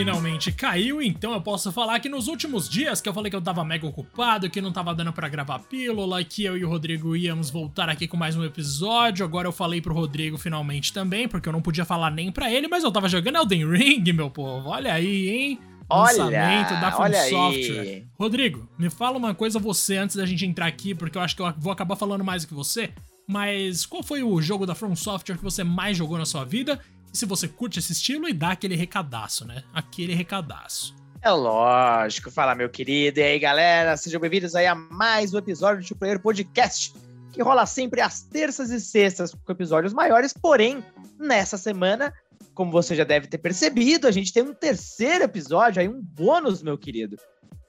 finalmente 0.00 0.50
caiu, 0.50 1.02
então 1.02 1.34
eu 1.34 1.42
posso 1.42 1.70
falar 1.70 2.00
que 2.00 2.08
nos 2.08 2.26
últimos 2.26 2.68
dias 2.68 3.00
que 3.00 3.08
eu 3.08 3.12
falei 3.12 3.28
que 3.28 3.36
eu 3.36 3.42
tava 3.42 3.62
mega 3.62 3.86
ocupado, 3.86 4.48
que 4.48 4.60
não 4.60 4.72
tava 4.72 4.94
dando 4.94 5.12
para 5.12 5.28
gravar 5.28 5.58
pílula, 5.58 6.24
que 6.24 6.42
eu 6.42 6.56
e 6.56 6.64
o 6.64 6.68
Rodrigo 6.68 7.14
íamos 7.14 7.50
voltar 7.50 7.88
aqui 7.90 8.08
com 8.08 8.16
mais 8.16 8.34
um 8.34 8.42
episódio. 8.42 9.24
Agora 9.24 9.46
eu 9.46 9.52
falei 9.52 9.80
pro 9.80 9.94
Rodrigo 9.94 10.38
finalmente 10.38 10.92
também, 10.92 11.28
porque 11.28 11.48
eu 11.48 11.52
não 11.52 11.60
podia 11.60 11.84
falar 11.84 12.10
nem 12.10 12.32
para 12.32 12.50
ele, 12.50 12.66
mas 12.66 12.82
eu 12.82 12.90
tava 12.90 13.08
jogando 13.08 13.36
Elden 13.36 13.70
Ring, 13.70 14.12
meu 14.12 14.30
povo. 14.30 14.70
Olha 14.70 14.94
aí, 14.94 15.28
hein? 15.28 15.58
Lançamento 15.90 16.70
olha, 16.70 16.80
da 16.80 16.92
From 16.92 17.12
Software. 17.12 17.80
Aí. 17.80 18.06
Rodrigo, 18.18 18.68
me 18.78 18.88
fala 18.88 19.18
uma 19.18 19.34
coisa 19.34 19.58
você 19.58 19.98
antes 19.98 20.16
da 20.16 20.24
gente 20.24 20.46
entrar 20.46 20.66
aqui, 20.66 20.94
porque 20.94 21.18
eu 21.18 21.22
acho 21.22 21.36
que 21.36 21.42
eu 21.42 21.52
vou 21.58 21.72
acabar 21.72 21.96
falando 21.96 22.24
mais 22.24 22.42
do 22.42 22.48
que 22.48 22.54
você. 22.54 22.90
Mas 23.28 23.84
qual 23.84 24.02
foi 24.02 24.22
o 24.22 24.40
jogo 24.40 24.64
da 24.64 24.74
From 24.74 24.96
Software 24.96 25.36
que 25.36 25.44
você 25.44 25.62
mais 25.62 25.96
jogou 25.96 26.16
na 26.16 26.24
sua 26.24 26.44
vida? 26.44 26.80
Se 27.12 27.26
você 27.26 27.48
curte 27.48 27.78
esse 27.78 27.92
estilo 27.92 28.28
e 28.28 28.32
dá 28.32 28.52
aquele 28.52 28.76
recadaço, 28.76 29.44
né? 29.44 29.64
Aquele 29.74 30.14
recadaço. 30.14 30.94
É 31.20 31.30
lógico, 31.30 32.30
fala 32.30 32.54
meu 32.54 32.70
querido. 32.70 33.18
E 33.18 33.22
aí, 33.22 33.38
galera, 33.38 33.96
sejam 33.96 34.20
bem-vindos 34.20 34.54
aí 34.54 34.66
a 34.66 34.74
mais 34.74 35.34
um 35.34 35.38
episódio 35.38 35.86
do 35.86 35.96
Player 35.96 36.20
Podcast, 36.20 36.94
que 37.32 37.42
rola 37.42 37.66
sempre 37.66 38.00
às 38.00 38.22
terças 38.22 38.70
e 38.70 38.80
sextas 38.80 39.34
com 39.34 39.52
episódios 39.52 39.92
maiores, 39.92 40.32
porém, 40.32 40.84
nessa 41.18 41.58
semana, 41.58 42.14
como 42.54 42.70
você 42.70 42.94
já 42.94 43.04
deve 43.04 43.26
ter 43.26 43.38
percebido, 43.38 44.06
a 44.06 44.12
gente 44.12 44.32
tem 44.32 44.44
um 44.44 44.54
terceiro 44.54 45.24
episódio 45.24 45.82
aí, 45.82 45.88
um 45.88 46.00
bônus, 46.00 46.62
meu 46.62 46.78
querido. 46.78 47.16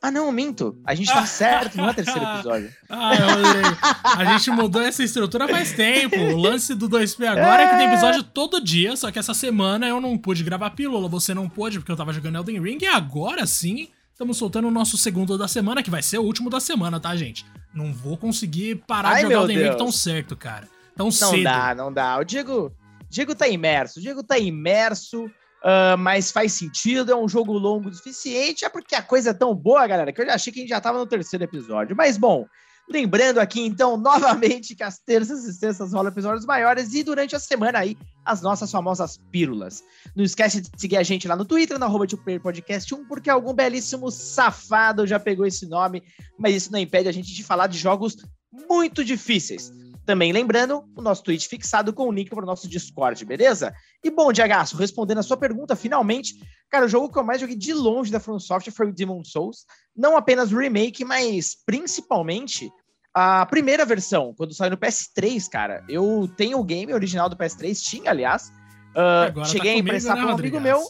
Ah, 0.01 0.09
não, 0.09 0.31
minto. 0.31 0.75
A 0.83 0.95
gente 0.95 1.13
tá 1.13 1.25
certo, 1.27 1.77
não 1.77 1.89
é 1.89 1.93
terceiro 1.93 2.23
episódio. 2.23 2.73
ah, 2.89 3.11
eu, 3.15 4.17
a 4.17 4.25
gente 4.25 4.49
mudou 4.49 4.81
essa 4.81 5.03
estrutura 5.03 5.47
faz 5.47 5.73
tempo. 5.73 6.15
O 6.15 6.37
lance 6.37 6.73
do 6.73 6.89
2P 6.89 7.27
agora 7.27 7.61
é... 7.61 7.65
é 7.65 7.69
que 7.69 7.77
tem 7.77 7.87
episódio 7.87 8.23
todo 8.23 8.59
dia, 8.59 8.95
só 8.95 9.11
que 9.11 9.19
essa 9.19 9.33
semana 9.33 9.87
eu 9.87 10.01
não 10.01 10.17
pude 10.17 10.43
gravar 10.43 10.71
pílula, 10.71 11.07
você 11.07 11.33
não 11.33 11.47
pôde 11.47 11.79
porque 11.79 11.91
eu 11.91 11.95
tava 11.95 12.11
jogando 12.11 12.37
Elden 12.37 12.61
Ring, 12.61 12.79
e 12.81 12.87
agora 12.87 13.45
sim 13.45 13.89
estamos 14.11 14.37
soltando 14.37 14.67
o 14.67 14.71
nosso 14.71 14.97
segundo 14.97 15.37
da 15.37 15.47
semana, 15.47 15.83
que 15.83 15.89
vai 15.91 16.01
ser 16.01 16.17
o 16.17 16.23
último 16.23 16.49
da 16.49 16.59
semana, 16.59 16.99
tá, 16.99 17.15
gente? 17.15 17.45
Não 17.73 17.93
vou 17.93 18.17
conseguir 18.17 18.83
parar 18.87 19.09
Ai, 19.09 19.15
de 19.17 19.21
jogar 19.23 19.41
Elden 19.41 19.57
Deus. 19.57 19.69
Ring 19.69 19.77
tão 19.77 19.91
certo, 19.91 20.35
cara. 20.35 20.67
Tão 20.95 21.07
não 21.07 21.11
cedo. 21.11 21.37
Não 21.37 21.43
dá, 21.43 21.75
não 21.75 21.93
dá. 21.93 22.17
O 22.17 22.23
Diego, 22.23 22.71
Diego 23.09 23.35
tá 23.35 23.47
imerso, 23.47 23.99
o 23.99 24.01
Diego 24.01 24.23
tá 24.23 24.37
imerso 24.37 25.29
Uh, 25.61 25.95
mas 25.97 26.31
faz 26.31 26.53
sentido, 26.53 27.11
é 27.11 27.15
um 27.15 27.29
jogo 27.29 27.53
longo 27.53 27.89
o 27.89 27.93
suficiente, 27.93 28.65
é 28.65 28.69
porque 28.69 28.95
a 28.95 29.01
coisa 29.01 29.29
é 29.29 29.33
tão 29.33 29.53
boa, 29.53 29.85
galera, 29.85 30.11
que 30.11 30.19
eu 30.19 30.25
já 30.25 30.33
achei 30.33 30.51
que 30.51 30.59
a 30.59 30.61
gente 30.61 30.69
já 30.69 30.79
estava 30.79 30.97
no 30.97 31.05
terceiro 31.05 31.43
episódio. 31.43 31.95
Mas 31.95 32.17
bom, 32.17 32.47
lembrando 32.89 33.39
aqui 33.39 33.61
então, 33.61 33.95
novamente, 33.97 34.75
que 34.75 34.83
as 34.83 34.97
terças 34.97 35.45
e 35.45 35.53
sextas 35.53 35.93
rolam 35.93 36.11
episódios 36.11 36.45
maiores 36.45 36.93
e 36.93 37.03
durante 37.03 37.35
a 37.35 37.39
semana 37.39 37.77
aí, 37.77 37.95
as 38.25 38.41
nossas 38.41 38.71
famosas 38.71 39.17
pílulas. 39.31 39.83
Não 40.15 40.23
esquece 40.23 40.61
de 40.61 40.69
seguir 40.77 40.97
a 40.97 41.03
gente 41.03 41.27
lá 41.27 41.35
no 41.35 41.45
Twitter, 41.45 41.77
no 41.77 41.85
arroba 41.85 42.07
Podcast 42.41 42.95
1, 42.95 43.05
porque 43.05 43.29
algum 43.29 43.53
belíssimo 43.53 44.09
safado 44.09 45.05
já 45.05 45.19
pegou 45.19 45.45
esse 45.45 45.67
nome, 45.67 46.01
mas 46.39 46.55
isso 46.55 46.71
não 46.71 46.79
impede 46.79 47.07
a 47.07 47.11
gente 47.11 47.33
de 47.33 47.43
falar 47.43 47.67
de 47.67 47.77
jogos 47.77 48.17
muito 48.51 49.05
difíceis. 49.05 49.71
Também 50.11 50.33
lembrando, 50.33 50.83
o 50.93 51.01
nosso 51.01 51.23
tweet 51.23 51.47
fixado 51.47 51.93
com 51.93 52.09
o 52.09 52.11
link 52.11 52.29
para 52.29 52.43
o 52.43 52.45
nosso 52.45 52.67
Discord, 52.67 53.23
beleza? 53.23 53.73
E 54.03 54.11
bom, 54.11 54.33
Diagaço, 54.33 54.75
respondendo 54.75 55.19
a 55.19 55.23
sua 55.23 55.37
pergunta, 55.37 55.73
finalmente, 55.73 56.35
cara, 56.69 56.85
o 56.85 56.89
jogo 56.89 57.09
que 57.09 57.17
eu 57.17 57.23
mais 57.23 57.39
joguei 57.39 57.55
de 57.55 57.73
longe 57.73 58.11
da 58.11 58.19
From 58.19 58.37
Software 58.37 58.73
foi 58.73 58.89
o 58.89 58.93
Demon 58.93 59.23
Souls. 59.23 59.59
Não 59.95 60.17
apenas 60.17 60.51
o 60.51 60.57
remake, 60.57 61.05
mas 61.05 61.55
principalmente 61.65 62.69
a 63.13 63.45
primeira 63.45 63.85
versão, 63.85 64.33
quando 64.35 64.53
saiu 64.53 64.71
no 64.71 64.77
PS3, 64.77 65.47
cara. 65.49 65.81
Eu 65.87 66.29
tenho 66.35 66.59
o 66.59 66.63
game 66.65 66.93
original 66.93 67.29
do 67.29 67.37
PS3, 67.37 67.81
tinha, 67.81 68.11
aliás. 68.11 68.51
Uh, 68.91 69.45
cheguei 69.45 69.71
tá 69.71 69.77
a 69.77 69.79
emprestar 69.79 70.15
né, 70.17 70.23
para 70.23 70.31
um 70.31 70.37
amigo 70.37 70.59
meu. 70.59 70.81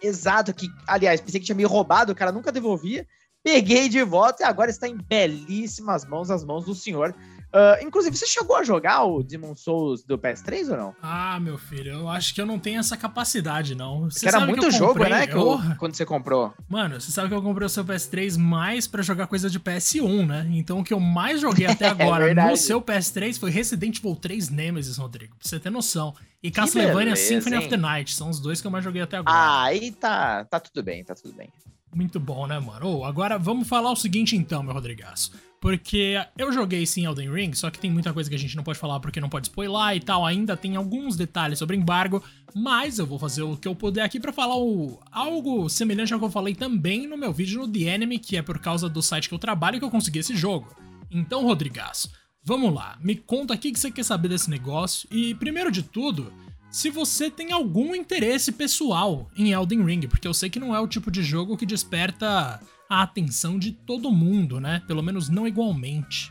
Exato, 0.00 0.54
que, 0.54 0.68
aliás, 0.86 1.20
pensei 1.20 1.38
que 1.38 1.44
tinha 1.44 1.54
me 1.54 1.64
roubado, 1.64 2.12
o 2.12 2.16
cara 2.16 2.32
nunca 2.32 2.50
devolvia. 2.50 3.06
Peguei 3.44 3.90
de 3.90 4.02
volta 4.02 4.42
e 4.42 4.46
agora 4.46 4.70
está 4.70 4.88
em 4.88 4.96
belíssimas 4.96 6.06
mãos, 6.06 6.30
as 6.30 6.42
mãos 6.42 6.64
do 6.64 6.74
senhor. 6.74 7.14
Uh, 7.52 7.84
inclusive, 7.84 8.16
você 8.16 8.26
chegou 8.26 8.56
a 8.56 8.64
jogar 8.64 9.04
o 9.04 9.22
Demon 9.22 9.54
Souls 9.54 10.02
do 10.02 10.18
PS3 10.18 10.70
ou 10.70 10.76
não? 10.76 10.96
Ah, 11.02 11.38
meu 11.38 11.58
filho, 11.58 11.92
eu 11.92 12.08
acho 12.08 12.34
que 12.34 12.40
eu 12.40 12.46
não 12.46 12.58
tenho 12.58 12.80
essa 12.80 12.96
capacidade, 12.96 13.74
não. 13.74 14.10
Você 14.10 14.26
era 14.26 14.40
muito 14.46 14.70
jogo, 14.70 15.04
né? 15.04 15.26
Eu, 15.30 15.60
quando 15.78 15.94
você 15.94 16.06
comprou. 16.06 16.54
Mano, 16.66 16.98
você 16.98 17.12
sabe 17.12 17.28
que 17.28 17.34
eu 17.34 17.42
comprei 17.42 17.66
o 17.66 17.68
seu 17.68 17.84
PS3 17.84 18.38
mais 18.38 18.86
para 18.86 19.02
jogar 19.02 19.26
coisa 19.26 19.50
de 19.50 19.60
PS1, 19.60 20.26
né? 20.26 20.48
Então 20.52 20.78
o 20.78 20.84
que 20.84 20.94
eu 20.94 21.00
mais 21.00 21.42
joguei 21.42 21.66
até 21.66 21.84
é 21.86 21.88
agora 21.88 22.30
é 22.30 22.34
no 22.34 22.56
seu 22.56 22.80
PS3 22.80 23.38
foi 23.38 23.50
Resident 23.50 23.98
Evil 23.98 24.16
3 24.16 24.48
Nemesis, 24.48 24.96
Rodrigo. 24.96 25.36
Pra 25.36 25.46
você 25.46 25.60
ter 25.60 25.68
noção. 25.68 26.14
E 26.42 26.50
Castlevania 26.50 27.12
beleza, 27.12 27.28
Symphony 27.28 27.56
hein? 27.56 27.62
of 27.62 27.68
the 27.68 27.76
Night. 27.76 28.14
São 28.14 28.30
os 28.30 28.40
dois 28.40 28.62
que 28.62 28.66
eu 28.66 28.70
mais 28.70 28.82
joguei 28.82 29.02
até 29.02 29.18
agora. 29.18 29.36
Ah, 29.36 29.64
aí 29.64 29.92
tá, 29.92 30.44
tá 30.46 30.58
tudo 30.58 30.82
bem, 30.82 31.04
tá 31.04 31.14
tudo 31.14 31.34
bem. 31.34 31.50
Muito 31.94 32.18
bom, 32.18 32.46
né, 32.46 32.58
mano? 32.58 33.00
Oh, 33.00 33.04
agora 33.04 33.38
vamos 33.38 33.68
falar 33.68 33.92
o 33.92 33.96
seguinte 33.96 34.34
então, 34.34 34.62
meu 34.62 34.72
Rodrigaço. 34.72 35.32
Porque 35.62 36.20
eu 36.36 36.52
joguei 36.52 36.84
sim 36.84 37.06
Elden 37.06 37.32
Ring, 37.32 37.54
só 37.54 37.70
que 37.70 37.78
tem 37.78 37.88
muita 37.88 38.12
coisa 38.12 38.28
que 38.28 38.34
a 38.34 38.38
gente 38.38 38.56
não 38.56 38.64
pode 38.64 38.80
falar 38.80 38.98
porque 38.98 39.20
não 39.20 39.28
pode 39.28 39.46
spoiler 39.46 39.96
e 39.96 40.00
tal. 40.00 40.26
Ainda 40.26 40.56
tem 40.56 40.74
alguns 40.74 41.14
detalhes 41.14 41.60
sobre 41.60 41.76
embargo, 41.76 42.20
mas 42.52 42.98
eu 42.98 43.06
vou 43.06 43.16
fazer 43.16 43.42
o 43.42 43.56
que 43.56 43.68
eu 43.68 43.74
puder 43.76 44.02
aqui 44.02 44.18
para 44.18 44.32
falar 44.32 44.56
o, 44.56 45.00
algo 45.12 45.68
semelhante 45.68 46.12
ao 46.12 46.18
que 46.18 46.24
eu 46.24 46.30
falei 46.32 46.52
também 46.52 47.06
no 47.06 47.16
meu 47.16 47.32
vídeo 47.32 47.60
no 47.60 47.68
The 47.72 47.78
Enemy, 47.78 48.18
que 48.18 48.36
é 48.36 48.42
por 48.42 48.58
causa 48.58 48.88
do 48.88 49.00
site 49.00 49.28
que 49.28 49.34
eu 49.36 49.38
trabalho 49.38 49.78
que 49.78 49.84
eu 49.84 49.90
consegui 49.90 50.18
esse 50.18 50.34
jogo. 50.34 50.74
Então, 51.08 51.44
Rodrigaço, 51.44 52.10
vamos 52.42 52.74
lá, 52.74 52.98
me 53.00 53.14
conta 53.14 53.54
o 53.54 53.58
que 53.58 53.72
você 53.72 53.88
quer 53.88 54.04
saber 54.04 54.30
desse 54.30 54.50
negócio 54.50 55.08
e, 55.12 55.32
primeiro 55.36 55.70
de 55.70 55.84
tudo, 55.84 56.32
se 56.72 56.90
você 56.90 57.30
tem 57.30 57.52
algum 57.52 57.94
interesse 57.94 58.50
pessoal 58.50 59.30
em 59.36 59.52
Elden 59.52 59.84
Ring, 59.84 60.08
porque 60.08 60.26
eu 60.26 60.34
sei 60.34 60.50
que 60.50 60.58
não 60.58 60.74
é 60.74 60.80
o 60.80 60.88
tipo 60.88 61.08
de 61.08 61.22
jogo 61.22 61.56
que 61.56 61.64
desperta 61.64 62.60
a 62.92 63.02
atenção 63.02 63.58
de 63.58 63.72
todo 63.72 64.12
mundo, 64.12 64.60
né? 64.60 64.82
Pelo 64.86 65.02
menos 65.02 65.30
não 65.30 65.48
igualmente. 65.48 66.30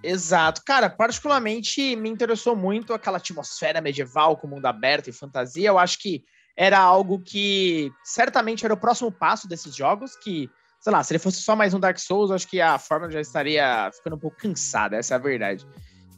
Exato. 0.00 0.62
Cara, 0.64 0.88
particularmente 0.88 1.96
me 1.96 2.08
interessou 2.08 2.54
muito 2.54 2.94
aquela 2.94 3.16
atmosfera 3.16 3.80
medieval 3.80 4.36
com 4.36 4.46
mundo 4.46 4.66
aberto 4.66 5.08
e 5.08 5.12
fantasia. 5.12 5.68
Eu 5.68 5.78
acho 5.80 5.98
que 5.98 6.22
era 6.56 6.78
algo 6.78 7.18
que 7.18 7.90
certamente 8.04 8.64
era 8.64 8.74
o 8.74 8.76
próximo 8.76 9.10
passo 9.10 9.48
desses 9.48 9.74
jogos, 9.74 10.14
que, 10.14 10.48
sei 10.80 10.92
lá, 10.92 11.02
se 11.02 11.12
ele 11.12 11.18
fosse 11.18 11.42
só 11.42 11.56
mais 11.56 11.74
um 11.74 11.80
Dark 11.80 11.98
Souls, 11.98 12.30
acho 12.30 12.46
que 12.46 12.60
a 12.60 12.78
forma 12.78 13.10
já 13.10 13.20
estaria 13.20 13.90
ficando 13.92 14.14
um 14.14 14.20
pouco 14.20 14.36
cansada, 14.36 14.96
essa 14.96 15.14
é 15.14 15.16
a 15.16 15.20
verdade. 15.20 15.66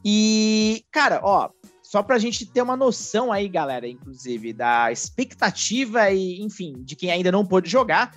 E, 0.05 0.85
cara, 0.93 1.21
ó, 1.23 1.49
só 1.83 2.03
para 2.03 2.17
a 2.17 2.19
gente 2.19 2.45
ter 2.45 2.61
uma 2.61 2.77
noção 2.77 3.33
aí, 3.33 3.49
galera, 3.49 3.89
inclusive, 3.89 4.53
da 4.53 4.93
expectativa 4.93 6.11
e, 6.11 6.43
enfim, 6.43 6.75
de 6.85 6.95
quem 6.95 7.11
ainda 7.11 7.33
não 7.33 7.47
pôde 7.47 7.71
jogar, 7.71 8.13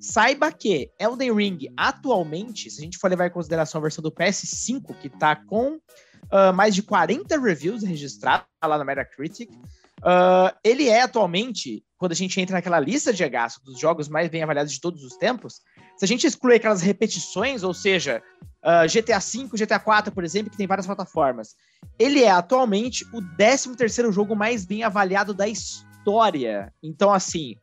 saiba 0.00 0.52
que 0.52 0.90
Elden 0.98 1.34
Ring, 1.34 1.58
atualmente, 1.76 2.70
se 2.70 2.80
a 2.80 2.84
gente 2.84 2.98
for 2.98 3.08
levar 3.08 3.26
em 3.26 3.30
consideração 3.30 3.78
a 3.78 3.82
versão 3.82 4.02
do 4.02 4.12
PS5, 4.12 4.94
que 5.00 5.08
tá 5.08 5.36
com 5.36 5.74
uh, 5.76 6.52
mais 6.54 6.74
de 6.74 6.82
40 6.82 7.38
reviews 7.40 7.82
registrados 7.82 8.46
lá 8.62 8.78
na 8.78 8.84
Metacritic, 8.84 9.50
uh, 10.00 10.54
ele 10.62 10.88
é 10.88 11.02
atualmente, 11.02 11.84
quando 11.96 12.12
a 12.12 12.16
gente 12.16 12.40
entra 12.40 12.56
naquela 12.56 12.78
lista 12.78 13.12
de 13.12 13.26
gasto 13.28 13.62
dos 13.64 13.78
jogos 13.78 14.08
mais 14.08 14.28
bem 14.28 14.42
avaliados 14.42 14.72
de 14.72 14.80
todos 14.80 15.02
os 15.02 15.16
tempos, 15.16 15.60
se 15.96 16.04
a 16.04 16.08
gente 16.08 16.26
exclui 16.26 16.56
aquelas 16.56 16.82
repetições, 16.82 17.62
ou 17.62 17.72
seja, 17.72 18.22
uh, 18.62 18.86
GTA 18.86 19.18
V, 19.18 19.56
GTA 19.56 19.78
4, 19.78 20.12
por 20.12 20.24
exemplo, 20.24 20.50
que 20.50 20.56
tem 20.56 20.66
várias 20.66 20.86
plataformas, 20.86 21.54
ele 21.98 22.22
é 22.22 22.30
atualmente 22.30 23.04
o 23.12 23.22
13º 23.38 24.12
jogo 24.12 24.36
mais 24.36 24.64
bem 24.64 24.82
avaliado 24.82 25.32
da 25.32 25.48
história. 25.48 26.72
Então, 26.82 27.12
assim, 27.12 27.56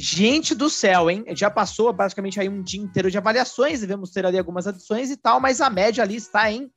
gente 0.00 0.54
do 0.54 0.70
céu, 0.70 1.10
hein? 1.10 1.24
Já 1.34 1.50
passou 1.50 1.92
basicamente 1.92 2.40
aí 2.40 2.48
um 2.48 2.62
dia 2.62 2.80
inteiro 2.80 3.10
de 3.10 3.18
avaliações, 3.18 3.80
devemos 3.80 4.10
ter 4.10 4.24
ali 4.24 4.38
algumas 4.38 4.66
adições 4.66 5.10
e 5.10 5.16
tal, 5.16 5.38
mas 5.38 5.60
a 5.60 5.68
média 5.68 6.02
ali 6.02 6.16
está 6.16 6.50
em 6.50 6.70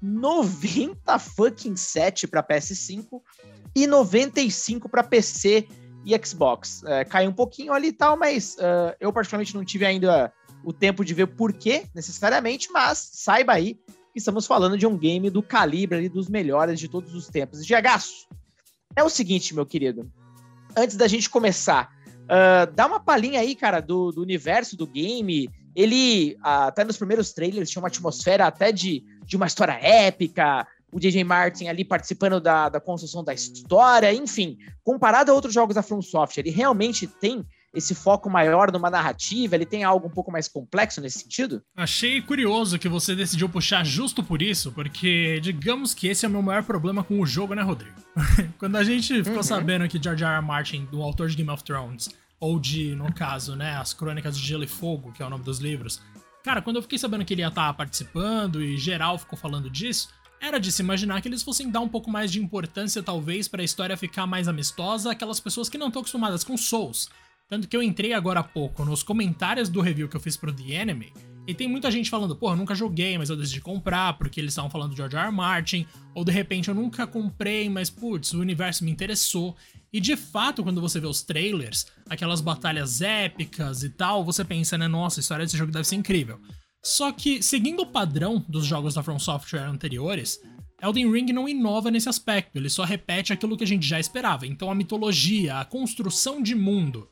90 0.00 1.18
fucking 1.18 1.76
7 1.76 2.26
para 2.26 2.42
PS5 2.42 3.20
e 3.76 3.86
95 3.86 4.88
para 4.88 5.02
PC 5.02 5.68
e 6.06 6.26
Xbox. 6.26 6.82
É, 6.84 7.04
caiu 7.04 7.28
um 7.28 7.34
pouquinho 7.34 7.74
ali 7.74 7.88
e 7.88 7.92
tal, 7.92 8.16
mas 8.16 8.54
uh, 8.54 8.96
eu 8.98 9.12
particularmente 9.12 9.54
não 9.54 9.62
tive 9.62 9.84
ainda 9.84 10.32
o 10.64 10.72
tempo 10.72 11.04
de 11.04 11.12
ver 11.12 11.26
por 11.26 11.52
quê, 11.52 11.84
necessariamente, 11.94 12.72
mas 12.72 13.10
saiba 13.12 13.52
aí 13.52 13.74
que 14.10 14.18
estamos 14.18 14.46
falando 14.46 14.78
de 14.78 14.86
um 14.86 14.96
game 14.96 15.28
do 15.28 15.42
calibre 15.42 15.98
ali, 15.98 16.08
dos 16.08 16.30
melhores 16.30 16.80
de 16.80 16.88
todos 16.88 17.14
os 17.14 17.28
tempos. 17.28 17.64
Diagaço, 17.64 18.26
é 18.96 19.04
o 19.04 19.10
seguinte, 19.10 19.54
meu 19.54 19.66
querido, 19.66 20.10
antes 20.74 20.96
da 20.96 21.06
gente 21.06 21.28
começar, 21.28 21.90
uh, 22.30 22.72
dá 22.72 22.86
uma 22.86 23.00
palhinha 23.00 23.40
aí, 23.40 23.54
cara, 23.54 23.80
do, 23.80 24.12
do 24.12 24.22
universo 24.22 24.76
do 24.76 24.86
game. 24.86 25.50
Ele, 25.74 26.36
uh, 26.40 26.68
até 26.68 26.84
nos 26.84 26.96
primeiros 26.96 27.32
trailers, 27.32 27.70
tinha 27.70 27.82
uma 27.82 27.88
atmosfera 27.88 28.46
até 28.46 28.70
de, 28.72 29.04
de 29.24 29.36
uma 29.36 29.46
história 29.46 29.78
épica, 29.80 30.66
o 30.92 30.98
DJ 30.98 31.24
Martin 31.24 31.66
ali 31.66 31.84
participando 31.84 32.40
da, 32.40 32.68
da 32.68 32.80
construção 32.80 33.22
da 33.22 33.32
história, 33.32 34.12
enfim, 34.12 34.56
comparado 34.82 35.30
a 35.30 35.34
outros 35.34 35.54
jogos 35.54 35.74
da 35.74 35.82
From 35.82 36.02
Software, 36.02 36.42
ele 36.42 36.50
realmente 36.50 37.06
tem 37.06 37.44
esse 37.72 37.94
foco 37.94 38.28
maior 38.28 38.72
numa 38.72 38.90
narrativa? 38.90 39.54
Ele 39.54 39.66
tem 39.66 39.84
algo 39.84 40.06
um 40.06 40.10
pouco 40.10 40.30
mais 40.30 40.48
complexo 40.48 41.00
nesse 41.00 41.20
sentido? 41.20 41.62
Achei 41.76 42.20
curioso 42.20 42.78
que 42.78 42.88
você 42.88 43.14
decidiu 43.14 43.48
puxar 43.48 43.84
justo 43.84 44.22
por 44.22 44.42
isso, 44.42 44.72
porque 44.72 45.40
digamos 45.40 45.94
que 45.94 46.08
esse 46.08 46.24
é 46.24 46.28
o 46.28 46.32
meu 46.32 46.42
maior 46.42 46.64
problema 46.64 47.04
com 47.04 47.20
o 47.20 47.26
jogo, 47.26 47.54
né, 47.54 47.62
Rodrigo? 47.62 47.94
Quando 48.58 48.76
a 48.76 48.84
gente 48.84 49.14
ficou 49.22 49.36
uhum. 49.36 49.42
sabendo 49.42 49.88
que 49.88 50.02
George 50.02 50.24
R. 50.24 50.34
R. 50.34 50.44
Martin, 50.44 50.86
do 50.90 51.02
autor 51.02 51.28
de 51.28 51.36
Game 51.36 51.50
of 51.50 51.62
Thrones, 51.62 52.08
ou 52.40 52.58
de, 52.58 52.94
no 52.96 53.12
caso, 53.12 53.54
né, 53.54 53.76
as 53.76 53.92
Crônicas 53.92 54.36
de 54.36 54.46
Gelo 54.46 54.64
e 54.64 54.66
Fogo, 54.66 55.12
que 55.12 55.22
é 55.22 55.26
o 55.26 55.30
nome 55.30 55.44
dos 55.44 55.58
livros, 55.58 56.00
cara, 56.42 56.62
quando 56.62 56.76
eu 56.76 56.82
fiquei 56.82 56.98
sabendo 56.98 57.24
que 57.24 57.34
ele 57.34 57.42
ia 57.42 57.48
estar 57.48 57.66
tá 57.66 57.74
participando 57.74 58.62
e 58.62 58.78
geral 58.78 59.18
ficou 59.18 59.38
falando 59.38 59.68
disso, 59.68 60.08
era 60.40 60.58
de 60.58 60.72
se 60.72 60.82
imaginar 60.82 61.20
que 61.20 61.28
eles 61.28 61.42
fossem 61.42 61.70
dar 61.70 61.80
um 61.80 61.88
pouco 61.88 62.10
mais 62.10 62.32
de 62.32 62.42
importância, 62.42 63.02
talvez, 63.02 63.46
para 63.46 63.60
a 63.60 63.64
história 63.64 63.96
ficar 63.96 64.26
mais 64.26 64.48
amistosa 64.48 65.10
aquelas 65.10 65.38
pessoas 65.38 65.68
que 65.68 65.76
não 65.76 65.88
estão 65.88 66.00
acostumadas 66.00 66.42
com 66.42 66.56
Souls. 66.56 67.10
Tanto 67.46 67.68
que 67.68 67.76
eu 67.76 67.82
entrei 67.82 68.14
agora 68.14 68.40
há 68.40 68.44
pouco 68.44 68.84
nos 68.84 69.02
comentários 69.02 69.68
do 69.68 69.82
review 69.82 70.08
que 70.08 70.16
eu 70.16 70.20
fiz 70.20 70.36
pro 70.36 70.52
The 70.52 70.72
Enemy, 70.72 71.12
e 71.50 71.54
tem 71.54 71.68
muita 71.68 71.90
gente 71.90 72.08
falando, 72.08 72.36
porra, 72.36 72.54
nunca 72.54 72.74
joguei, 72.74 73.18
mas 73.18 73.28
eu 73.28 73.36
decidi 73.36 73.60
comprar, 73.60 74.16
porque 74.16 74.40
eles 74.40 74.52
estavam 74.52 74.70
falando 74.70 74.92
de 74.92 74.96
George 74.96 75.16
R. 75.16 75.26
R. 75.26 75.32
Martin, 75.32 75.86
ou 76.14 76.24
de 76.24 76.30
repente 76.30 76.68
eu 76.68 76.74
nunca 76.74 77.06
comprei, 77.06 77.68
mas 77.68 77.90
putz, 77.90 78.32
o 78.32 78.40
universo 78.40 78.84
me 78.84 78.90
interessou. 78.90 79.56
E 79.92 80.00
de 80.00 80.16
fato, 80.16 80.62
quando 80.62 80.80
você 80.80 81.00
vê 81.00 81.06
os 81.08 81.22
trailers, 81.22 81.86
aquelas 82.08 82.40
batalhas 82.40 83.02
épicas 83.02 83.82
e 83.82 83.90
tal, 83.90 84.24
você 84.24 84.44
pensa, 84.44 84.78
né, 84.78 84.86
nossa, 84.86 85.18
a 85.18 85.22
história 85.22 85.44
desse 85.44 85.56
jogo 85.56 85.72
deve 85.72 85.88
ser 85.88 85.96
incrível. 85.96 86.40
Só 86.82 87.10
que, 87.10 87.42
seguindo 87.42 87.80
o 87.80 87.86
padrão 87.86 88.44
dos 88.48 88.64
jogos 88.64 88.94
da 88.94 89.02
From 89.02 89.18
Software 89.18 89.66
anteriores, 89.66 90.40
Elden 90.80 91.10
Ring 91.12 91.32
não 91.32 91.48
inova 91.48 91.90
nesse 91.90 92.08
aspecto, 92.08 92.56
ele 92.56 92.70
só 92.70 92.84
repete 92.84 93.32
aquilo 93.32 93.56
que 93.56 93.64
a 93.64 93.66
gente 93.66 93.86
já 93.86 93.98
esperava. 93.98 94.46
Então 94.46 94.70
a 94.70 94.74
mitologia, 94.74 95.58
a 95.58 95.64
construção 95.64 96.40
de 96.40 96.54
mundo 96.54 97.08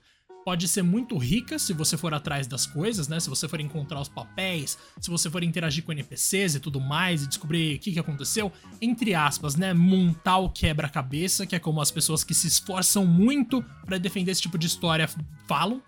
pode 0.49 0.67
ser 0.67 0.83
muito 0.83 1.19
rica 1.19 1.59
se 1.59 1.75
você 1.75 1.95
for 1.95 2.15
atrás 2.15 2.47
das 2.47 2.65
coisas, 2.65 3.07
né? 3.07 3.21
Se 3.21 3.29
você 3.29 3.47
for 3.47 3.61
encontrar 3.61 4.01
os 4.01 4.09
papéis, 4.09 4.79
se 4.99 5.11
você 5.11 5.29
for 5.31 5.45
interagir 5.45 5.85
com 5.85 5.93
NPCs 5.93 6.55
e 6.55 6.59
tudo 6.59 6.81
mais 6.81 7.23
e 7.23 7.27
descobrir 7.27 7.77
o 7.77 7.79
que, 7.79 7.93
que 7.93 7.99
aconteceu, 7.99 8.51
entre 8.81 9.15
aspas, 9.15 9.57
né? 9.57 9.75
Montar 9.75 10.39
o 10.39 10.49
quebra-cabeça, 10.49 11.45
que 11.45 11.55
é 11.55 11.59
como 11.59 11.83
as 11.83 11.91
pessoas 11.91 12.25
que 12.25 12.33
se 12.33 12.47
esforçam 12.47 13.05
muito 13.05 13.63
para 13.85 13.99
defender 13.99 14.31
esse 14.31 14.41
tipo 14.41 14.57
de 14.57 14.67
história 14.67 15.07
falam. 15.47 15.83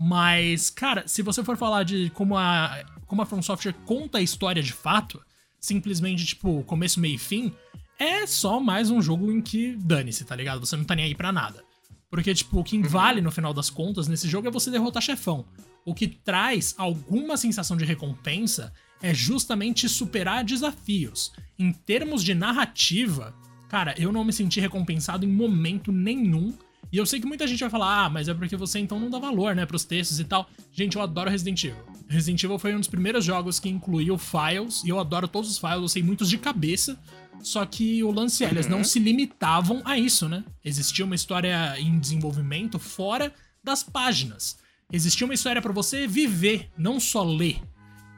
Mas, 0.00 0.70
cara, 0.70 1.06
se 1.06 1.20
você 1.20 1.44
for 1.44 1.58
falar 1.58 1.82
de 1.82 2.08
como 2.14 2.38
a, 2.38 2.86
como 3.04 3.20
a 3.20 3.26
From 3.26 3.42
Software 3.42 3.74
conta 3.84 4.16
a 4.16 4.22
história 4.22 4.62
de 4.62 4.72
fato, 4.72 5.22
simplesmente, 5.60 6.24
tipo, 6.24 6.64
começo, 6.64 6.98
meio 7.00 7.16
e 7.16 7.18
fim, 7.18 7.52
é 7.98 8.26
só 8.26 8.58
mais 8.58 8.90
um 8.90 9.02
jogo 9.02 9.30
em 9.30 9.42
que 9.42 9.76
dane-se, 9.76 10.24
tá 10.24 10.34
ligado? 10.34 10.64
Você 10.64 10.74
não 10.74 10.84
tá 10.84 10.94
nem 10.94 11.04
aí 11.04 11.14
pra 11.14 11.30
nada. 11.30 11.62
Porque, 12.10 12.34
tipo, 12.34 12.58
o 12.58 12.64
que 12.64 12.76
uhum. 12.76 12.82
vale 12.82 13.20
no 13.20 13.30
final 13.30 13.52
das 13.52 13.70
contas 13.70 14.08
nesse 14.08 14.28
jogo 14.28 14.48
é 14.48 14.50
você 14.50 14.70
derrotar 14.70 15.02
chefão. 15.02 15.44
O 15.84 15.94
que 15.94 16.06
traz 16.06 16.74
alguma 16.78 17.36
sensação 17.36 17.76
de 17.76 17.84
recompensa 17.84 18.72
é 19.02 19.12
justamente 19.12 19.88
superar 19.88 20.44
desafios. 20.44 21.32
Em 21.58 21.72
termos 21.72 22.22
de 22.24 22.34
narrativa, 22.34 23.34
cara, 23.68 23.94
eu 23.98 24.10
não 24.10 24.24
me 24.24 24.32
senti 24.32 24.60
recompensado 24.60 25.24
em 25.24 25.28
momento 25.28 25.92
nenhum 25.92 26.56
e 26.92 26.98
eu 26.98 27.06
sei 27.06 27.20
que 27.20 27.26
muita 27.26 27.46
gente 27.46 27.60
vai 27.60 27.70
falar, 27.70 28.04
ah, 28.04 28.10
mas 28.10 28.28
é 28.28 28.34
porque 28.34 28.56
você 28.56 28.78
então 28.78 28.98
não 28.98 29.10
dá 29.10 29.18
valor, 29.18 29.54
né, 29.54 29.66
pros 29.66 29.84
textos 29.84 30.20
e 30.20 30.24
tal. 30.24 30.48
Gente, 30.72 30.96
eu 30.96 31.02
adoro 31.02 31.30
Resident 31.30 31.64
Evil. 31.64 31.84
Resident 32.08 32.42
Evil 32.42 32.58
foi 32.58 32.74
um 32.74 32.78
dos 32.78 32.88
primeiros 32.88 33.24
jogos 33.24 33.58
que 33.58 33.68
incluiu 33.68 34.16
files, 34.16 34.84
e 34.84 34.88
eu 34.88 35.00
adoro 35.00 35.26
todos 35.26 35.50
os 35.50 35.58
files, 35.58 35.76
eu 35.76 35.88
sei 35.88 36.02
muitos 36.02 36.28
de 36.28 36.38
cabeça. 36.38 36.98
Só 37.42 37.64
que 37.64 38.02
o 38.02 38.10
lance 38.10 38.44
é, 38.44 38.50
eles 38.50 38.66
não 38.66 38.78
uhum. 38.78 38.84
se 38.84 38.98
limitavam 38.98 39.82
a 39.84 39.98
isso, 39.98 40.28
né? 40.28 40.44
Existia 40.64 41.04
uma 41.04 41.14
história 41.14 41.78
em 41.78 41.98
desenvolvimento 41.98 42.78
fora 42.78 43.32
das 43.62 43.82
páginas. 43.82 44.58
Existia 44.92 45.26
uma 45.26 45.34
história 45.34 45.60
para 45.60 45.72
você 45.72 46.06
viver, 46.06 46.70
não 46.76 47.00
só 47.00 47.22
ler. 47.22 47.60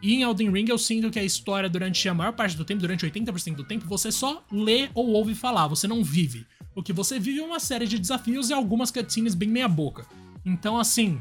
E 0.03 0.15
em 0.15 0.23
Elden 0.23 0.51
Ring 0.51 0.67
eu 0.69 0.79
sinto 0.79 1.11
que 1.11 1.19
a 1.19 1.25
história 1.25 1.69
durante 1.69 2.09
a 2.09 2.15
maior 2.15 2.33
parte 2.33 2.57
do 2.57 2.65
tempo, 2.65 2.81
durante 2.81 3.05
80% 3.05 3.57
do 3.57 3.65
tempo, 3.65 3.87
você 3.87 4.13
só 4.13 4.45
lê 4.53 4.89
ou 4.95 5.09
ouve 5.09 5.35
falar, 5.35 5.67
você 5.67 5.89
não 5.89 6.05
vive. 6.05 6.47
O 6.75 6.83
que 6.83 6.93
você 6.93 7.19
vive 7.19 7.41
é 7.41 7.45
uma 7.45 7.59
série 7.59 7.87
de 7.87 7.99
desafios 7.99 8.51
e 8.51 8.53
algumas 8.53 8.91
cutscenes 8.91 9.35
bem 9.35 9.49
meia 9.49 9.67
boca. 9.67 10.07
Então, 10.45 10.79
assim, 10.79 11.21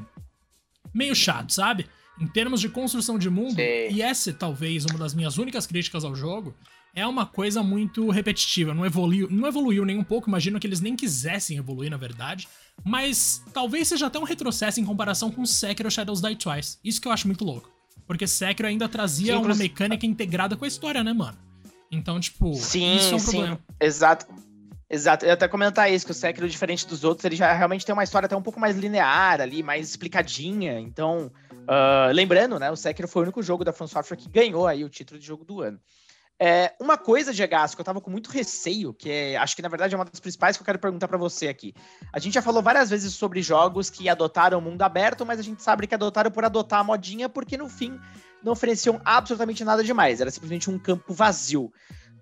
meio 0.93 1.15
chato, 1.15 1.51
sabe? 1.51 1.88
Em 2.19 2.27
termos 2.27 2.61
de 2.61 2.69
construção 2.69 3.17
de 3.17 3.29
mundo, 3.29 3.55
Sim. 3.55 3.95
e 3.95 4.01
essa 4.01 4.29
é 4.29 4.33
talvez 4.33 4.85
uma 4.85 5.00
das 5.00 5.13
minhas 5.13 5.38
únicas 5.38 5.65
críticas 5.65 6.03
ao 6.03 6.15
jogo, 6.15 6.55
é 6.97 7.05
uma 7.05 7.27
coisa 7.27 7.61
muito 7.61 8.09
repetitiva, 8.09 8.73
não 8.73 8.83
evoluiu, 8.83 9.27
não 9.29 9.47
evoluiu 9.47 9.85
nem 9.85 9.99
um 9.99 10.03
pouco, 10.03 10.27
imagino 10.27 10.59
que 10.59 10.65
eles 10.65 10.81
nem 10.81 10.95
quisessem 10.95 11.55
evoluir, 11.55 11.91
na 11.91 11.97
verdade, 11.97 12.47
mas 12.83 13.44
talvez 13.53 13.88
seja 13.88 14.07
até 14.07 14.17
um 14.17 14.23
retrocesso 14.23 14.79
em 14.79 14.83
comparação 14.83 15.29
com 15.29 15.45
Sekiro 15.45 15.91
Shadows 15.91 16.19
Die 16.19 16.35
Twice. 16.35 16.79
Isso 16.83 16.99
que 16.99 17.07
eu 17.07 17.11
acho 17.11 17.27
muito 17.27 17.45
louco. 17.45 17.69
Porque 18.07 18.25
Sekiro 18.25 18.67
ainda 18.67 18.89
trazia 18.89 19.33
sim, 19.33 19.39
uma 19.39 19.53
mecânica 19.53 20.07
integrada 20.07 20.57
com 20.57 20.65
a 20.65 20.67
história, 20.67 21.03
né, 21.03 21.13
mano? 21.13 21.38
Então, 21.91 22.19
tipo, 22.19 22.55
sim, 22.55 22.95
isso 22.95 23.13
é 23.13 23.15
um 23.15 23.19
sim, 23.19 23.31
problema. 23.31 23.59
Exato. 23.79 24.25
Exato, 24.89 25.25
eu 25.25 25.27
ia 25.27 25.33
até 25.33 25.47
comentar 25.50 25.91
isso, 25.91 26.05
que 26.05 26.13
o 26.13 26.15
Sekiro, 26.15 26.50
diferente 26.50 26.88
dos 26.88 27.03
outros, 27.03 27.25
ele 27.25 27.35
já 27.35 27.53
realmente 27.53 27.85
tem 27.85 27.93
uma 27.93 28.05
história 28.05 28.25
até 28.25 28.35
um 28.35 28.41
pouco 28.41 28.59
mais 28.59 28.75
linear 28.75 29.39
ali, 29.41 29.61
mais 29.61 29.89
explicadinha. 29.89 30.79
Então, 30.79 31.29
uh, 31.51 32.11
lembrando, 32.11 32.57
né, 32.57 32.71
o 32.71 32.75
Sekiro 32.75 33.07
foi 33.07 33.21
o 33.21 33.25
único 33.25 33.43
jogo 33.43 33.65
da 33.65 33.73
From 33.73 33.85
Software 33.85 34.17
que 34.17 34.29
ganhou 34.29 34.65
aí 34.65 34.83
o 34.83 34.89
título 34.89 35.19
de 35.19 35.27
jogo 35.27 35.43
do 35.43 35.61
ano. 35.61 35.77
É, 36.39 36.74
uma 36.80 36.98
coisa, 36.98 37.34
Diego, 37.34 37.56
que 37.75 37.81
eu 37.81 37.86
tava 37.86 38.00
com 38.00 38.12
muito 38.12 38.30
receio, 38.30 38.94
que 38.94 39.10
é, 39.10 39.38
acho 39.38 39.56
que 39.56 39.62
na 39.62 39.69
verdade 39.69 39.95
é 39.95 39.98
uma 39.98 40.06
das 40.06 40.19
principais 40.19 40.56
que 40.56 40.62
eu 40.62 40.66
quero 40.66 40.78
perguntar 40.78 41.07
para 41.07 41.18
você 41.18 41.48
aqui. 41.48 41.74
A 42.13 42.19
gente 42.19 42.36
já 42.36 42.44
falou 42.44 42.62
várias 42.62 42.92
vezes 42.92 43.13
sobre 43.13 43.42
jogos 43.42 43.89
que 43.89 44.07
adotaram 44.07 44.60
o 44.60 44.62
mundo 44.62 44.81
aberto, 44.84 45.25
mas 45.25 45.39
a 45.39 45.44
gente 45.44 45.63
sabe 45.63 45.88
que 45.88 45.95
adotaram 45.95 46.30
por 46.30 46.45
adotar 46.45 46.81
a 46.81 46.84
modinha, 46.84 47.28
porque 47.28 47.57
no 47.57 47.68
fim 47.68 48.00
não 48.44 48.51
ofereciam 48.51 49.01
absolutamente 49.04 49.63
nada 49.63 49.84
demais, 49.84 50.22
era 50.22 50.30
simplesmente 50.30 50.69
um 50.69 50.78
campo 50.78 51.12
vazio. 51.12 51.74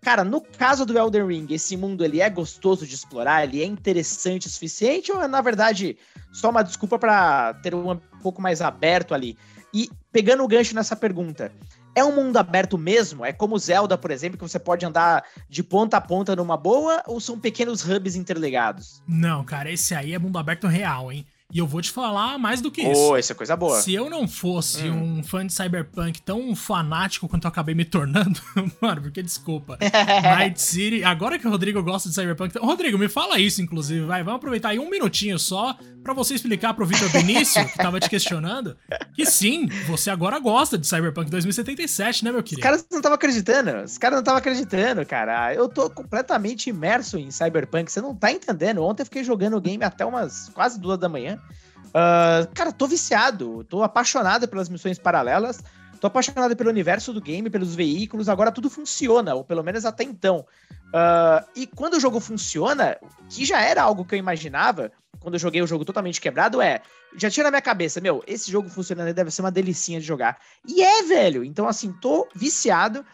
Cara, 0.02 0.24
no 0.24 0.40
caso 0.40 0.86
do 0.86 0.98
Elden 0.98 1.28
Ring, 1.28 1.48
esse 1.50 1.76
mundo 1.76 2.06
ele 2.06 2.22
é 2.22 2.30
gostoso 2.30 2.86
de 2.86 2.96
explorar, 2.96 3.44
ele 3.44 3.62
é 3.62 3.66
interessante 3.66 4.48
o 4.48 4.50
suficiente 4.50 5.12
ou 5.12 5.22
é 5.22 5.28
na 5.28 5.42
verdade 5.42 5.98
só 6.32 6.52
uma 6.52 6.64
desculpa 6.64 6.98
para 6.98 7.56
ter 7.56 7.76
um 7.76 7.98
pouco 8.22 8.42
mais 8.42 8.62
aberto 8.62 9.14
ali? 9.14 9.38
E 9.74 9.90
pegando 10.12 10.44
o 10.44 10.48
gancho 10.48 10.74
nessa 10.74 10.96
pergunta, 10.96 11.52
é 11.96 12.04
um 12.04 12.14
mundo 12.14 12.38
aberto 12.38 12.78
mesmo? 12.78 13.26
É 13.26 13.32
como 13.32 13.58
Zelda, 13.58 13.98
por 13.98 14.12
exemplo, 14.12 14.38
que 14.38 14.44
você 14.44 14.60
pode 14.60 14.86
andar 14.86 15.24
de 15.50 15.64
ponta 15.64 15.98
a 15.98 16.02
ponta 16.02 16.36
numa 16.36 16.58
boa 16.58 17.02
ou 17.08 17.20
são 17.20 17.40
pequenos 17.40 17.84
hubs 17.84 18.16
interligados? 18.16 19.02
Não, 19.08 19.44
cara, 19.44 19.72
esse 19.72 19.96
aí 19.96 20.14
é 20.14 20.20
mundo 20.20 20.38
aberto 20.38 20.68
real, 20.68 21.12
hein? 21.12 21.26
E 21.54 21.60
eu 21.60 21.68
vou 21.68 21.82
te 21.82 21.92
falar 21.92 22.38
mais 22.40 22.60
do 22.60 22.72
que 22.72 22.86
oh, 22.86 22.92
isso. 22.92 23.16
essa 23.16 23.34
é 23.34 23.36
coisa 23.36 23.56
boa. 23.56 23.80
Se 23.80 23.94
eu 23.94 24.10
não 24.10 24.28
fosse 24.28 24.90
hum. 24.90 25.20
um 25.20 25.24
fã 25.24 25.46
de 25.46 25.54
Cyberpunk 25.54 26.22
tão 26.22 26.56
fanático 26.56 27.28
quanto 27.28 27.46
eu 27.46 27.50
acabei 27.50 27.76
me 27.76 27.86
tornando, 27.86 28.42
mano, 28.82 29.02
porque 29.02 29.22
desculpa. 29.22 29.78
Night 30.24 30.60
City, 30.60 31.04
agora 31.04 31.38
que 31.38 31.48
o 31.48 31.52
Rodrigo 31.52 31.82
gosta 31.84 32.10
de 32.10 32.16
Cyberpunk. 32.16 32.58
Rodrigo, 32.58 32.98
me 32.98 33.08
fala 33.08 33.40
isso, 33.40 33.62
inclusive, 33.62 34.06
vai. 34.06 34.24
Vamos 34.24 34.38
aproveitar 34.38 34.70
aí 34.70 34.80
um 34.80 34.90
minutinho 34.90 35.38
só 35.38 35.78
para 36.04 36.14
você 36.14 36.36
explicar 36.36 36.74
pro 36.74 36.86
Vitor 36.86 37.10
Benício, 37.12 37.68
que 37.68 37.78
tava 37.78 38.00
te 38.00 38.08
questionando, 38.08 38.78
que 39.16 39.26
sim, 39.26 39.68
você 39.88 40.12
agora 40.12 40.38
gosta 40.40 40.78
de 40.78 40.86
Cyberpunk 40.86 41.32
2077, 41.32 42.24
né, 42.24 42.32
meu 42.32 42.44
querido? 42.44 42.60
Os 42.60 42.64
caras 42.64 42.86
não 42.92 43.00
estavam 43.00 43.16
acreditando. 43.16 43.84
Os 43.84 43.98
caras 43.98 44.16
não 44.18 44.22
estavam 44.22 44.38
acreditando, 44.38 45.06
cara. 45.06 45.54
Eu 45.54 45.68
tô 45.68 45.90
completamente 45.90 46.70
imerso 46.70 47.18
em 47.18 47.32
Cyberpunk. 47.32 47.92
Você 47.92 48.02
não 48.02 48.16
tá 48.16 48.32
entendendo. 48.32 48.84
Ontem 48.84 49.02
eu 49.02 49.06
fiquei 49.06 49.24
jogando 49.24 49.58
o 49.58 49.62
game 49.62 49.84
até 49.84 50.06
umas 50.06 50.50
quase 50.50 50.80
duas 50.80 51.00
da 51.00 51.10
manhã. 51.10 51.35
Uh, 51.36 52.48
cara, 52.54 52.72
tô 52.72 52.88
viciado, 52.88 53.64
tô 53.66 53.84
apaixonado 53.84 54.48
pelas 54.48 54.68
missões 54.68 55.00
paralelas, 55.00 55.64
tô 56.02 56.08
apaixonado 56.08 56.56
pelo 56.56 56.70
universo 56.70 57.14
do 57.14 57.22
game, 57.22 57.50
pelos 57.50 57.74
veículos, 57.74 58.28
agora 58.28 58.52
tudo 58.52 58.70
funciona, 58.70 59.34
ou 59.34 59.44
pelo 59.44 59.64
menos 59.64 59.86
até 59.86 60.04
então. 60.04 60.46
Uh, 60.88 61.46
e 61.56 61.66
quando 61.66 61.96
o 61.96 62.00
jogo 62.00 62.20
funciona, 62.20 62.98
que 63.30 63.46
já 63.46 63.62
era 63.62 63.82
algo 63.82 64.04
que 64.04 64.16
eu 64.16 64.20
imaginava, 64.20 64.92
quando 65.20 65.36
eu 65.36 65.40
joguei 65.40 65.62
o 65.62 65.68
jogo 65.68 65.86
totalmente 65.86 66.22
quebrado, 66.22 66.62
é. 66.62 66.82
Já 67.18 67.30
tinha 67.30 67.46
na 67.46 67.50
minha 67.50 67.62
cabeça, 67.62 68.02
meu, 68.02 68.24
esse 68.28 68.52
jogo 68.52 68.70
funcionando 68.70 69.14
deve 69.14 69.32
ser 69.32 69.42
uma 69.42 69.52
delicinha 69.52 70.00
de 70.00 70.06
jogar. 70.06 70.38
E 70.68 70.84
é, 70.84 71.02
velho. 71.04 71.44
Então, 71.44 71.68
assim, 71.68 71.92
tô 71.94 72.28
viciado 72.36 73.06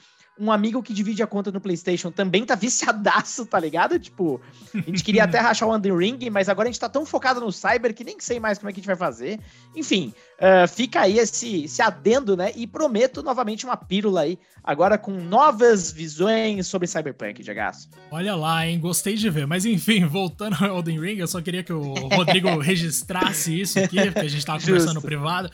um 0.42 0.52
amigo 0.52 0.82
que 0.82 0.92
divide 0.92 1.22
a 1.22 1.28
conta 1.28 1.52
no 1.52 1.62
PlayStation 1.62 2.10
também 2.10 2.44
tá 2.44 2.56
viciadaço, 2.56 3.46
tá 3.46 3.60
ligado? 3.60 4.00
Tipo, 4.00 4.42
a 4.74 4.78
gente 4.80 5.04
queria 5.04 5.26
até 5.26 5.40
rachar 5.40 5.70
o 5.70 5.76
Under 5.76 5.96
Ring, 5.96 6.18
mas 6.32 6.50
agora 6.50 6.68
a 6.68 6.72
gente 6.72 6.80
tá 6.80 6.90
tão 6.90 7.06
focado 7.06 7.40
no 7.40 7.52
Cyber 7.52 7.94
que 7.94 8.04
nem 8.04 8.20
sei 8.20 8.40
mais 8.40 8.58
como 8.58 8.70
é 8.70 8.74
que 8.74 8.80
a 8.80 8.82
gente 8.82 8.88
vai 8.88 8.96
fazer. 8.96 9.40
Enfim, 9.76 10.12
uh, 10.40 10.68
fica 10.68 11.02
aí 11.02 11.20
esse, 11.20 11.66
esse 11.66 11.82
adendo, 11.82 12.36
né? 12.36 12.52
E 12.56 12.66
prometo 12.66 13.22
novamente 13.22 13.66
uma 13.66 13.78
pílula 13.78 14.22
aí, 14.22 14.40
agora 14.64 14.98
com 14.98 15.12
novas 15.12 15.92
visões 15.92 16.66
sobre 16.66 16.88
Cyberpunk, 16.88 17.44
Diagaço. 17.44 17.90
Olha 18.10 18.36
lá, 18.36 18.66
hein? 18.66 18.80
Gostei 18.80 19.16
de 19.16 19.30
ver. 19.30 19.46
Mas 19.46 19.64
enfim, 19.64 20.06
voltando 20.06 20.56
ao 20.60 20.78
Elden 20.78 21.00
Ring, 21.00 21.18
eu 21.20 21.28
só 21.28 21.40
queria 21.40 21.64
que 21.64 21.72
o 21.72 21.94
Rodrigo 21.94 22.58
registrasse 22.60 23.62
isso 23.62 23.80
aqui, 23.80 24.04
porque 24.06 24.26
a 24.26 24.30
gente 24.30 24.46
tava 24.46 24.60
conversando 24.60 25.02
privado. 25.02 25.52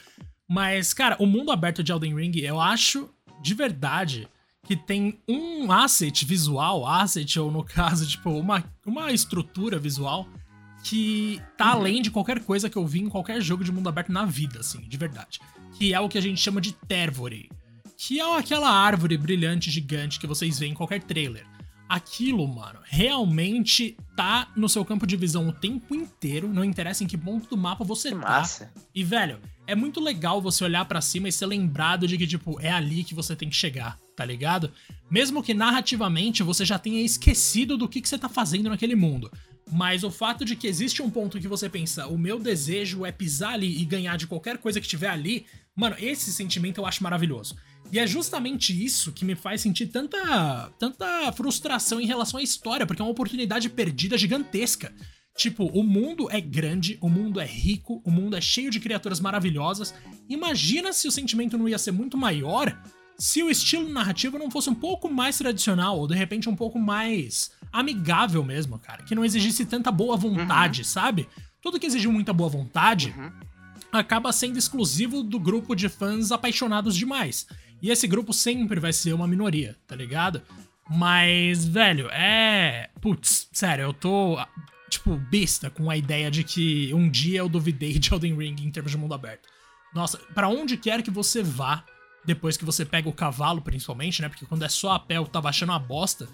Mas, 0.50 0.94
cara, 0.94 1.18
o 1.20 1.26
mundo 1.26 1.52
aberto 1.52 1.84
de 1.84 1.92
Elden 1.92 2.16
Ring, 2.16 2.32
eu 2.38 2.62
acho 2.62 3.10
de 3.42 3.54
verdade 3.54 4.28
que 4.66 4.76
tem 4.76 5.20
um 5.28 5.72
asset 5.72 6.26
visual, 6.26 6.86
asset, 6.86 7.40
ou 7.40 7.52
no 7.52 7.64
caso, 7.66 8.08
tipo, 8.08 8.30
uma, 8.32 8.64
uma 8.86 9.12
estrutura 9.12 9.80
visual 9.80 10.28
que 10.84 11.42
tá 11.58 11.72
além 11.72 12.02
de 12.02 12.12
qualquer 12.12 12.44
coisa 12.44 12.70
que 12.70 12.78
eu 12.78 12.86
vi 12.86 13.02
em 13.02 13.10
qualquer 13.10 13.42
jogo 13.42 13.64
de 13.64 13.72
mundo 13.72 13.90
aberto 13.90 14.12
na 14.12 14.26
vida, 14.26 14.60
assim, 14.60 14.82
de 14.82 14.98
verdade. 14.98 15.40
Que 15.74 15.94
é 15.94 16.00
o 16.00 16.08
que 16.08 16.18
a 16.18 16.22
gente 16.22 16.40
chama 16.40 16.62
de 16.62 16.72
Tervore. 16.72 17.50
Que 17.98 18.20
é 18.20 18.38
aquela 18.38 18.70
árvore 18.70 19.18
brilhante 19.18 19.72
gigante 19.72 20.20
que 20.20 20.28
vocês 20.28 20.60
veem 20.60 20.72
em 20.72 20.76
qualquer 20.76 21.02
trailer. 21.04 21.46
Aquilo, 21.88 22.48
mano, 22.48 22.80
realmente 22.84 23.96
tá 24.16 24.52
no 24.56 24.68
seu 24.68 24.84
campo 24.84 25.08
de 25.08 25.16
visão 25.16 25.48
o 25.48 25.54
tempo 25.54 25.96
inteiro, 25.96 26.52
não 26.52 26.64
interessa 26.64 27.04
em 27.04 27.08
que 27.08 27.18
ponto 27.18 27.50
do 27.50 27.58
mapa 27.58 27.84
você 27.84 28.10
Que 28.10 28.16
tá. 28.16 28.22
massa. 28.22 28.74
E, 28.94 29.04
velho, 29.04 29.40
é 29.66 29.76
muito 29.76 30.00
legal 30.00 30.42
você 30.42 30.64
olhar 30.64 30.86
pra 30.86 31.02
cima 31.02 31.30
e 31.30 31.32
ser 31.32 31.46
lembrado 31.46 32.08
de 32.08 32.18
que, 32.18 32.28
tipo, 32.28 32.60
é 32.60 32.72
ali 32.72 33.04
que 33.04 33.14
você 33.14 33.36
tem 33.36 33.50
que 33.50 33.56
chegar, 33.56 33.98
tá 34.16 34.26
ligado? 34.26 34.72
Mesmo 35.10 35.44
que 35.44 35.54
narrativamente 35.54 36.44
você 36.44 36.66
já 36.66 36.80
tenha 36.80 37.02
esquecido 37.02 37.78
do 37.78 37.88
que, 37.88 38.02
que 38.02 38.10
você 38.10 38.18
tá 38.18 38.30
fazendo 38.30 38.70
naquele 38.70 38.96
mundo. 38.96 39.32
Mas 39.72 40.04
o 40.04 40.12
fato 40.12 40.46
de 40.46 40.56
que 40.56 40.68
existe 40.68 41.02
um 41.02 41.10
ponto 41.10 41.40
que 41.40 41.48
você 41.48 41.70
pensa, 41.70 42.08
o 42.08 42.18
meu 42.18 42.40
desejo 42.40 43.06
é 43.06 43.12
pisar 43.12 43.54
ali 43.54 43.82
e 43.82 43.86
ganhar 43.86 44.18
de 44.18 44.26
qualquer 44.28 44.58
coisa 44.58 44.80
que 44.80 44.88
tiver 44.88 45.10
ali, 45.10 45.46
mano, 45.76 45.96
esse 46.00 46.32
sentimento 46.32 46.80
eu 46.80 46.86
acho 46.86 47.04
maravilhoso. 47.04 47.56
E 47.92 48.00
é 48.00 48.06
justamente 48.08 48.74
isso 48.84 49.12
que 49.12 49.24
me 49.24 49.36
faz 49.36 49.62
sentir 49.62 49.88
tanta, 49.88 50.70
tanta 50.78 51.32
frustração 51.32 52.02
em 52.02 52.06
relação 52.06 52.40
à 52.40 52.44
história, 52.44 52.86
porque 52.86 53.02
é 53.02 53.06
uma 53.06 53.12
oportunidade 53.12 53.70
perdida 53.70 54.18
gigantesca. 54.18 54.94
Tipo, 55.38 55.66
o 55.66 55.84
mundo 55.84 56.28
é 56.32 56.42
grande, 56.42 56.98
o 57.00 57.08
mundo 57.08 57.40
é 57.40 57.46
rico, 57.46 58.02
o 58.04 58.12
mundo 58.12 58.36
é 58.36 58.42
cheio 58.42 58.72
de 58.72 58.80
criaturas 58.80 59.20
maravilhosas. 59.20 59.94
Imagina 60.28 60.92
se 60.92 61.08
o 61.08 61.12
sentimento 61.12 61.58
não 61.58 61.70
ia 61.70 61.78
ser 61.78 61.92
muito 61.92 62.18
maior 62.18 62.76
se 63.20 63.42
o 63.42 63.50
estilo 63.50 63.90
narrativo 63.90 64.38
não 64.38 64.52
fosse 64.52 64.70
um 64.70 64.76
pouco 64.76 65.10
mais 65.12 65.38
tradicional, 65.38 65.98
ou 65.98 66.08
de 66.08 66.14
repente 66.14 66.48
um 66.48 66.56
pouco 66.56 66.78
mais 66.78 67.52
amigável 67.72 68.44
mesmo, 68.44 68.78
cara. 68.78 69.04
Que 69.04 69.16
não 69.16 69.26
exigisse 69.26 69.66
tanta 69.66 69.92
boa 69.92 70.16
vontade, 70.16 70.84
sabe? 70.84 71.28
Tudo 71.62 71.80
que 71.80 71.88
exige 71.88 72.08
muita 72.08 72.32
boa 72.32 72.50
vontade 72.50 73.14
Uhum. 73.18 73.32
acaba 73.92 74.32
sendo 74.32 74.60
exclusivo 74.60 75.24
do 75.24 75.40
grupo 75.40 75.76
de 75.76 75.90
fãs 75.90 76.32
apaixonados 76.32 76.96
demais. 76.96 77.48
E 77.82 77.92
esse 77.92 78.08
grupo 78.08 78.34
sempre 78.34 78.80
vai 78.80 78.92
ser 78.92 79.14
uma 79.14 79.28
minoria, 79.28 79.76
tá 79.88 79.96
ligado? 79.96 80.42
Mas, 80.90 81.66
velho, 81.66 82.10
é. 82.10 82.90
Putz, 83.02 83.50
sério, 83.52 83.84
eu 83.84 83.94
tô, 83.94 84.38
tipo, 84.90 85.16
besta 85.18 85.70
com 85.70 85.90
a 85.90 85.98
ideia 85.98 86.32
de 86.32 86.44
que 86.44 86.94
um 86.94 87.10
dia 87.10 87.40
eu 87.40 87.50
duvidei 87.50 88.00
de 88.00 88.14
Elden 88.14 88.36
Ring 88.38 88.56
em 88.62 88.72
termos 88.72 88.92
de 88.92 88.98
mundo 88.98 89.14
aberto. 89.14 89.48
Nossa, 89.94 90.18
pra 90.34 90.48
onde 90.48 90.78
quer 90.78 91.02
que 91.02 91.12
você 91.12 91.44
vá, 91.44 91.84
depois 92.26 92.58
que 92.58 92.66
você 92.66 92.86
pega 92.86 93.10
o 93.10 93.14
cavalo, 93.14 93.62
principalmente, 93.62 94.22
né? 94.22 94.30
Porque 94.30 94.46
quando 94.46 94.64
é 94.64 94.70
só 94.70 94.94
a 94.94 95.00
pé, 95.00 95.18
eu 95.18 95.26
tava 95.26 95.50
achando 95.50 95.70
uma 95.70 95.80
bosta. 95.80 96.28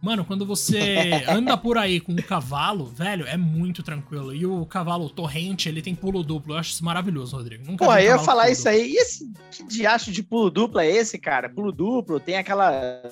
Mano, 0.00 0.24
quando 0.24 0.44
você 0.44 1.24
anda 1.28 1.56
por 1.58 1.78
aí 1.78 2.00
com 2.00 2.12
o 2.12 2.22
cavalo, 2.22 2.84
velho, 2.84 3.26
é 3.26 3.36
muito 3.36 3.82
tranquilo. 3.82 4.34
E 4.34 4.44
o 4.44 4.64
cavalo 4.66 5.08
torrente, 5.08 5.68
ele 5.68 5.82
tem 5.82 5.94
pulo 5.94 6.22
duplo. 6.22 6.54
Eu 6.54 6.58
acho 6.58 6.70
isso 6.70 6.84
maravilhoso, 6.84 7.36
Rodrigo. 7.36 7.64
Nunca 7.66 7.84
Pô, 7.84 7.90
um 7.90 7.96
eu 7.96 8.04
ia 8.04 8.18
falar 8.18 8.50
isso 8.50 8.68
aí. 8.68 8.92
E 8.92 8.96
esse 8.96 9.32
que 9.50 9.64
diacho 9.64 10.12
de 10.12 10.22
pulo 10.22 10.50
duplo 10.50 10.80
é 10.80 10.88
esse, 10.88 11.18
cara? 11.18 11.48
Pulo 11.48 11.72
duplo, 11.72 12.20
tem 12.20 12.36
aquela. 12.36 13.02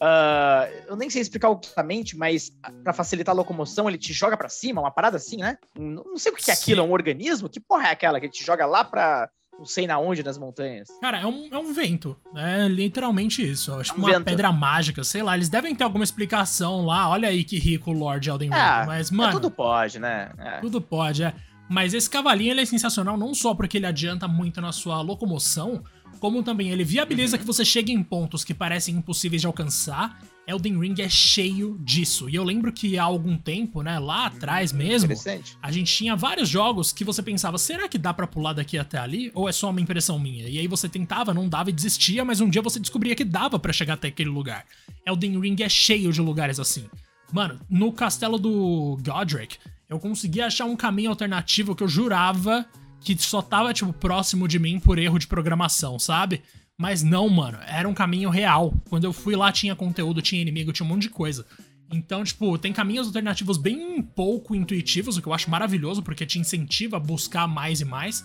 ah, 0.00 0.68
eu 0.86 0.96
nem 0.96 1.10
sei 1.10 1.20
explicar 1.20 1.50
exatamente, 1.50 2.16
mas 2.16 2.50
pra 2.82 2.92
facilitar 2.92 3.34
a 3.34 3.36
locomoção, 3.36 3.88
ele 3.88 3.98
te 3.98 4.12
joga 4.12 4.36
pra 4.36 4.48
cima, 4.48 4.80
uma 4.80 4.90
parada 4.90 5.16
assim, 5.16 5.38
né? 5.38 5.58
Não 5.76 6.04
não 6.04 6.16
sei 6.16 6.32
o 6.32 6.36
que 6.36 6.50
é 6.50 6.54
Sim. 6.54 6.62
aquilo, 6.62 6.80
é 6.80 6.84
um 6.84 6.92
organismo? 6.92 7.48
Que 7.48 7.60
porra 7.60 7.88
é 7.88 7.90
aquela 7.90 8.20
que 8.20 8.26
ele 8.26 8.32
te 8.32 8.44
joga 8.44 8.64
lá 8.66 8.84
pra 8.84 9.28
não 9.62 9.66
sei 9.66 9.86
na 9.86 9.96
onde 9.96 10.24
nas 10.24 10.36
montanhas? 10.36 10.88
Cara, 11.00 11.20
é 11.20 11.26
um, 11.26 11.48
é 11.52 11.56
um 11.56 11.72
vento. 11.72 12.16
É 12.34 12.66
literalmente 12.66 13.48
isso. 13.48 13.72
Acho 13.74 13.92
É 13.92 13.94
um 13.94 13.98
uma 13.98 14.10
vento. 14.10 14.24
pedra 14.24 14.50
mágica, 14.52 15.04
sei 15.04 15.22
lá. 15.22 15.36
Eles 15.36 15.48
devem 15.48 15.72
ter 15.74 15.84
alguma 15.84 16.02
explicação 16.02 16.84
lá. 16.84 17.08
Olha 17.08 17.28
aí 17.28 17.44
que 17.44 17.58
rico 17.58 17.90
o 17.92 17.94
Lord 17.94 18.28
Elden 18.28 18.50
Ring. 18.50 18.56
Ah, 18.58 18.84
Mas, 18.86 19.12
É, 19.12 19.14
mano, 19.14 19.32
tudo 19.32 19.50
pode, 19.52 20.00
né? 20.00 20.32
É. 20.36 20.60
Tudo 20.60 20.80
pode, 20.80 21.22
é. 21.22 21.32
Mas 21.70 21.94
esse 21.94 22.10
cavalinho 22.10 22.50
ele 22.50 22.60
é 22.60 22.66
sensacional 22.66 23.16
não 23.16 23.32
só 23.34 23.54
porque 23.54 23.78
ele 23.78 23.86
adianta 23.86 24.26
muito 24.26 24.60
na 24.60 24.72
sua 24.72 25.00
locomoção, 25.00 25.82
como 26.22 26.40
também 26.40 26.70
ele 26.70 26.84
viabiliza 26.84 27.36
que 27.36 27.44
você 27.44 27.64
chegue 27.64 27.90
em 27.90 28.00
pontos 28.00 28.44
que 28.44 28.54
parecem 28.54 28.94
impossíveis 28.94 29.40
de 29.40 29.46
alcançar. 29.48 30.22
Elden 30.46 30.78
Ring 30.78 30.94
é 31.00 31.08
cheio 31.08 31.76
disso. 31.80 32.30
E 32.30 32.36
eu 32.36 32.44
lembro 32.44 32.72
que 32.72 32.96
há 32.96 33.02
algum 33.02 33.36
tempo, 33.36 33.82
né, 33.82 33.98
lá 33.98 34.26
atrás 34.26 34.72
mesmo, 34.72 35.12
a 35.60 35.72
gente 35.72 35.92
tinha 35.92 36.14
vários 36.14 36.48
jogos 36.48 36.92
que 36.92 37.02
você 37.02 37.24
pensava, 37.24 37.58
será 37.58 37.88
que 37.88 37.98
dá 37.98 38.14
pra 38.14 38.28
pular 38.28 38.52
daqui 38.52 38.78
até 38.78 38.98
ali? 38.98 39.32
Ou 39.34 39.48
é 39.48 39.52
só 39.52 39.70
uma 39.70 39.80
impressão 39.80 40.16
minha? 40.16 40.48
E 40.48 40.60
aí 40.60 40.68
você 40.68 40.88
tentava, 40.88 41.34
não 41.34 41.48
dava 41.48 41.70
e 41.70 41.72
desistia, 41.72 42.24
mas 42.24 42.40
um 42.40 42.48
dia 42.48 42.62
você 42.62 42.78
descobria 42.78 43.16
que 43.16 43.24
dava 43.24 43.58
pra 43.58 43.72
chegar 43.72 43.94
até 43.94 44.06
aquele 44.06 44.30
lugar. 44.30 44.64
Elden 45.04 45.40
Ring 45.40 45.56
é 45.60 45.68
cheio 45.68 46.12
de 46.12 46.20
lugares 46.20 46.60
assim. 46.60 46.84
Mano, 47.32 47.58
no 47.68 47.92
castelo 47.92 48.38
do 48.38 48.96
Godric, 49.02 49.56
eu 49.88 49.98
consegui 49.98 50.40
achar 50.40 50.66
um 50.66 50.76
caminho 50.76 51.10
alternativo 51.10 51.74
que 51.74 51.82
eu 51.82 51.88
jurava 51.88 52.64
que 53.04 53.16
só 53.18 53.42
tava, 53.42 53.72
tipo, 53.72 53.92
próximo 53.92 54.46
de 54.46 54.58
mim 54.58 54.78
por 54.78 54.98
erro 54.98 55.18
de 55.18 55.26
programação, 55.26 55.98
sabe? 55.98 56.42
Mas 56.78 57.02
não, 57.02 57.28
mano, 57.28 57.58
era 57.66 57.88
um 57.88 57.94
caminho 57.94 58.30
real. 58.30 58.74
Quando 58.88 59.04
eu 59.04 59.12
fui 59.12 59.36
lá, 59.36 59.52
tinha 59.52 59.76
conteúdo, 59.76 60.22
tinha 60.22 60.40
inimigo, 60.40 60.72
tinha 60.72 60.86
um 60.86 60.88
monte 60.88 61.02
de 61.02 61.10
coisa. 61.10 61.46
Então, 61.92 62.24
tipo, 62.24 62.56
tem 62.56 62.72
caminhos 62.72 63.06
alternativos 63.06 63.58
bem 63.58 64.00
pouco 64.02 64.54
intuitivos, 64.54 65.16
o 65.16 65.22
que 65.22 65.28
eu 65.28 65.34
acho 65.34 65.50
maravilhoso, 65.50 66.02
porque 66.02 66.24
te 66.24 66.38
incentiva 66.38 66.96
a 66.96 67.00
buscar 67.00 67.46
mais 67.46 67.80
e 67.80 67.84
mais. 67.84 68.24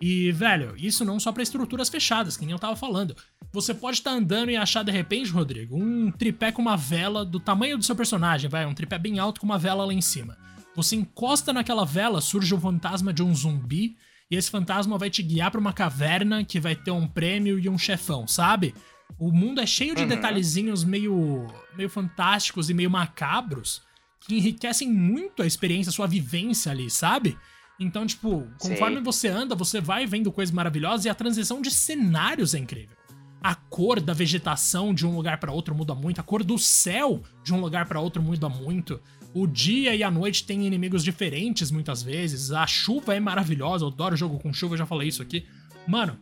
E, 0.00 0.30
velho, 0.30 0.74
isso 0.76 1.04
não 1.04 1.18
só 1.18 1.32
pra 1.32 1.42
estruturas 1.42 1.88
fechadas, 1.88 2.36
que 2.36 2.44
nem 2.44 2.52
eu 2.52 2.58
tava 2.58 2.76
falando. 2.76 3.16
Você 3.52 3.74
pode 3.74 3.98
estar 3.98 4.12
andando 4.12 4.50
e 4.50 4.56
achar 4.56 4.84
de 4.84 4.92
repente, 4.92 5.30
Rodrigo, 5.30 5.76
um 5.76 6.12
tripé 6.12 6.52
com 6.52 6.62
uma 6.62 6.76
vela 6.76 7.24
do 7.24 7.40
tamanho 7.40 7.76
do 7.76 7.84
seu 7.84 7.96
personagem, 7.96 8.48
vai, 8.48 8.64
um 8.64 8.74
tripé 8.74 8.98
bem 8.98 9.18
alto 9.18 9.40
com 9.40 9.46
uma 9.46 9.58
vela 9.58 9.84
lá 9.84 9.92
em 9.92 10.00
cima. 10.00 10.38
Você 10.76 10.94
encosta 10.94 11.52
naquela 11.52 11.84
vela, 11.84 12.20
surge 12.20 12.54
o 12.54 12.60
fantasma 12.60 13.12
de 13.12 13.22
um 13.22 13.34
zumbi, 13.34 13.96
e 14.30 14.36
esse 14.36 14.50
fantasma 14.50 14.98
vai 14.98 15.10
te 15.10 15.22
guiar 15.22 15.50
pra 15.50 15.60
uma 15.60 15.72
caverna 15.72 16.44
que 16.44 16.60
vai 16.60 16.74
ter 16.76 16.90
um 16.90 17.06
prêmio 17.06 17.58
e 17.58 17.68
um 17.68 17.78
chefão, 17.78 18.26
sabe? 18.26 18.74
O 19.18 19.32
mundo 19.32 19.60
é 19.60 19.66
cheio 19.66 19.94
de 19.94 20.02
Uhum. 20.02 20.08
detalhezinhos 20.08 20.84
meio, 20.84 21.46
meio 21.76 21.88
fantásticos 21.88 22.68
e 22.68 22.74
meio 22.74 22.90
macabros 22.90 23.80
que 24.20 24.36
enriquecem 24.36 24.92
muito 24.92 25.42
a 25.42 25.46
experiência, 25.46 25.88
a 25.90 25.92
sua 25.92 26.06
vivência 26.06 26.70
ali, 26.70 26.90
sabe? 26.90 27.38
Então, 27.80 28.04
tipo, 28.06 28.46
conforme 28.58 28.96
Sei. 28.96 29.04
você 29.04 29.28
anda, 29.28 29.54
você 29.54 29.80
vai 29.80 30.04
vendo 30.04 30.30
coisas 30.32 30.52
maravilhosas 30.54 31.06
e 31.06 31.08
a 31.08 31.14
transição 31.14 31.62
de 31.62 31.70
cenários 31.70 32.52
é 32.54 32.58
incrível. 32.58 32.96
A 33.40 33.54
cor 33.54 34.00
da 34.00 34.12
vegetação 34.12 34.92
de 34.92 35.06
um 35.06 35.14
lugar 35.14 35.38
pra 35.38 35.52
outro 35.52 35.74
muda 35.74 35.94
muito, 35.94 36.20
a 36.20 36.24
cor 36.24 36.42
do 36.42 36.58
céu 36.58 37.22
de 37.44 37.54
um 37.54 37.60
lugar 37.60 37.86
pra 37.86 38.00
outro 38.00 38.20
muda 38.20 38.48
muito. 38.48 39.00
O 39.34 39.46
dia 39.46 39.94
e 39.94 40.02
a 40.02 40.10
noite 40.10 40.44
têm 40.44 40.66
inimigos 40.66 41.04
diferentes 41.04 41.70
muitas 41.70 42.02
vezes. 42.02 42.50
A 42.50 42.66
chuva 42.66 43.14
é 43.14 43.20
maravilhosa, 43.20 43.84
eu 43.84 43.88
adoro 43.88 44.16
jogo 44.16 44.38
com 44.38 44.52
chuva, 44.52 44.76
já 44.76 44.86
falei 44.86 45.08
isso 45.08 45.22
aqui. 45.22 45.46
Mano, 45.86 46.18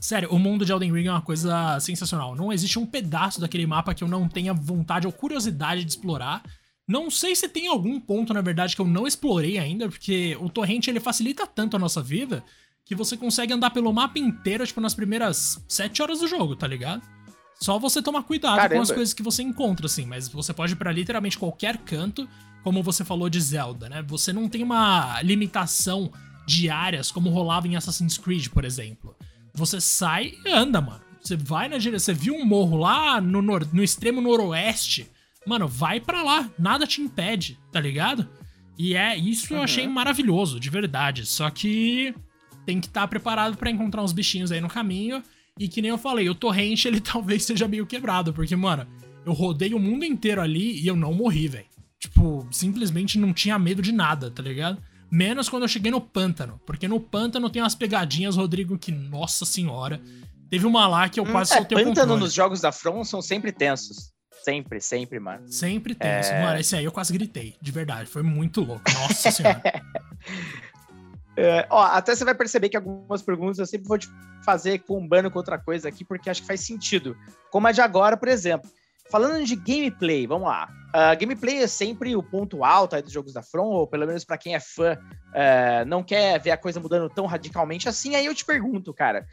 sério, 0.00 0.30
o 0.30 0.38
mundo 0.38 0.64
de 0.64 0.72
Elden 0.72 0.92
Ring 0.92 1.06
é 1.06 1.12
uma 1.12 1.22
coisa 1.22 1.80
sensacional. 1.80 2.36
Não 2.36 2.52
existe 2.52 2.78
um 2.78 2.86
pedaço 2.86 3.40
daquele 3.40 3.66
mapa 3.66 3.94
que 3.94 4.04
eu 4.04 4.08
não 4.08 4.28
tenha 4.28 4.52
vontade 4.52 5.06
ou 5.06 5.12
curiosidade 5.12 5.84
de 5.84 5.90
explorar. 5.90 6.42
Não 6.86 7.10
sei 7.10 7.34
se 7.34 7.48
tem 7.48 7.68
algum 7.68 7.98
ponto, 8.00 8.34
na 8.34 8.40
verdade, 8.40 8.74
que 8.74 8.82
eu 8.82 8.86
não 8.86 9.06
explorei 9.06 9.58
ainda, 9.58 9.88
porque 9.88 10.36
o 10.40 10.48
torrente 10.48 10.90
ele 10.90 11.00
facilita 11.00 11.46
tanto 11.46 11.76
a 11.76 11.78
nossa 11.78 12.02
vida 12.02 12.44
que 12.84 12.94
você 12.94 13.16
consegue 13.16 13.52
andar 13.52 13.70
pelo 13.70 13.92
mapa 13.92 14.18
inteiro, 14.18 14.66
tipo, 14.66 14.80
nas 14.80 14.94
primeiras 14.94 15.64
sete 15.68 16.02
horas 16.02 16.18
do 16.18 16.26
jogo, 16.26 16.56
tá 16.56 16.66
ligado? 16.66 17.02
Só 17.62 17.78
você 17.78 18.00
tomar 18.02 18.22
cuidado 18.22 18.54
com 18.56 18.62
Caramba. 18.62 18.82
as 18.82 18.90
coisas 18.90 19.12
que 19.14 19.22
você 19.22 19.42
encontra, 19.42 19.86
assim, 19.86 20.06
mas 20.06 20.28
você 20.28 20.52
pode 20.52 20.72
ir 20.72 20.76
pra 20.76 20.90
literalmente 20.92 21.38
qualquer 21.38 21.76
canto, 21.78 22.26
como 22.64 22.82
você 22.82 23.04
falou 23.04 23.28
de 23.28 23.40
Zelda, 23.40 23.88
né? 23.88 24.02
Você 24.08 24.32
não 24.32 24.48
tem 24.48 24.62
uma 24.62 25.20
limitação 25.22 26.10
de 26.46 26.70
áreas 26.70 27.10
como 27.12 27.28
rolava 27.30 27.68
em 27.68 27.76
Assassin's 27.76 28.16
Creed, 28.16 28.48
por 28.48 28.64
exemplo. 28.64 29.14
Você 29.54 29.80
sai 29.80 30.32
e 30.44 30.50
anda, 30.50 30.80
mano. 30.80 31.00
Você 31.22 31.36
vai 31.36 31.68
na 31.68 31.76
direção. 31.76 32.14
Você 32.14 32.18
viu 32.20 32.34
um 32.34 32.44
morro 32.46 32.78
lá 32.78 33.20
no, 33.20 33.42
nor- 33.42 33.68
no 33.74 33.82
extremo 33.82 34.20
noroeste. 34.22 35.10
Mano, 35.46 35.68
vai 35.68 36.00
pra 36.00 36.22
lá. 36.22 36.48
Nada 36.58 36.86
te 36.86 37.02
impede, 37.02 37.58
tá 37.70 37.78
ligado? 37.80 38.26
E 38.78 38.94
é 38.94 39.14
isso 39.16 39.52
eu 39.52 39.58
Uhum. 39.58 39.64
achei 39.64 39.86
maravilhoso, 39.86 40.58
de 40.58 40.70
verdade. 40.70 41.26
Só 41.26 41.50
que 41.50 42.14
tem 42.64 42.80
que 42.80 42.86
estar 42.86 43.06
preparado 43.06 43.56
pra 43.58 43.70
encontrar 43.70 44.02
uns 44.02 44.12
bichinhos 44.12 44.50
aí 44.50 44.60
no 44.62 44.68
caminho. 44.68 45.22
E 45.60 45.68
que 45.68 45.82
nem 45.82 45.90
eu 45.90 45.98
falei, 45.98 46.26
o 46.30 46.34
torrente 46.34 46.88
ele 46.88 46.98
talvez 47.02 47.44
seja 47.44 47.68
meio 47.68 47.86
quebrado, 47.86 48.32
porque, 48.32 48.56
mano, 48.56 48.86
eu 49.26 49.34
rodei 49.34 49.74
o 49.74 49.78
mundo 49.78 50.06
inteiro 50.06 50.40
ali 50.40 50.80
e 50.80 50.86
eu 50.86 50.96
não 50.96 51.12
morri, 51.12 51.48
velho. 51.48 51.66
Tipo, 51.98 52.48
simplesmente 52.50 53.18
não 53.18 53.34
tinha 53.34 53.58
medo 53.58 53.82
de 53.82 53.92
nada, 53.92 54.30
tá 54.30 54.42
ligado? 54.42 54.82
Menos 55.10 55.50
quando 55.50 55.64
eu 55.64 55.68
cheguei 55.68 55.90
no 55.90 56.00
pântano. 56.00 56.58
Porque 56.64 56.88
no 56.88 56.98
pântano 56.98 57.50
tem 57.50 57.60
umas 57.60 57.74
pegadinhas, 57.74 58.36
Rodrigo, 58.36 58.78
que, 58.78 58.90
nossa 58.90 59.44
senhora. 59.44 60.00
Teve 60.48 60.66
uma 60.66 60.88
lá 60.88 61.10
que 61.10 61.20
eu 61.20 61.26
quase 61.26 61.52
é, 61.52 61.56
soltei 61.58 61.76
o 61.76 61.80
pântano 61.80 61.94
controle. 61.94 62.20
nos 62.22 62.32
jogos 62.32 62.62
da 62.62 62.72
From 62.72 63.04
são 63.04 63.20
sempre 63.20 63.52
tensos. 63.52 64.10
Sempre, 64.42 64.80
sempre, 64.80 65.20
mano. 65.20 65.46
Sempre 65.46 65.94
tenso. 65.94 66.30
É. 66.30 66.42
Mano, 66.42 66.58
esse 66.58 66.74
aí 66.74 66.86
eu 66.86 66.92
quase 66.92 67.12
gritei, 67.12 67.54
de 67.60 67.70
verdade. 67.70 68.08
Foi 68.08 68.22
muito 68.22 68.62
louco. 68.62 68.90
Nossa 68.94 69.30
senhora. 69.30 69.60
É, 71.42 71.66
ó, 71.70 71.82
até 71.84 72.14
você 72.14 72.22
vai 72.22 72.34
perceber 72.34 72.68
que 72.68 72.76
algumas 72.76 73.22
perguntas 73.22 73.58
eu 73.58 73.64
sempre 73.64 73.88
vou 73.88 73.96
te 73.96 74.06
fazer 74.44 74.80
combando 74.80 75.30
com 75.30 75.38
outra 75.38 75.58
coisa 75.58 75.88
aqui, 75.88 76.04
porque 76.04 76.28
acho 76.28 76.42
que 76.42 76.46
faz 76.46 76.60
sentido. 76.60 77.16
Como 77.50 77.66
a 77.66 77.72
de 77.72 77.80
agora, 77.80 78.14
por 78.14 78.28
exemplo. 78.28 78.70
Falando 79.10 79.42
de 79.42 79.56
gameplay, 79.56 80.26
vamos 80.26 80.46
lá. 80.46 80.68
Uh, 80.90 81.18
gameplay 81.18 81.62
é 81.62 81.66
sempre 81.66 82.14
o 82.14 82.22
ponto 82.22 82.62
alto 82.62 82.94
aí 82.94 83.00
dos 83.00 83.10
jogos 83.10 83.32
da 83.32 83.42
From, 83.42 83.68
ou 83.68 83.86
pelo 83.86 84.06
menos 84.06 84.22
para 84.22 84.36
quem 84.36 84.54
é 84.54 84.60
fã, 84.60 84.92
uh, 84.94 85.84
não 85.86 86.02
quer 86.02 86.38
ver 86.38 86.50
a 86.50 86.58
coisa 86.58 86.78
mudando 86.78 87.08
tão 87.08 87.24
radicalmente 87.24 87.88
assim. 87.88 88.14
Aí 88.14 88.26
eu 88.26 88.34
te 88.34 88.44
pergunto, 88.44 88.92
cara, 88.92 89.26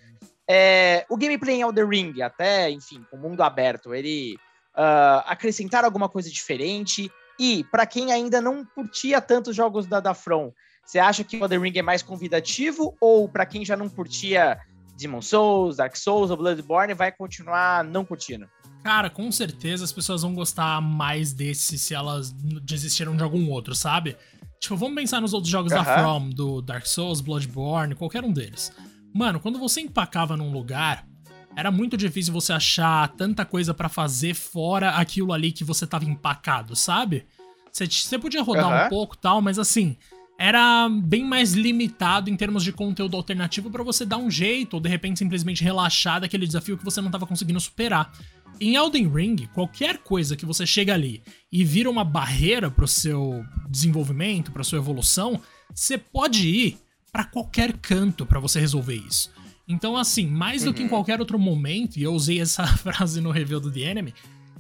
é, 0.50 1.06
o 1.10 1.18
gameplay 1.18 1.58
em 1.58 1.62
Elder 1.62 1.88
Ring, 1.88 2.22
até, 2.22 2.72
enfim, 2.72 3.06
com 3.12 3.18
o 3.18 3.20
mundo 3.20 3.44
aberto, 3.44 3.94
ele 3.94 4.38
uh, 4.78 5.84
alguma 5.84 6.08
coisa 6.08 6.30
diferente? 6.30 7.12
E, 7.38 7.66
para 7.66 7.86
quem 7.86 8.14
ainda 8.14 8.42
não 8.42 8.64
curtia 8.64 9.20
tanto 9.20 9.50
os 9.50 9.56
jogos 9.56 9.86
da, 9.86 10.00
da 10.00 10.14
From, 10.14 10.54
você 10.88 11.00
acha 11.00 11.22
que 11.22 11.36
o 11.36 11.44
Elder 11.44 11.60
Ring 11.60 11.74
é 11.76 11.82
mais 11.82 12.02
convidativo? 12.02 12.96
Ou, 13.02 13.28
para 13.28 13.46
quem 13.46 13.66
já 13.66 13.76
não 13.76 13.90
curtia 13.90 14.58
Demon 14.98 15.22
Souls, 15.22 15.76
Dark 15.76 15.98
Souls 15.98 16.32
ou 16.32 16.38
Bloodborne, 16.38 16.94
vai 16.94 17.12
continuar 17.12 17.84
não 17.84 18.06
curtindo? 18.06 18.48
Cara, 18.86 19.10
com 19.10 19.30
certeza 19.30 19.84
as 19.84 19.92
pessoas 19.92 20.22
vão 20.22 20.34
gostar 20.34 20.82
mais 20.82 21.34
desse 21.34 21.78
se 21.78 21.94
elas 21.94 22.32
desistiram 22.32 23.18
de 23.18 23.22
algum 23.22 23.50
outro, 23.50 23.76
sabe? 23.76 24.16
Tipo, 24.62 24.78
vamos 24.78 24.96
pensar 24.96 25.20
nos 25.20 25.34
outros 25.34 25.52
jogos 25.52 25.74
da 25.74 25.84
From, 25.84 26.30
do 26.30 26.62
Dark 26.62 26.86
Souls, 26.86 27.20
Bloodborne, 27.20 27.94
qualquer 27.94 28.24
um 28.24 28.32
deles. 28.32 28.72
Mano, 29.14 29.42
quando 29.42 29.60
você 29.60 29.82
empacava 29.82 30.38
num 30.38 30.54
lugar, 30.54 31.06
era 31.54 31.70
muito 31.70 31.98
difícil 31.98 32.34
você 32.34 32.54
achar 32.54 33.10
tanta 33.10 33.44
coisa 33.44 33.74
para 33.74 33.90
fazer 33.90 34.34
fora 34.34 34.92
aquilo 34.92 35.34
ali 35.34 35.52
que 35.52 35.66
você 35.66 35.86
tava 35.86 36.06
empacado, 36.06 36.78
sabe? 36.78 37.26
Você, 37.74 37.86
você 37.86 38.18
podia 38.18 38.42
rodar 38.42 38.70
uhum. 38.70 38.86
um 38.86 38.90
pouco 38.90 39.18
tal, 39.18 39.42
mas 39.42 39.60
assim, 39.60 39.98
era 40.38 40.88
bem 40.88 41.26
mais 41.26 41.54
limitado 41.54 42.30
em 42.30 42.36
termos 42.36 42.64
de 42.64 42.72
conteúdo 42.72 43.18
alternativo 43.18 43.72
para 43.72 43.84
você 43.84 44.06
dar 44.06 44.18
um 44.18 44.30
jeito 44.30 44.76
ou 44.76 44.80
de 44.80 44.88
repente 44.88 45.18
simplesmente 45.18 45.64
relaxar 45.64 46.22
daquele 46.22 46.46
desafio 46.46 46.78
que 46.78 46.86
você 46.86 47.02
não 47.02 47.10
tava 47.10 47.26
conseguindo 47.26 47.60
superar. 47.60 48.14
Em 48.60 48.76
Elden 48.76 49.12
Ring, 49.12 49.36
qualquer 49.54 49.98
coisa 50.00 50.36
que 50.36 50.46
você 50.46 50.66
chega 50.66 50.94
ali 50.94 51.22
e 51.52 51.64
vira 51.64 51.90
uma 51.90 52.04
barreira 52.04 52.70
pro 52.70 52.88
seu 52.88 53.44
desenvolvimento, 53.70 54.52
pra 54.52 54.64
sua 54.64 54.78
evolução, 54.78 55.42
você 55.74 55.98
pode 55.98 56.48
ir 56.48 56.78
para 57.12 57.24
qualquer 57.24 57.74
canto 57.78 58.26
para 58.26 58.40
você 58.40 58.60
resolver 58.60 58.96
isso. 58.96 59.32
Então, 59.68 59.98
assim, 59.98 60.26
mais 60.26 60.64
do 60.64 60.74
que 60.74 60.82
em 60.82 60.84
uhum. 60.84 60.90
qualquer 60.90 61.20
outro 61.20 61.38
momento, 61.38 61.98
e 61.98 62.04
eu 62.04 62.14
usei 62.14 62.40
essa 62.40 62.66
frase 62.78 63.20
no 63.20 63.32
review 63.32 63.60
do 63.60 63.72
The 63.72 63.82
Enemy, 63.82 64.14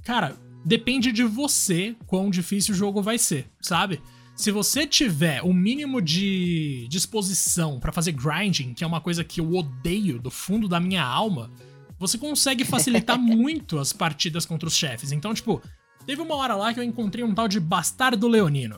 cara, 0.03 0.35
depende 0.65 1.11
de 1.11 1.23
você 1.23 1.95
quão 2.05 2.29
difícil 2.29 2.73
o 2.73 2.77
jogo 2.77 3.01
vai 3.01 3.17
ser, 3.17 3.47
sabe? 3.61 4.01
Se 4.37 4.51
você 4.51 4.85
tiver 4.85 5.41
o 5.41 5.51
mínimo 5.51 5.99
de 5.99 6.87
disposição 6.89 7.79
para 7.79 7.91
fazer 7.91 8.11
grinding, 8.11 8.75
que 8.75 8.83
é 8.83 8.87
uma 8.87 9.01
coisa 9.01 9.23
que 9.23 9.41
eu 9.41 9.51
odeio 9.55 10.19
do 10.19 10.29
fundo 10.29 10.67
da 10.67 10.79
minha 10.79 11.03
alma, 11.03 11.49
você 11.97 12.19
consegue 12.19 12.63
facilitar 12.63 13.17
muito 13.19 13.79
as 13.79 13.91
partidas 13.91 14.45
contra 14.45 14.67
os 14.67 14.75
chefes. 14.75 15.11
Então, 15.11 15.33
tipo, 15.33 15.59
teve 16.05 16.21
uma 16.21 16.35
hora 16.35 16.55
lá 16.55 16.71
que 16.71 16.79
eu 16.79 16.83
encontrei 16.83 17.25
um 17.25 17.33
tal 17.33 17.47
de 17.47 17.59
Bastardo 17.59 18.27
Leonino. 18.27 18.77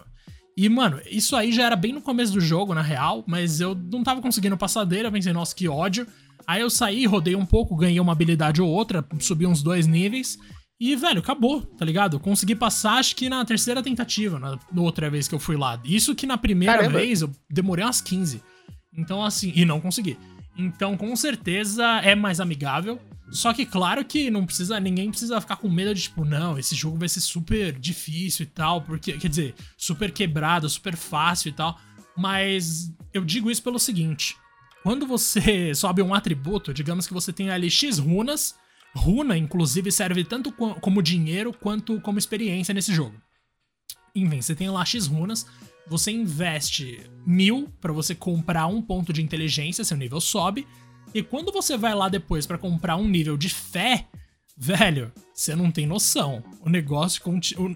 E, 0.56 0.70
mano, 0.70 1.01
isso 1.12 1.36
aí 1.36 1.51
já 1.51 1.66
era 1.66 1.75
bem 1.75 1.92
no 1.92 2.01
começo 2.01 2.32
do 2.32 2.39
jogo, 2.39 2.74
na 2.74 2.82
real, 2.82 3.25
mas 3.28 3.60
eu 3.60 3.75
não 3.75 4.01
tava 4.01 4.22
conseguindo 4.22 4.56
passar 4.56 4.86
dele, 4.86 5.08
eu 5.08 5.12
pensei, 5.12 5.34
nossa, 5.34 5.54
que 5.54 5.68
ódio. 5.68 6.08
Aí 6.48 6.62
eu 6.62 6.70
saí, 6.70 7.06
rodei 7.06 7.36
um 7.36 7.46
pouco, 7.46 7.75
ganhei 7.75 8.00
uma 8.00 8.13
habilidade 8.13 8.62
ou 8.62 8.70
outra, 8.70 9.06
subi 9.20 9.46
uns 9.46 9.62
dois 9.62 9.86
níveis. 9.86 10.39
E, 10.79 10.95
velho, 10.95 11.19
acabou, 11.19 11.62
tá 11.62 11.83
ligado? 11.83 12.19
consegui 12.19 12.55
passar, 12.55 12.93
acho 12.93 13.15
que 13.15 13.27
na 13.27 13.43
terceira 13.43 13.83
tentativa, 13.83 14.39
na, 14.39 14.57
na 14.71 14.81
outra 14.81 15.09
vez 15.09 15.27
que 15.27 15.36
eu 15.36 15.39
fui 15.39 15.57
lá. 15.57 15.79
Isso 15.83 16.15
que 16.15 16.25
na 16.25 16.38
primeira 16.38 16.77
Caramba. 16.77 17.00
vez 17.00 17.21
eu 17.21 17.29
demorei 17.50 17.83
umas 17.83 18.00
15. 18.00 18.41
Então, 18.93 19.24
assim, 19.24 19.51
e 19.55 19.65
não 19.65 19.81
consegui. 19.81 20.17
Então, 20.57 20.95
com 20.95 21.13
certeza 21.15 21.86
é 22.01 22.15
mais 22.15 22.39
amigável. 22.39 23.00
Só 23.29 23.53
que 23.53 23.65
claro 23.65 24.03
que 24.03 24.31
não 24.31 24.45
precisa, 24.45 24.79
ninguém 24.79 25.09
precisa 25.09 25.39
ficar 25.39 25.57
com 25.57 25.69
medo 25.69 25.93
de 25.93 26.03
tipo, 26.03 26.25
não, 26.25 26.57
esse 26.57 26.75
jogo 26.75 26.98
vai 26.98 27.07
ser 27.07 27.21
super 27.21 27.77
difícil 27.77 28.43
e 28.43 28.48
tal, 28.48 28.81
porque 28.81 29.13
quer 29.13 29.27
dizer, 29.27 29.55
super 29.77 30.12
quebrado, 30.12 30.67
super 30.67 30.95
fácil 30.95 31.50
e 31.50 31.51
tal. 31.51 31.77
Mas 32.17 32.91
eu 33.13 33.24
digo 33.24 33.51
isso 33.51 33.62
pelo 33.62 33.77
seguinte: 33.77 34.36
quando 34.81 35.05
você 35.05 35.74
sobe 35.75 36.01
um 36.01 36.13
atributo, 36.13 36.74
digamos 36.74 37.05
que 37.05 37.13
você 37.13 37.31
tem 37.31 37.51
ali 37.51 37.69
X 37.69 38.00
runas, 38.00 38.55
runa 38.96 39.38
inclusive 39.38 39.91
serve 39.91 40.24
tanto 40.24 40.51
como 40.51 41.01
dinheiro 41.01 41.53
quanto 41.53 42.00
como 42.01 42.19
experiência 42.19 42.74
nesse 42.74 42.93
jogo. 42.93 43.15
Enfim, 44.15 44.41
você 44.41 44.56
tem 44.56 44.69
lá 44.69 44.84
X 44.84 45.08
runas, 45.08 45.45
você 45.88 46.12
investe 46.12 47.02
mil 47.25 47.71
para 47.80 47.93
você 47.93 48.13
comprar 48.13 48.67
um 48.67 48.82
ponto 48.82 49.12
de 49.13 49.21
inteligência, 49.21 49.84
seu 49.84 49.97
nível 49.97 50.19
sobe. 50.19 50.67
E 51.13 51.23
quando 51.23 51.52
você 51.52 51.78
vai 51.78 51.95
lá 51.95 52.10
depois 52.10 52.45
para 52.45 52.58
comprar 52.58 52.95
um 52.95 53.08
nível 53.08 53.38
de 53.38 53.49
fé, 53.49 54.08
velho, 54.58 55.12
você 55.34 55.56
não 55.56 55.71
tem 55.71 55.88
noção. 55.88 56.43
O 56.62 56.69
negócio, 56.69 57.21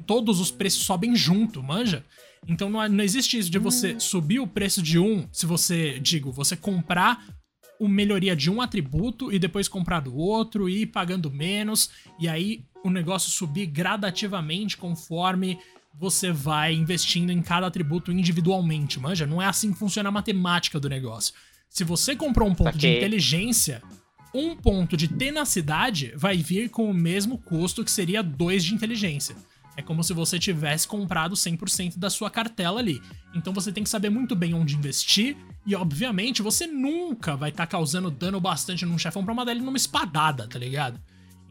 todos 0.05 0.39
os 0.39 0.51
preços 0.51 0.83
sobem 0.83 1.15
junto, 1.15 1.63
manja? 1.63 2.05
Então 2.47 2.69
não, 2.69 2.87
não 2.89 3.03
existe 3.03 3.37
isso 3.37 3.49
de 3.49 3.57
você 3.57 3.93
hum. 3.93 3.99
subir 3.99 4.39
o 4.39 4.47
preço 4.47 4.81
de 4.81 4.99
um, 4.99 5.27
se 5.31 5.45
você, 5.45 5.99
digo, 5.99 6.31
você 6.31 6.55
comprar 6.55 7.25
uma 7.83 7.93
melhoria 7.93 8.35
de 8.35 8.49
um 8.49 8.61
atributo 8.61 9.31
e 9.31 9.37
depois 9.37 9.67
comprar 9.67 9.99
do 9.99 10.15
outro 10.15 10.69
e 10.69 10.81
ir 10.81 10.85
pagando 10.87 11.31
menos, 11.31 11.89
e 12.19 12.27
aí 12.27 12.63
o 12.83 12.89
negócio 12.89 13.31
subir 13.31 13.67
gradativamente 13.67 14.77
conforme 14.77 15.59
você 15.93 16.31
vai 16.31 16.73
investindo 16.73 17.31
em 17.31 17.41
cada 17.41 17.67
atributo 17.67 18.11
individualmente, 18.11 18.99
manja? 18.99 19.27
Não 19.27 19.41
é 19.41 19.45
assim 19.45 19.71
que 19.71 19.79
funciona 19.79 20.09
a 20.09 20.11
matemática 20.11 20.79
do 20.79 20.89
negócio. 20.89 21.33
Se 21.69 21.83
você 21.83 22.15
comprou 22.15 22.49
um 22.49 22.55
ponto 22.55 22.75
okay. 22.75 22.79
de 22.79 22.97
inteligência, 22.97 23.81
um 24.33 24.55
ponto 24.55 24.97
de 24.97 25.07
tenacidade 25.07 26.13
vai 26.15 26.37
vir 26.37 26.69
com 26.69 26.89
o 26.89 26.93
mesmo 26.93 27.37
custo 27.37 27.83
que 27.83 27.91
seria 27.91 28.23
dois 28.23 28.63
de 28.63 28.73
inteligência. 28.73 29.35
É 29.75 29.81
como 29.81 30.03
se 30.03 30.13
você 30.13 30.37
tivesse 30.37 30.87
comprado 30.87 31.35
100% 31.35 31.97
da 31.97 32.09
sua 32.09 32.29
cartela 32.29 32.79
ali. 32.79 33.01
Então 33.33 33.51
você 33.51 33.71
tem 33.71 33.83
que 33.83 33.89
saber 33.89 34.09
muito 34.09 34.35
bem 34.35 34.53
onde 34.53 34.75
investir 34.75 35.35
e, 35.65 35.75
obviamente, 35.75 36.41
você 36.41 36.67
nunca 36.67 37.35
vai 37.35 37.49
estar 37.49 37.65
tá 37.65 37.71
causando 37.71 38.11
dano 38.11 38.39
bastante 38.39 38.85
num 38.85 38.97
chefão 38.97 39.25
pra 39.25 39.33
mandar 39.33 39.51
ele 39.51 39.61
numa 39.61 39.77
espadada, 39.77 40.47
tá 40.47 40.59
ligado? 40.59 40.99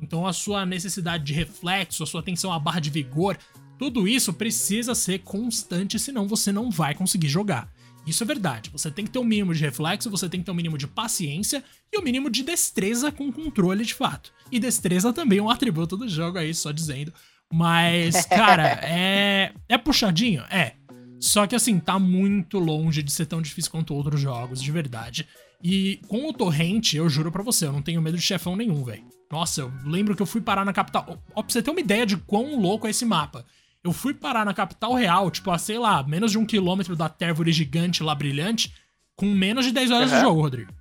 Então 0.01 0.27
a 0.27 0.33
sua 0.33 0.67
necessidade 0.67 1.25
de 1.25 1.33
reflexo, 1.33 2.03
a 2.03 2.07
sua 2.07 2.21
atenção 2.21 2.53
à 2.53 2.59
barra 2.59 2.81
de 2.81 2.91
vigor, 2.91 3.39
tudo 3.79 4.07
isso 4.07 4.33
precisa 4.33 4.95
ser 4.95 5.21
constante, 5.21 5.99
senão 5.99 6.29
você 6.29 6.53
não 6.53 6.71
vai 6.71 6.95
conseguir 6.95 7.29
jogar. 7.29 7.73
Isso 8.07 8.23
é 8.23 8.27
verdade. 8.27 8.71
Você 8.71 8.91
tem 8.91 9.05
que 9.05 9.11
ter 9.13 9.19
um 9.19 9.25
mínimo 9.25 9.55
de 9.55 9.61
reflexo, 9.61 10.11
você 10.11 10.29
tem 10.29 10.41
que 10.41 10.47
ter 10.47 10.53
um 10.53 10.57
mínimo 10.57 10.77
de 10.77 10.89
paciência 10.89 11.63
e 11.93 11.99
um 11.99 12.03
mínimo 12.03 12.29
de 12.29 12.43
destreza 12.43 13.13
com 13.13 13.33
controle 13.33 13.85
de 13.85 13.95
fato. 13.95 14.33
E 14.51 14.59
destreza 14.59 15.13
também 15.13 15.39
é 15.39 15.43
um 15.43 15.51
atributo 15.51 15.97
do 15.97 16.09
jogo 16.09 16.39
aí, 16.39 16.53
só 16.53 16.73
dizendo. 16.73 17.13
Mas, 17.53 18.25
cara, 18.27 18.81
é. 18.83 19.53
É 19.69 19.79
puxadinho? 19.79 20.43
É. 20.51 20.73
Só 21.21 21.47
que 21.47 21.55
assim, 21.55 21.79
tá 21.79 21.99
muito 21.99 22.59
longe 22.59 23.03
de 23.03 23.13
ser 23.13 23.27
tão 23.27 23.41
difícil 23.41 23.71
quanto 23.71 23.95
outros 23.95 24.21
jogos, 24.21 24.61
de 24.61 24.73
verdade. 24.73 25.29
E 25.63 26.01
com 26.09 26.29
o 26.29 26.33
Torrente, 26.33 26.97
eu 26.97 27.09
juro 27.09 27.31
pra 27.31 27.43
você, 27.43 27.67
eu 27.67 27.73
não 27.73 27.83
tenho 27.83 28.03
medo 28.03 28.17
de 28.17 28.23
chefão 28.23 28.57
nenhum, 28.57 28.83
velho. 28.83 29.05
Nossa, 29.31 29.61
eu 29.61 29.73
lembro 29.85 30.17
que 30.17 30.23
eu 30.23 30.27
fui 30.27 30.41
parar 30.41 30.65
na 30.65 30.73
capital. 30.73 31.23
Ó, 31.35 31.43
pra 31.43 31.53
você 31.53 31.63
ter 31.63 31.71
uma 31.71 31.81
ideia 31.81 32.05
de 32.05 32.17
quão 32.17 32.61
louco 32.61 32.87
é 32.87 32.91
esse 32.91 33.05
mapa. 33.05 33.47
Eu 33.85 33.93
fui 33.93 34.15
parar 34.15 34.45
na 34.45 34.53
capital 34.53 34.95
real, 34.95 35.31
tipo, 35.31 35.51
a 35.51 35.59
sei 35.59 35.79
lá, 35.79 36.03
menos 36.03 36.33
de 36.33 36.39
um 36.39 36.45
quilômetro 36.45 36.97
da 36.97 37.09
térvore 37.09 37.53
gigante 37.53 38.03
lá 38.03 38.15
brilhante, 38.15 38.75
com 39.17 39.27
menos 39.27 39.65
de 39.65 39.73
10 39.73 39.91
horas 39.91 40.11
uhum. 40.11 40.17
de 40.17 40.23
jogo, 40.23 40.41
Rodrigo. 40.41 40.73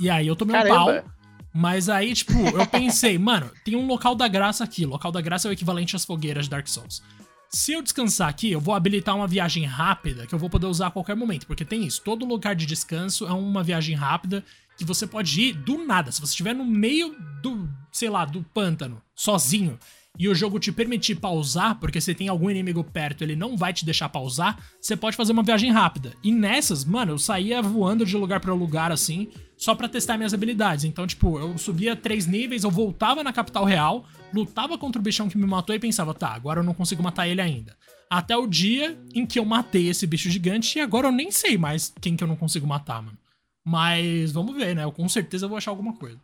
E 0.00 0.08
aí 0.08 0.26
eu 0.26 0.34
tomei 0.34 0.56
Caramba. 0.56 0.74
um 0.74 1.02
pau. 1.02 1.04
Mas 1.52 1.88
aí, 1.88 2.14
tipo, 2.14 2.32
eu 2.32 2.66
pensei, 2.66 3.16
mano, 3.18 3.50
tem 3.64 3.76
um 3.76 3.86
local 3.86 4.14
da 4.14 4.28
graça 4.28 4.64
aqui. 4.64 4.86
Local 4.86 5.10
da 5.10 5.20
graça 5.20 5.48
é 5.48 5.50
o 5.50 5.52
equivalente 5.52 5.96
às 5.96 6.04
fogueiras 6.04 6.44
de 6.44 6.50
Dark 6.50 6.66
Souls. 6.68 7.02
Se 7.48 7.72
eu 7.72 7.82
descansar 7.82 8.28
aqui, 8.28 8.52
eu 8.52 8.60
vou 8.60 8.74
habilitar 8.74 9.16
uma 9.16 9.26
viagem 9.26 9.64
rápida 9.64 10.26
que 10.26 10.34
eu 10.34 10.38
vou 10.38 10.48
poder 10.48 10.66
usar 10.66 10.86
a 10.86 10.90
qualquer 10.90 11.16
momento. 11.16 11.46
Porque 11.46 11.64
tem 11.64 11.84
isso, 11.84 12.00
todo 12.02 12.24
lugar 12.24 12.54
de 12.54 12.64
descanso 12.64 13.26
é 13.26 13.32
uma 13.32 13.62
viagem 13.62 13.96
rápida 13.96 14.44
que 14.78 14.84
você 14.84 15.06
pode 15.06 15.40
ir 15.40 15.52
do 15.52 15.84
nada. 15.84 16.12
Se 16.12 16.20
você 16.20 16.30
estiver 16.30 16.54
no 16.54 16.64
meio 16.64 17.14
do, 17.42 17.68
sei 17.90 18.08
lá, 18.08 18.24
do 18.24 18.42
pântano, 18.42 19.02
sozinho, 19.14 19.78
e 20.18 20.28
o 20.28 20.34
jogo 20.34 20.58
te 20.58 20.70
permitir 20.70 21.16
pausar, 21.16 21.78
porque 21.78 22.00
se 22.00 22.14
tem 22.14 22.28
algum 22.28 22.50
inimigo 22.50 22.84
perto, 22.84 23.22
ele 23.22 23.34
não 23.34 23.56
vai 23.56 23.72
te 23.72 23.84
deixar 23.84 24.08
pausar, 24.08 24.58
você 24.80 24.96
pode 24.96 25.16
fazer 25.16 25.32
uma 25.32 25.42
viagem 25.42 25.70
rápida. 25.70 26.12
E 26.22 26.30
nessas, 26.30 26.84
mano, 26.84 27.12
eu 27.12 27.18
saía 27.18 27.62
voando 27.62 28.04
de 28.04 28.16
lugar 28.16 28.40
para 28.40 28.52
lugar 28.52 28.92
assim, 28.92 29.28
só 29.56 29.74
para 29.74 29.88
testar 29.88 30.16
minhas 30.16 30.34
habilidades. 30.34 30.84
Então, 30.84 31.06
tipo, 31.06 31.38
eu 31.38 31.56
subia 31.56 31.96
três 31.96 32.26
níveis, 32.26 32.64
eu 32.64 32.70
voltava 32.70 33.24
na 33.24 33.32
capital 33.32 33.64
real, 33.64 34.04
lutava 34.32 34.76
contra 34.76 35.00
o 35.00 35.02
bichão 35.02 35.28
que 35.28 35.38
me 35.38 35.46
matou 35.46 35.74
e 35.74 35.78
pensava, 35.78 36.12
tá, 36.12 36.28
agora 36.34 36.60
eu 36.60 36.64
não 36.64 36.74
consigo 36.74 37.02
matar 37.02 37.26
ele 37.26 37.40
ainda. 37.40 37.76
Até 38.10 38.36
o 38.36 38.46
dia 38.46 38.98
em 39.14 39.24
que 39.24 39.38
eu 39.38 39.44
matei 39.44 39.88
esse 39.88 40.06
bicho 40.06 40.28
gigante 40.28 40.78
e 40.78 40.82
agora 40.82 41.08
eu 41.08 41.12
nem 41.12 41.30
sei 41.30 41.56
mais 41.56 41.94
quem 42.00 42.16
que 42.16 42.24
eu 42.24 42.28
não 42.28 42.36
consigo 42.36 42.66
matar, 42.66 43.00
mano. 43.00 43.16
Mas 43.64 44.32
vamos 44.32 44.56
ver, 44.56 44.74
né? 44.74 44.84
Eu 44.84 44.92
com 44.92 45.08
certeza 45.08 45.46
vou 45.46 45.56
achar 45.56 45.70
alguma 45.70 45.94
coisa. 45.94 46.18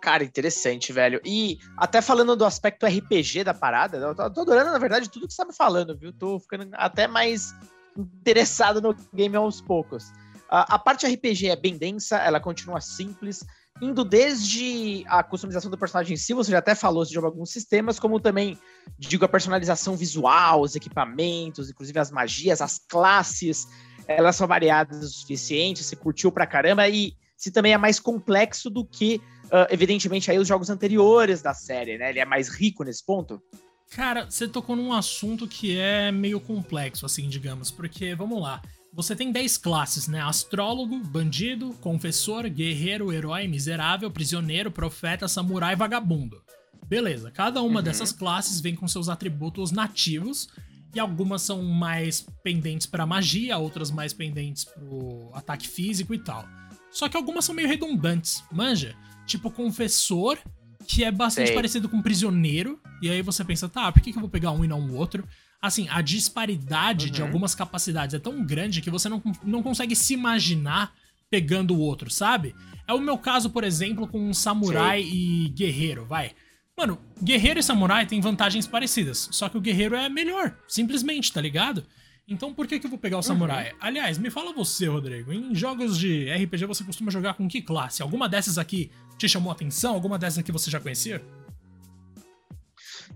Cara, 0.00 0.24
interessante, 0.24 0.92
velho. 0.92 1.20
E 1.24 1.58
até 1.76 2.00
falando 2.00 2.34
do 2.34 2.44
aspecto 2.44 2.86
RPG 2.86 3.44
da 3.44 3.52
parada, 3.52 3.98
eu 3.98 4.14
tô, 4.14 4.30
tô 4.30 4.40
adorando, 4.40 4.72
na 4.72 4.78
verdade, 4.78 5.10
tudo 5.10 5.28
que 5.28 5.34
você 5.34 5.42
tá 5.42 5.48
me 5.48 5.54
falando, 5.54 5.96
viu? 5.96 6.12
Tô 6.12 6.38
ficando 6.38 6.68
até 6.72 7.06
mais 7.06 7.54
interessado 7.96 8.80
no 8.80 8.94
game 9.12 9.36
aos 9.36 9.60
poucos. 9.60 10.10
a 10.48 10.78
parte 10.78 11.06
RPG 11.06 11.48
é 11.48 11.56
bem 11.56 11.76
densa, 11.76 12.16
ela 12.16 12.40
continua 12.40 12.80
simples, 12.80 13.44
indo 13.80 14.04
desde 14.04 15.04
a 15.06 15.22
customização 15.22 15.70
do 15.70 15.78
personagem 15.78 16.14
em 16.14 16.16
si, 16.16 16.34
você 16.34 16.50
já 16.50 16.58
até 16.58 16.74
falou 16.74 17.04
de 17.04 17.16
alguns 17.18 17.50
sistemas, 17.50 17.98
como 17.98 18.20
também, 18.20 18.58
digo, 18.98 19.24
a 19.24 19.28
personalização 19.28 19.96
visual, 19.96 20.62
os 20.62 20.74
equipamentos, 20.74 21.70
inclusive 21.70 21.98
as 21.98 22.10
magias, 22.10 22.60
as 22.60 22.78
classes, 22.78 23.66
elas 24.06 24.36
são 24.36 24.46
variadas 24.46 25.04
o 25.04 25.12
suficiente, 25.20 25.84
você 25.84 25.96
curtiu 25.96 26.32
pra 26.32 26.46
caramba, 26.46 26.88
e 26.88 27.14
se 27.36 27.50
também 27.50 27.72
é 27.72 27.78
mais 27.78 27.98
complexo 27.98 28.68
do 28.68 28.84
que, 28.84 29.20
uh, 29.52 29.66
evidentemente, 29.70 30.30
aí 30.30 30.38
os 30.38 30.48
jogos 30.48 30.70
anteriores 30.70 31.42
da 31.42 31.54
série, 31.54 31.98
né? 31.98 32.10
Ele 32.10 32.20
é 32.20 32.24
mais 32.24 32.48
rico 32.48 32.84
nesse 32.84 33.04
ponto? 33.04 33.42
Cara, 33.90 34.30
você 34.30 34.46
tocou 34.46 34.76
num 34.76 34.92
assunto 34.92 35.48
que 35.48 35.76
é 35.76 36.12
meio 36.12 36.40
complexo, 36.40 37.04
assim, 37.04 37.28
digamos, 37.28 37.70
porque, 37.70 38.14
vamos 38.14 38.40
lá, 38.40 38.62
você 38.92 39.14
tem 39.14 39.30
10 39.30 39.58
classes, 39.58 40.08
né? 40.08 40.20
Astrólogo, 40.20 40.98
bandido, 40.98 41.72
confessor, 41.80 42.48
guerreiro, 42.48 43.12
herói, 43.12 43.46
miserável, 43.46 44.10
prisioneiro, 44.10 44.70
profeta, 44.70 45.28
samurai, 45.28 45.76
vagabundo. 45.76 46.42
Beleza, 46.86 47.30
cada 47.30 47.62
uma 47.62 47.78
uhum. 47.78 47.84
dessas 47.84 48.10
classes 48.10 48.60
vem 48.60 48.74
com 48.74 48.88
seus 48.88 49.08
atributos 49.08 49.70
nativos 49.70 50.48
e 50.92 50.98
algumas 50.98 51.42
são 51.42 51.62
mais 51.62 52.26
pendentes 52.42 52.86
para 52.86 53.06
magia, 53.06 53.58
outras 53.58 53.90
mais 53.90 54.12
pendentes 54.12 54.64
pro 54.64 55.30
ataque 55.32 55.68
físico 55.68 56.12
e 56.12 56.18
tal. 56.18 56.44
Só 56.90 57.08
que 57.08 57.16
algumas 57.16 57.44
são 57.44 57.54
meio 57.54 57.68
redundantes, 57.68 58.42
manja? 58.50 58.96
Tipo 59.30 59.50
confessor, 59.50 60.38
que 60.86 61.04
é 61.04 61.10
bastante 61.10 61.48
Sei. 61.48 61.54
parecido 61.54 61.88
com 61.88 62.02
prisioneiro, 62.02 62.80
e 63.00 63.08
aí 63.08 63.22
você 63.22 63.44
pensa, 63.44 63.68
tá, 63.68 63.90
por 63.92 64.02
que, 64.02 64.12
que 64.12 64.18
eu 64.18 64.22
vou 64.22 64.30
pegar 64.30 64.50
um 64.50 64.64
e 64.64 64.68
não 64.68 64.80
o 64.80 64.96
outro? 64.96 65.26
assim, 65.60 65.86
a 65.90 66.00
disparidade 66.00 67.06
uhum. 67.06 67.12
de 67.12 67.22
algumas 67.22 67.54
capacidades 67.54 68.14
é 68.14 68.18
tão 68.18 68.42
grande 68.44 68.80
que 68.80 68.90
você 68.90 69.08
não, 69.08 69.22
não 69.44 69.62
consegue 69.62 69.94
se 69.94 70.14
imaginar 70.14 70.94
pegando 71.28 71.74
o 71.74 71.78
outro, 71.78 72.10
sabe? 72.10 72.54
É 72.88 72.92
o 72.92 73.00
meu 73.00 73.18
caso, 73.18 73.50
por 73.50 73.62
exemplo, 73.62 74.08
com 74.08 74.18
um 74.18 74.34
samurai 74.34 75.02
Sim. 75.02 75.10
e 75.12 75.48
guerreiro, 75.50 76.04
vai. 76.04 76.32
Mano, 76.76 76.98
guerreiro 77.22 77.60
e 77.60 77.62
samurai 77.62 78.06
têm 78.06 78.20
vantagens 78.20 78.66
parecidas, 78.66 79.28
só 79.30 79.48
que 79.48 79.58
o 79.58 79.60
guerreiro 79.60 79.94
é 79.94 80.08
melhor, 80.08 80.56
simplesmente, 80.66 81.32
tá 81.32 81.40
ligado? 81.40 81.84
Então 82.30 82.54
por 82.54 82.68
que, 82.68 82.78
que 82.78 82.86
eu 82.86 82.90
vou 82.90 82.98
pegar 82.98 83.18
o 83.18 83.22
samurai? 83.22 83.72
Uhum. 83.72 83.76
Aliás, 83.80 84.16
me 84.16 84.30
fala 84.30 84.52
você, 84.52 84.86
Rodrigo, 84.86 85.32
em 85.32 85.52
jogos 85.52 85.98
de 85.98 86.32
RPG 86.32 86.64
você 86.64 86.84
costuma 86.84 87.10
jogar 87.10 87.34
com 87.34 87.48
que 87.48 87.60
classe? 87.60 88.02
Alguma 88.02 88.28
dessas 88.28 88.56
aqui 88.56 88.88
te 89.18 89.28
chamou 89.28 89.50
a 89.50 89.54
atenção? 89.54 89.94
Alguma 89.94 90.16
dessas 90.16 90.38
aqui 90.38 90.52
você 90.52 90.70
já 90.70 90.78
conhecia? 90.78 91.20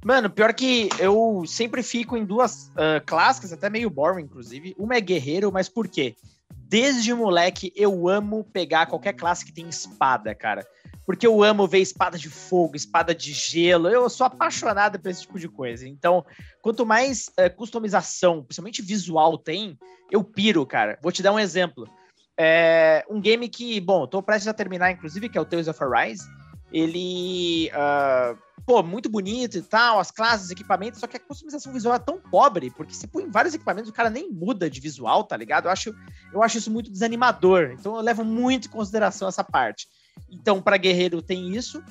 Mano, 0.05 0.29
pior 0.29 0.53
que 0.53 0.89
eu 0.99 1.45
sempre 1.47 1.83
fico 1.83 2.17
em 2.17 2.25
duas 2.25 2.67
uh, 2.71 3.01
clássicas, 3.07 3.53
até 3.53 3.71
meio 3.71 3.89
boring, 3.89 4.25
inclusive. 4.25 4.75
Uma 4.77 4.97
é 4.97 5.01
guerreiro, 5.01 5.51
mas 5.53 5.69
por 5.69 5.87
quê? 5.87 6.17
Desde 6.75 7.15
moleque 7.15 7.73
eu 7.77 8.09
amo 8.09 8.43
pegar 8.53 8.87
qualquer 8.87 9.13
classe 9.13 9.45
que 9.45 9.53
tem 9.53 9.69
espada, 9.69 10.35
cara. 10.35 10.67
Porque 11.07 11.25
eu 11.25 11.41
amo 11.41 11.69
ver 11.69 11.79
espada 11.79 12.19
de 12.19 12.29
fogo, 12.29 12.75
espada 12.75 13.15
de 13.15 13.33
gelo. 13.33 13.89
Eu 13.89 14.11
sou 14.11 14.27
apaixonado 14.27 14.99
por 14.99 15.09
esse 15.09 15.21
tipo 15.21 15.39
de 15.39 15.49
coisa. 15.49 15.87
Então, 15.87 16.27
quanto 16.61 16.85
mais 16.85 17.29
uh, 17.39 17.55
customização, 17.55 18.43
principalmente 18.43 18.83
visual, 18.83 19.39
tem, 19.39 19.79
eu 20.11 20.25
piro, 20.25 20.67
cara. 20.67 20.99
Vou 21.01 21.13
te 21.13 21.23
dar 21.23 21.31
um 21.31 21.39
exemplo. 21.39 21.89
É 22.37 23.05
um 23.09 23.21
game 23.21 23.49
que, 23.49 23.81
bom, 23.81 24.05
tô 24.05 24.21
prestes 24.21 24.49
a 24.49 24.53
terminar, 24.53 24.91
inclusive, 24.91 25.29
que 25.29 25.39
é 25.39 25.41
o 25.41 25.45
Tales 25.45 25.69
of 25.69 25.79
Arise. 25.81 26.29
Ele. 26.73 27.71
Uh, 27.71 28.37
pô, 28.67 28.83
muito 28.83 29.09
bonito 29.09 29.59
e 29.59 29.63
tal, 29.63 29.99
as 29.99 30.11
classes, 30.11 30.51
equipamentos, 30.51 31.01
só 31.01 31.07
que 31.07 31.17
a 31.17 31.21
customização 31.21 31.73
visual 31.73 31.95
é 31.95 31.99
tão 31.99 32.19
pobre, 32.19 32.71
porque 32.71 32.95
se 32.95 33.07
põe 33.07 33.29
vários 33.29 33.55
equipamentos, 33.55 33.91
o 33.91 33.95
cara 33.95 34.09
nem 34.09 34.31
muda 34.31 34.71
de 34.71 34.81
visual, 34.81 35.25
tá 35.25 35.37
ligado? 35.37 35.67
Eu 35.67 35.71
acho, 35.71 35.95
eu 36.33 36.43
acho 36.43 36.59
isso 36.59 36.71
muito 36.71 36.91
desanimador. 36.91 37.75
Então 37.79 37.97
eu 37.97 38.03
levo 38.03 38.25
muito 38.25 38.69
em 38.69 38.71
consideração 38.71 39.29
essa 39.29 39.45
parte. 39.45 39.89
Então, 40.31 40.63
para 40.63 40.77
guerreiro 40.77 41.21
tem 41.21 41.55
isso. 41.55 41.83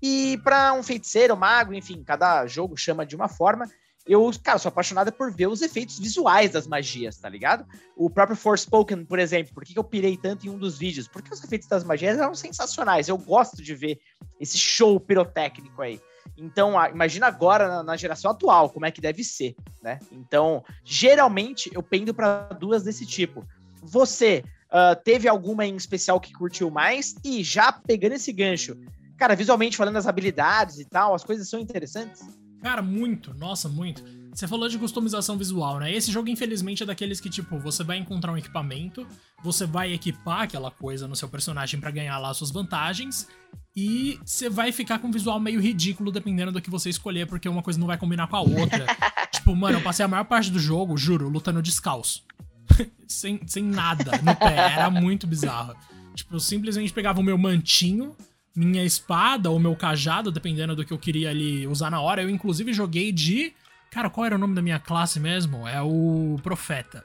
E 0.00 0.38
para 0.42 0.72
um 0.72 0.82
feiticeiro, 0.82 1.36
mago, 1.36 1.74
enfim, 1.74 2.02
cada 2.02 2.46
jogo 2.46 2.76
chama 2.76 3.04
de 3.04 3.14
uma 3.14 3.28
forma. 3.28 3.68
Eu, 4.04 4.28
cara, 4.42 4.58
sou 4.58 4.68
apaixonada 4.68 5.12
por 5.12 5.32
ver 5.32 5.46
os 5.46 5.62
efeitos 5.62 5.98
visuais 5.98 6.50
das 6.50 6.66
magias, 6.66 7.18
tá 7.18 7.28
ligado? 7.28 7.64
O 7.96 8.10
próprio 8.10 8.36
Forspoken, 8.36 9.04
por 9.04 9.18
exemplo, 9.18 9.54
por 9.54 9.64
que, 9.64 9.78
eu 9.78 9.84
pirei 9.84 10.16
tanto 10.16 10.46
em 10.46 10.50
um 10.50 10.58
dos 10.58 10.76
vídeos? 10.76 11.06
Porque 11.06 11.32
os 11.32 11.42
efeitos 11.42 11.68
das 11.68 11.84
magias 11.84 12.18
eram 12.18 12.34
sensacionais. 12.34 13.08
Eu 13.08 13.16
gosto 13.16 13.62
de 13.62 13.74
ver 13.74 14.00
esse 14.40 14.58
show 14.58 14.98
pirotécnico 14.98 15.80
aí. 15.80 16.00
Então, 16.36 16.72
imagina 16.88 17.26
agora 17.26 17.68
na, 17.68 17.82
na, 17.82 17.96
geração 17.96 18.30
atual, 18.30 18.70
como 18.70 18.86
é 18.86 18.90
que 18.90 19.00
deve 19.00 19.22
ser, 19.22 19.54
né? 19.82 19.98
Então, 20.10 20.64
geralmente 20.84 21.70
eu 21.72 21.82
pendo 21.82 22.14
para 22.14 22.48
duas 22.58 22.82
desse 22.82 23.06
tipo. 23.06 23.46
Você 23.82 24.44
uh, 24.68 25.00
teve 25.02 25.28
alguma 25.28 25.66
em 25.66 25.76
especial 25.76 26.20
que 26.20 26.32
curtiu 26.32 26.70
mais? 26.70 27.14
E 27.24 27.42
já 27.42 27.72
pegando 27.72 28.12
esse 28.12 28.32
gancho, 28.32 28.76
cara, 29.16 29.34
visualmente 29.34 29.76
falando 29.76 29.96
as 29.96 30.06
habilidades 30.06 30.78
e 30.78 30.84
tal, 30.84 31.14
as 31.14 31.24
coisas 31.24 31.48
são 31.48 31.60
interessantes? 31.60 32.22
Cara, 32.62 32.80
muito, 32.80 33.34
nossa, 33.34 33.68
muito. 33.68 34.04
Você 34.32 34.48
falou 34.48 34.68
de 34.68 34.78
customização 34.78 35.36
visual, 35.36 35.78
né? 35.78 35.92
Esse 35.92 36.10
jogo, 36.10 36.28
infelizmente, 36.28 36.82
é 36.82 36.86
daqueles 36.86 37.20
que, 37.20 37.28
tipo, 37.28 37.58
você 37.58 37.84
vai 37.84 37.98
encontrar 37.98 38.32
um 38.32 38.36
equipamento, 38.38 39.06
você 39.42 39.66
vai 39.66 39.92
equipar 39.92 40.42
aquela 40.42 40.70
coisa 40.70 41.06
no 41.06 41.14
seu 41.14 41.28
personagem 41.28 41.78
para 41.78 41.90
ganhar 41.90 42.18
lá 42.18 42.32
suas 42.32 42.50
vantagens, 42.50 43.28
e 43.76 44.18
você 44.24 44.48
vai 44.48 44.72
ficar 44.72 44.98
com 44.98 45.08
um 45.08 45.10
visual 45.12 45.38
meio 45.38 45.60
ridículo 45.60 46.10
dependendo 46.10 46.50
do 46.50 46.62
que 46.62 46.70
você 46.70 46.88
escolher, 46.88 47.26
porque 47.26 47.48
uma 47.48 47.62
coisa 47.62 47.78
não 47.78 47.86
vai 47.86 47.98
combinar 47.98 48.26
com 48.26 48.36
a 48.36 48.40
outra. 48.40 48.86
tipo, 49.32 49.54
mano, 49.54 49.78
eu 49.78 49.82
passei 49.82 50.04
a 50.04 50.08
maior 50.08 50.24
parte 50.24 50.50
do 50.50 50.58
jogo, 50.58 50.96
juro, 50.96 51.28
lutando 51.28 51.60
descalço. 51.60 52.24
sem, 53.06 53.40
sem 53.46 53.62
nada 53.62 54.12
no 54.22 54.34
pé. 54.36 54.56
Era 54.56 54.90
muito 54.90 55.26
bizarro. 55.26 55.74
Tipo, 56.14 56.36
eu 56.36 56.40
simplesmente 56.40 56.92
pegava 56.92 57.20
o 57.20 57.22
meu 57.22 57.38
mantinho, 57.38 58.16
minha 58.54 58.84
espada 58.84 59.50
ou 59.50 59.58
meu 59.58 59.74
cajado, 59.74 60.30
dependendo 60.30 60.76
do 60.76 60.84
que 60.84 60.92
eu 60.92 60.98
queria 60.98 61.30
ali 61.30 61.66
usar 61.66 61.90
na 61.90 62.00
hora. 62.00 62.22
Eu, 62.22 62.30
inclusive, 62.30 62.72
joguei 62.72 63.12
de. 63.12 63.52
Cara, 63.92 64.08
qual 64.08 64.24
era 64.24 64.34
o 64.34 64.38
nome 64.38 64.54
da 64.54 64.62
minha 64.62 64.80
classe 64.80 65.20
mesmo? 65.20 65.68
É 65.68 65.82
o 65.82 66.38
Profeta. 66.42 67.04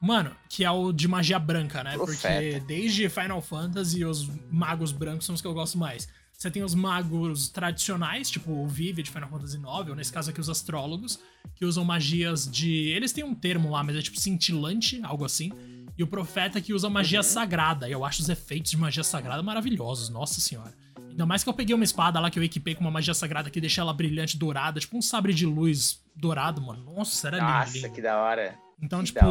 Mano, 0.00 0.30
que 0.48 0.64
é 0.64 0.70
o 0.70 0.92
de 0.92 1.08
magia 1.08 1.36
branca, 1.36 1.82
né? 1.82 1.94
Profeta. 1.94 2.28
Porque 2.40 2.60
desde 2.60 3.08
Final 3.08 3.42
Fantasy, 3.42 4.04
os 4.04 4.30
magos 4.48 4.92
brancos 4.92 5.26
são 5.26 5.34
os 5.34 5.42
que 5.42 5.46
eu 5.48 5.52
gosto 5.52 5.76
mais. 5.76 6.08
Você 6.32 6.48
tem 6.48 6.62
os 6.62 6.72
magos 6.72 7.48
tradicionais, 7.48 8.30
tipo 8.30 8.52
o 8.52 8.68
Vive 8.68 9.02
de 9.02 9.10
Final 9.10 9.28
Fantasy 9.28 9.56
IX, 9.56 9.88
ou 9.88 9.96
nesse 9.96 10.12
caso 10.12 10.30
aqui 10.30 10.40
os 10.40 10.48
astrólogos, 10.48 11.18
que 11.56 11.64
usam 11.64 11.84
magias 11.84 12.48
de. 12.48 12.90
Eles 12.90 13.10
têm 13.10 13.24
um 13.24 13.34
termo 13.34 13.72
lá, 13.72 13.82
mas 13.82 13.96
é 13.96 14.00
tipo 14.00 14.20
cintilante, 14.20 15.00
algo 15.02 15.24
assim. 15.24 15.50
E 15.98 16.04
o 16.04 16.06
profeta 16.06 16.60
que 16.60 16.72
usa 16.72 16.88
magia 16.88 17.18
uhum. 17.18 17.24
sagrada. 17.24 17.88
E 17.88 17.92
eu 17.92 18.04
acho 18.04 18.22
os 18.22 18.28
efeitos 18.28 18.70
de 18.70 18.76
magia 18.76 19.02
sagrada 19.02 19.42
maravilhosos, 19.42 20.08
nossa 20.08 20.40
senhora. 20.40 20.72
Ainda 21.10 21.26
mais 21.26 21.42
que 21.42 21.48
eu 21.48 21.54
peguei 21.54 21.74
uma 21.74 21.82
espada 21.82 22.20
lá 22.20 22.30
que 22.30 22.38
eu 22.38 22.44
equipei 22.44 22.76
com 22.76 22.82
uma 22.82 22.92
magia 22.92 23.12
sagrada 23.12 23.50
que 23.50 23.60
deixa 23.60 23.80
ela 23.80 23.92
brilhante, 23.92 24.38
dourada, 24.38 24.78
tipo 24.78 24.96
um 24.96 25.02
sabre 25.02 25.34
de 25.34 25.44
luz 25.44 26.00
dourado, 26.18 26.60
mano. 26.60 26.84
Nossa, 26.84 27.28
era 27.28 27.38
lindo. 27.38 27.50
Nossa, 27.50 27.78
lindo. 27.78 27.90
que 27.90 28.02
da 28.02 28.18
hora. 28.18 28.58
Então, 28.82 29.00
que 29.00 29.06
tipo, 29.06 29.26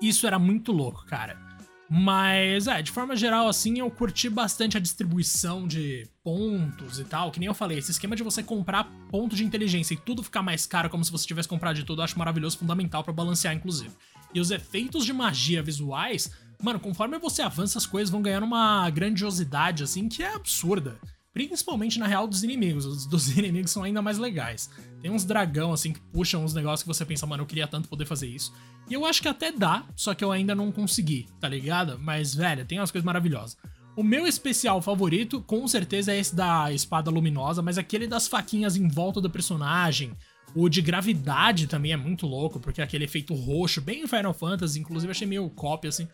isso 0.00 0.26
era 0.26 0.38
muito 0.38 0.72
louco, 0.72 1.04
cara. 1.06 1.52
Mas, 1.94 2.66
é, 2.68 2.80
de 2.80 2.90
forma 2.90 3.14
geral, 3.14 3.46
assim, 3.48 3.78
eu 3.78 3.90
curti 3.90 4.30
bastante 4.30 4.78
a 4.78 4.80
distribuição 4.80 5.68
de 5.68 6.08
pontos 6.24 6.98
e 6.98 7.04
tal. 7.04 7.30
Que 7.30 7.38
nem 7.38 7.46
eu 7.46 7.54
falei, 7.54 7.76
esse 7.76 7.90
esquema 7.90 8.16
de 8.16 8.22
você 8.22 8.42
comprar 8.42 8.90
ponto 9.10 9.36
de 9.36 9.44
inteligência 9.44 9.92
e 9.92 9.98
tudo 9.98 10.22
ficar 10.22 10.42
mais 10.42 10.64
caro, 10.64 10.88
como 10.88 11.04
se 11.04 11.12
você 11.12 11.26
tivesse 11.26 11.48
comprado 11.48 11.76
de 11.76 11.84
tudo, 11.84 12.00
eu 12.00 12.04
acho 12.04 12.18
maravilhoso, 12.18 12.56
fundamental 12.56 13.04
para 13.04 13.12
balancear, 13.12 13.54
inclusive. 13.54 13.94
E 14.32 14.40
os 14.40 14.50
efeitos 14.50 15.04
de 15.04 15.12
magia 15.12 15.62
visuais, 15.62 16.32
mano, 16.62 16.80
conforme 16.80 17.18
você 17.18 17.42
avança, 17.42 17.76
as 17.76 17.84
coisas 17.84 18.08
vão 18.08 18.22
ganhando 18.22 18.44
uma 18.44 18.88
grandiosidade, 18.88 19.82
assim, 19.82 20.08
que 20.08 20.22
é 20.22 20.34
absurda. 20.34 20.98
Principalmente 21.32 21.98
na 21.98 22.06
real 22.06 22.26
dos 22.26 22.42
inimigos. 22.42 22.84
Os 22.84 23.06
dos 23.06 23.28
inimigos 23.36 23.70
são 23.70 23.82
ainda 23.82 24.02
mais 24.02 24.18
legais. 24.18 24.70
Tem 25.00 25.10
uns 25.10 25.24
dragão, 25.24 25.72
assim, 25.72 25.92
que 25.92 26.00
puxam 26.00 26.44
uns 26.44 26.54
negócios 26.54 26.82
que 26.82 26.88
você 26.88 27.04
pensa, 27.04 27.26
mano, 27.26 27.42
eu 27.42 27.46
queria 27.46 27.66
tanto 27.66 27.88
poder 27.88 28.06
fazer 28.06 28.28
isso. 28.28 28.52
E 28.88 28.94
eu 28.94 29.06
acho 29.06 29.22
que 29.22 29.28
até 29.28 29.50
dá, 29.50 29.84
só 29.96 30.14
que 30.14 30.22
eu 30.22 30.30
ainda 30.30 30.54
não 30.54 30.70
consegui, 30.70 31.26
tá 31.40 31.48
ligado? 31.48 31.98
Mas, 31.98 32.34
velho, 32.34 32.64
tem 32.64 32.78
umas 32.78 32.90
coisas 32.90 33.04
maravilhosas. 33.04 33.56
O 33.94 34.02
meu 34.02 34.26
especial 34.26 34.80
favorito, 34.80 35.42
com 35.42 35.66
certeza, 35.68 36.12
é 36.12 36.18
esse 36.18 36.34
da 36.34 36.72
espada 36.72 37.10
luminosa, 37.10 37.60
mas 37.60 37.76
aquele 37.76 38.06
das 38.06 38.26
faquinhas 38.26 38.76
em 38.76 38.88
volta 38.88 39.20
do 39.20 39.28
personagem. 39.28 40.12
O 40.54 40.68
de 40.68 40.82
gravidade 40.82 41.66
também 41.66 41.92
é 41.92 41.96
muito 41.96 42.26
louco, 42.26 42.60
porque 42.60 42.80
é 42.80 42.84
aquele 42.84 43.04
efeito 43.04 43.34
roxo, 43.34 43.80
bem 43.80 44.06
Final 44.06 44.34
Fantasy, 44.34 44.78
inclusive 44.78 45.10
achei 45.10 45.26
meio 45.26 45.48
cópia, 45.50 45.88
assim. 45.88 46.08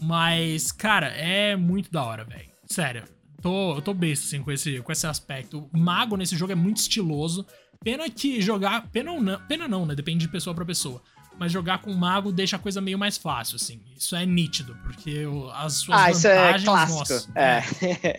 Mas, 0.00 0.72
cara, 0.72 1.08
é 1.08 1.56
muito 1.56 1.90
da 1.90 2.02
hora, 2.02 2.24
velho. 2.24 2.50
Sério. 2.66 3.04
Tô, 3.40 3.76
eu 3.76 3.82
tô 3.82 3.94
besta, 3.94 4.26
assim, 4.26 4.42
com 4.42 4.52
esse, 4.52 4.80
com 4.80 4.92
esse 4.92 5.06
aspecto. 5.06 5.68
O 5.72 5.78
mago 5.78 6.16
nesse 6.16 6.36
jogo 6.36 6.52
é 6.52 6.56
muito 6.56 6.78
estiloso. 6.78 7.46
Pena 7.82 8.08
que 8.10 8.40
jogar. 8.40 8.88
Pena 8.88 9.12
ou 9.12 9.20
não. 9.20 9.40
Pena 9.46 9.66
não, 9.66 9.86
né? 9.86 9.94
Depende 9.94 10.26
de 10.26 10.28
pessoa 10.28 10.54
para 10.54 10.64
pessoa. 10.64 11.02
Mas 11.38 11.50
jogar 11.50 11.80
com 11.80 11.92
mago 11.94 12.30
deixa 12.30 12.56
a 12.56 12.58
coisa 12.58 12.82
meio 12.82 12.98
mais 12.98 13.16
fácil, 13.16 13.56
assim. 13.56 13.80
Isso 13.96 14.14
é 14.14 14.26
nítido, 14.26 14.76
porque 14.82 15.24
as 15.54 15.74
suas 15.74 15.98
ah, 15.98 16.10
isso 16.10 16.26
é 16.28 16.58
clássico. 16.62 16.98
Nossa, 16.98 17.32
é. 17.34 17.62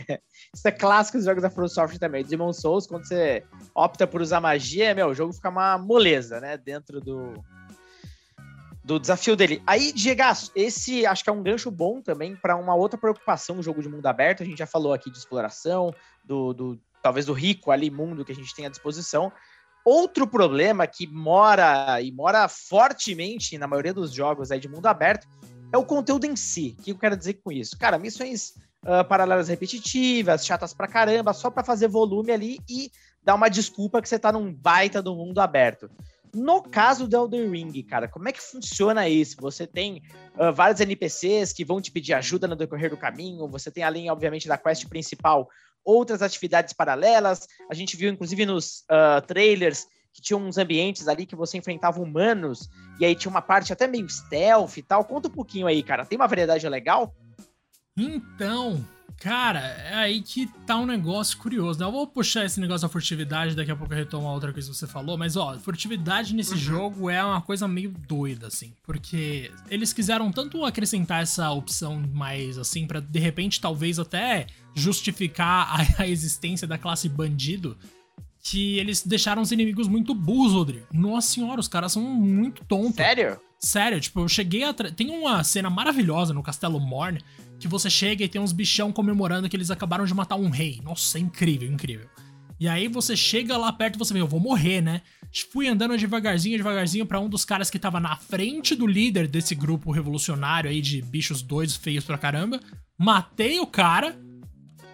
é. 0.09 0.19
isso 0.51 0.67
é 0.67 0.71
clássico 0.71 1.17
dos 1.19 1.25
jogos 1.25 1.43
da 1.43 1.49
From 1.49 1.67
Software 1.67 1.99
também. 1.99 2.25
Demon 2.25 2.51
Souls, 2.51 2.87
quando 2.87 3.05
você 3.05 3.43
opta 3.75 4.07
por 4.07 4.21
usar 4.21 4.41
magia, 4.41 4.95
meu, 4.95 5.09
o 5.09 5.13
jogo 5.13 5.33
fica 5.33 5.49
uma 5.49 5.77
moleza, 5.77 6.39
né? 6.39 6.57
Dentro 6.57 6.99
do, 6.99 7.33
do 8.83 8.99
desafio 8.99 9.35
dele. 9.35 9.61
Aí, 9.65 9.91
Diego, 9.91 10.23
esse 10.55 11.05
acho 11.05 11.23
que 11.23 11.29
é 11.29 11.33
um 11.33 11.43
gancho 11.43 11.69
bom 11.69 12.01
também 12.01 12.35
para 12.35 12.55
uma 12.55 12.75
outra 12.75 12.99
preocupação 12.99 13.55
no 13.55 13.63
jogo 13.63 13.81
de 13.81 13.89
mundo 13.89 14.05
aberto. 14.05 14.41
A 14.41 14.45
gente 14.45 14.57
já 14.57 14.65
falou 14.65 14.93
aqui 14.93 15.11
de 15.11 15.17
exploração, 15.17 15.93
do, 16.23 16.53
do 16.53 16.79
talvez 17.01 17.25
do 17.25 17.33
rico 17.33 17.71
ali 17.71 17.89
mundo 17.89 18.25
que 18.25 18.31
a 18.31 18.35
gente 18.35 18.55
tem 18.55 18.65
à 18.65 18.69
disposição. 18.69 19.31
Outro 19.83 20.27
problema 20.27 20.85
que 20.85 21.07
mora 21.07 21.99
e 22.01 22.11
mora 22.11 22.47
fortemente 22.47 23.57
na 23.57 23.67
maioria 23.67 23.93
dos 23.93 24.13
jogos 24.13 24.51
aí 24.51 24.59
de 24.59 24.69
mundo 24.69 24.85
aberto 24.85 25.27
é 25.71 25.77
o 25.77 25.85
conteúdo 25.85 26.25
em 26.25 26.35
si. 26.35 26.75
O 26.77 26.83
que 26.83 26.91
eu 26.91 26.97
quero 26.97 27.17
dizer 27.17 27.35
com 27.43 27.51
isso? 27.51 27.77
Cara, 27.77 27.97
missões 27.97 28.53
uh, 28.85 29.03
paralelas 29.07 29.47
repetitivas, 29.47 30.45
chatas 30.45 30.73
pra 30.73 30.87
caramba, 30.87 31.33
só 31.33 31.49
para 31.49 31.63
fazer 31.63 31.87
volume 31.87 32.31
ali 32.31 32.59
e 32.69 32.91
dar 33.23 33.35
uma 33.35 33.49
desculpa 33.49 34.01
que 34.01 34.09
você 34.09 34.19
tá 34.19 34.31
num 34.31 34.53
baita 34.53 35.01
do 35.01 35.15
mundo 35.15 35.39
aberto. 35.39 35.89
No 36.33 36.63
caso 36.63 37.07
do 37.07 37.15
Elden 37.15 37.49
Ring, 37.49 37.83
cara, 37.83 38.07
como 38.07 38.29
é 38.29 38.31
que 38.31 38.41
funciona 38.41 39.07
isso? 39.09 39.35
Você 39.41 39.67
tem 39.67 40.01
uh, 40.39 40.53
vários 40.53 40.79
NPCs 40.79 41.51
que 41.51 41.65
vão 41.65 41.81
te 41.81 41.91
pedir 41.91 42.13
ajuda 42.13 42.47
no 42.47 42.55
decorrer 42.55 42.89
do 42.89 42.97
caminho, 42.97 43.47
você 43.47 43.69
tem 43.69 43.83
além, 43.83 44.09
obviamente, 44.09 44.47
da 44.47 44.57
quest 44.57 44.87
principal, 44.87 45.49
outras 45.83 46.21
atividades 46.21 46.73
paralelas. 46.73 47.47
A 47.69 47.73
gente 47.73 47.97
viu, 47.97 48.11
inclusive, 48.11 48.45
nos 48.45 48.81
uh, 48.81 49.21
trailers 49.27 49.87
que 50.13 50.21
tinha 50.21 50.37
uns 50.37 50.57
ambientes 50.57 51.07
ali 51.07 51.25
que 51.25 51.35
você 51.35 51.57
enfrentava 51.57 52.01
humanos, 52.01 52.69
e 52.99 53.05
aí 53.05 53.15
tinha 53.15 53.29
uma 53.29 53.41
parte 53.41 53.71
até 53.71 53.87
meio 53.87 54.09
stealth 54.09 54.77
e 54.77 54.81
tal. 54.81 55.05
Conta 55.05 55.27
um 55.27 55.31
pouquinho 55.31 55.67
aí, 55.67 55.81
cara. 55.81 56.05
Tem 56.05 56.17
uma 56.17 56.27
variedade 56.27 56.67
legal? 56.67 57.13
Então, 57.97 58.85
Cara, 59.21 59.59
é 59.59 59.93
aí 59.93 60.19
que 60.19 60.47
tá 60.65 60.75
um 60.77 60.85
negócio 60.87 61.37
curioso, 61.37 61.79
né? 61.79 61.85
Eu 61.85 61.91
vou 61.91 62.07
puxar 62.07 62.43
esse 62.43 62.59
negócio 62.59 62.87
da 62.87 62.91
furtividade, 62.91 63.55
daqui 63.55 63.69
a 63.69 63.75
pouco 63.75 63.93
eu 63.93 63.97
retomo 63.97 64.27
a 64.27 64.33
outra 64.33 64.51
coisa 64.51 64.67
que 64.71 64.75
você 64.75 64.87
falou, 64.87 65.15
mas 65.15 65.35
ó, 65.35 65.59
furtividade 65.59 66.33
nesse 66.33 66.53
uhum. 66.53 66.57
jogo 66.57 67.07
é 67.07 67.23
uma 67.23 67.39
coisa 67.39 67.67
meio 67.67 67.93
doida, 68.07 68.47
assim, 68.47 68.73
porque 68.81 69.51
eles 69.69 69.93
quiseram 69.93 70.31
tanto 70.31 70.65
acrescentar 70.65 71.21
essa 71.21 71.51
opção 71.51 72.01
mais 72.11 72.57
assim, 72.57 72.87
para 72.87 72.99
de 72.99 73.19
repente 73.19 73.61
talvez 73.61 73.99
até 73.99 74.47
justificar 74.73 75.67
a, 75.69 75.85
a 76.01 76.07
existência 76.07 76.67
da 76.67 76.79
classe 76.79 77.07
bandido, 77.07 77.77
que 78.41 78.79
eles 78.79 79.03
deixaram 79.03 79.43
os 79.43 79.51
inimigos 79.51 79.87
muito 79.87 80.15
burros, 80.15 80.53
Rodrigo. 80.53 80.87
Nossa 80.91 81.27
senhora, 81.33 81.59
os 81.59 81.67
caras 81.67 81.91
são 81.91 82.01
muito 82.01 82.65
tontos. 82.65 82.95
Sério? 82.95 83.39
Sério, 83.59 84.01
tipo, 84.01 84.21
eu 84.21 84.27
cheguei 84.27 84.63
a. 84.63 84.73
Tem 84.73 85.11
uma 85.11 85.43
cena 85.43 85.69
maravilhosa 85.69 86.33
no 86.33 86.41
Castelo 86.41 86.79
Morne 86.79 87.21
que 87.61 87.67
você 87.67 87.89
chega 87.89 88.23
e 88.23 88.27
tem 88.27 88.41
uns 88.41 88.51
bichão 88.51 88.91
comemorando 88.91 89.47
que 89.47 89.55
eles 89.55 89.71
acabaram 89.71 90.03
de 90.05 90.13
matar 90.13 90.35
um 90.35 90.49
rei. 90.49 90.81
Nossa, 90.83 91.17
é 91.17 91.21
incrível, 91.21 91.71
incrível. 91.71 92.07
E 92.59 92.67
aí 92.67 92.87
você 92.87 93.15
chega 93.15 93.57
lá 93.57 93.71
perto 93.71 93.95
e 93.95 93.97
você 93.97 94.13
vê, 94.13 94.21
eu 94.21 94.27
vou 94.27 94.39
morrer, 94.39 94.81
né? 94.81 95.01
Fui 95.51 95.67
andando 95.67 95.97
devagarzinho, 95.97 96.57
devagarzinho 96.57 97.05
para 97.05 97.19
um 97.19 97.29
dos 97.29 97.45
caras 97.45 97.69
que 97.69 97.79
tava 97.79 97.99
na 97.99 98.15
frente 98.15 98.75
do 98.75 98.85
líder 98.85 99.27
desse 99.27 99.55
grupo 99.55 99.91
revolucionário 99.91 100.69
aí 100.69 100.81
de 100.81 101.01
bichos 101.01 101.41
doidos, 101.41 101.75
feios 101.75 102.03
pra 102.03 102.17
caramba. 102.17 102.59
Matei 102.97 103.59
o 103.59 103.65
cara 103.65 104.15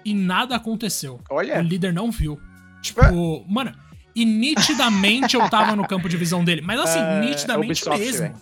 e 0.05 0.13
nada 0.13 0.55
aconteceu. 0.55 1.19
Olha. 1.29 1.59
O 1.59 1.61
líder 1.61 1.91
não 1.91 2.09
viu. 2.09 2.39
Tipo, 2.81 3.43
mano, 3.47 3.73
e 4.15 4.23
nitidamente 4.23 5.35
eu 5.35 5.49
tava 5.49 5.75
no 5.75 5.85
campo 5.85 6.07
de 6.07 6.15
visão 6.15 6.43
dele. 6.43 6.61
Mas 6.61 6.79
assim, 6.79 6.99
é, 7.03 7.19
nitidamente 7.19 7.87
é 7.87 7.97
mesmo. 7.97 8.33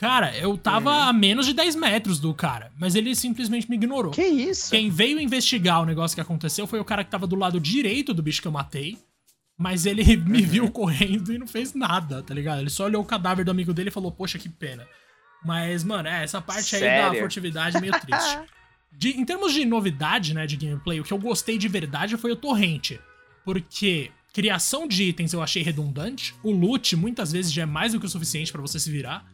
Cara, 0.00 0.34
eu 0.34 0.56
tava 0.56 0.90
uhum. 0.90 1.08
a 1.10 1.12
menos 1.12 1.44
de 1.44 1.52
10 1.52 1.76
metros 1.76 2.18
do 2.18 2.32
cara, 2.32 2.72
mas 2.78 2.94
ele 2.94 3.14
simplesmente 3.14 3.68
me 3.68 3.76
ignorou. 3.76 4.10
Que 4.10 4.24
isso? 4.24 4.70
Quem 4.70 4.88
veio 4.88 5.20
investigar 5.20 5.82
o 5.82 5.84
negócio 5.84 6.14
que 6.14 6.22
aconteceu 6.22 6.66
foi 6.66 6.80
o 6.80 6.84
cara 6.86 7.04
que 7.04 7.10
tava 7.10 7.26
do 7.26 7.36
lado 7.36 7.60
direito 7.60 8.14
do 8.14 8.22
bicho 8.22 8.40
que 8.40 8.48
eu 8.48 8.52
matei. 8.52 8.96
Mas 9.58 9.84
ele 9.84 10.16
me 10.16 10.40
uhum. 10.40 10.48
viu 10.48 10.70
correndo 10.70 11.34
e 11.34 11.36
não 11.36 11.46
fez 11.46 11.74
nada, 11.74 12.22
tá 12.22 12.32
ligado? 12.32 12.60
Ele 12.60 12.70
só 12.70 12.86
olhou 12.86 13.02
o 13.02 13.04
cadáver 13.04 13.44
do 13.44 13.50
amigo 13.50 13.74
dele 13.74 13.90
e 13.90 13.92
falou, 13.92 14.10
poxa, 14.10 14.38
que 14.38 14.48
pena. 14.48 14.88
Mas, 15.44 15.84
mano, 15.84 16.08
é, 16.08 16.24
essa 16.24 16.40
parte 16.40 16.64
Sério? 16.64 16.88
aí 16.88 17.16
da 17.16 17.20
furtividade 17.20 17.76
é 17.76 17.80
meio 17.82 18.00
triste. 18.00 18.38
De, 18.90 19.10
em 19.10 19.24
termos 19.24 19.52
de 19.52 19.64
novidade, 19.64 20.34
né, 20.34 20.48
de 20.48 20.56
gameplay, 20.56 20.98
o 20.98 21.04
que 21.04 21.12
eu 21.12 21.18
gostei 21.18 21.56
de 21.56 21.68
verdade 21.68 22.16
foi 22.16 22.32
o 22.32 22.36
torrente. 22.36 22.98
Porque 23.44 24.10
criação 24.32 24.88
de 24.88 25.04
itens 25.04 25.32
eu 25.32 25.40
achei 25.40 25.62
redundante. 25.62 26.34
O 26.42 26.50
loot 26.50 26.96
muitas 26.96 27.30
vezes 27.30 27.52
já 27.52 27.62
é 27.62 27.66
mais 27.66 27.92
do 27.92 28.00
que 28.00 28.06
o 28.06 28.08
suficiente 28.08 28.50
para 28.50 28.60
você 28.60 28.80
se 28.80 28.90
virar. 28.90 29.24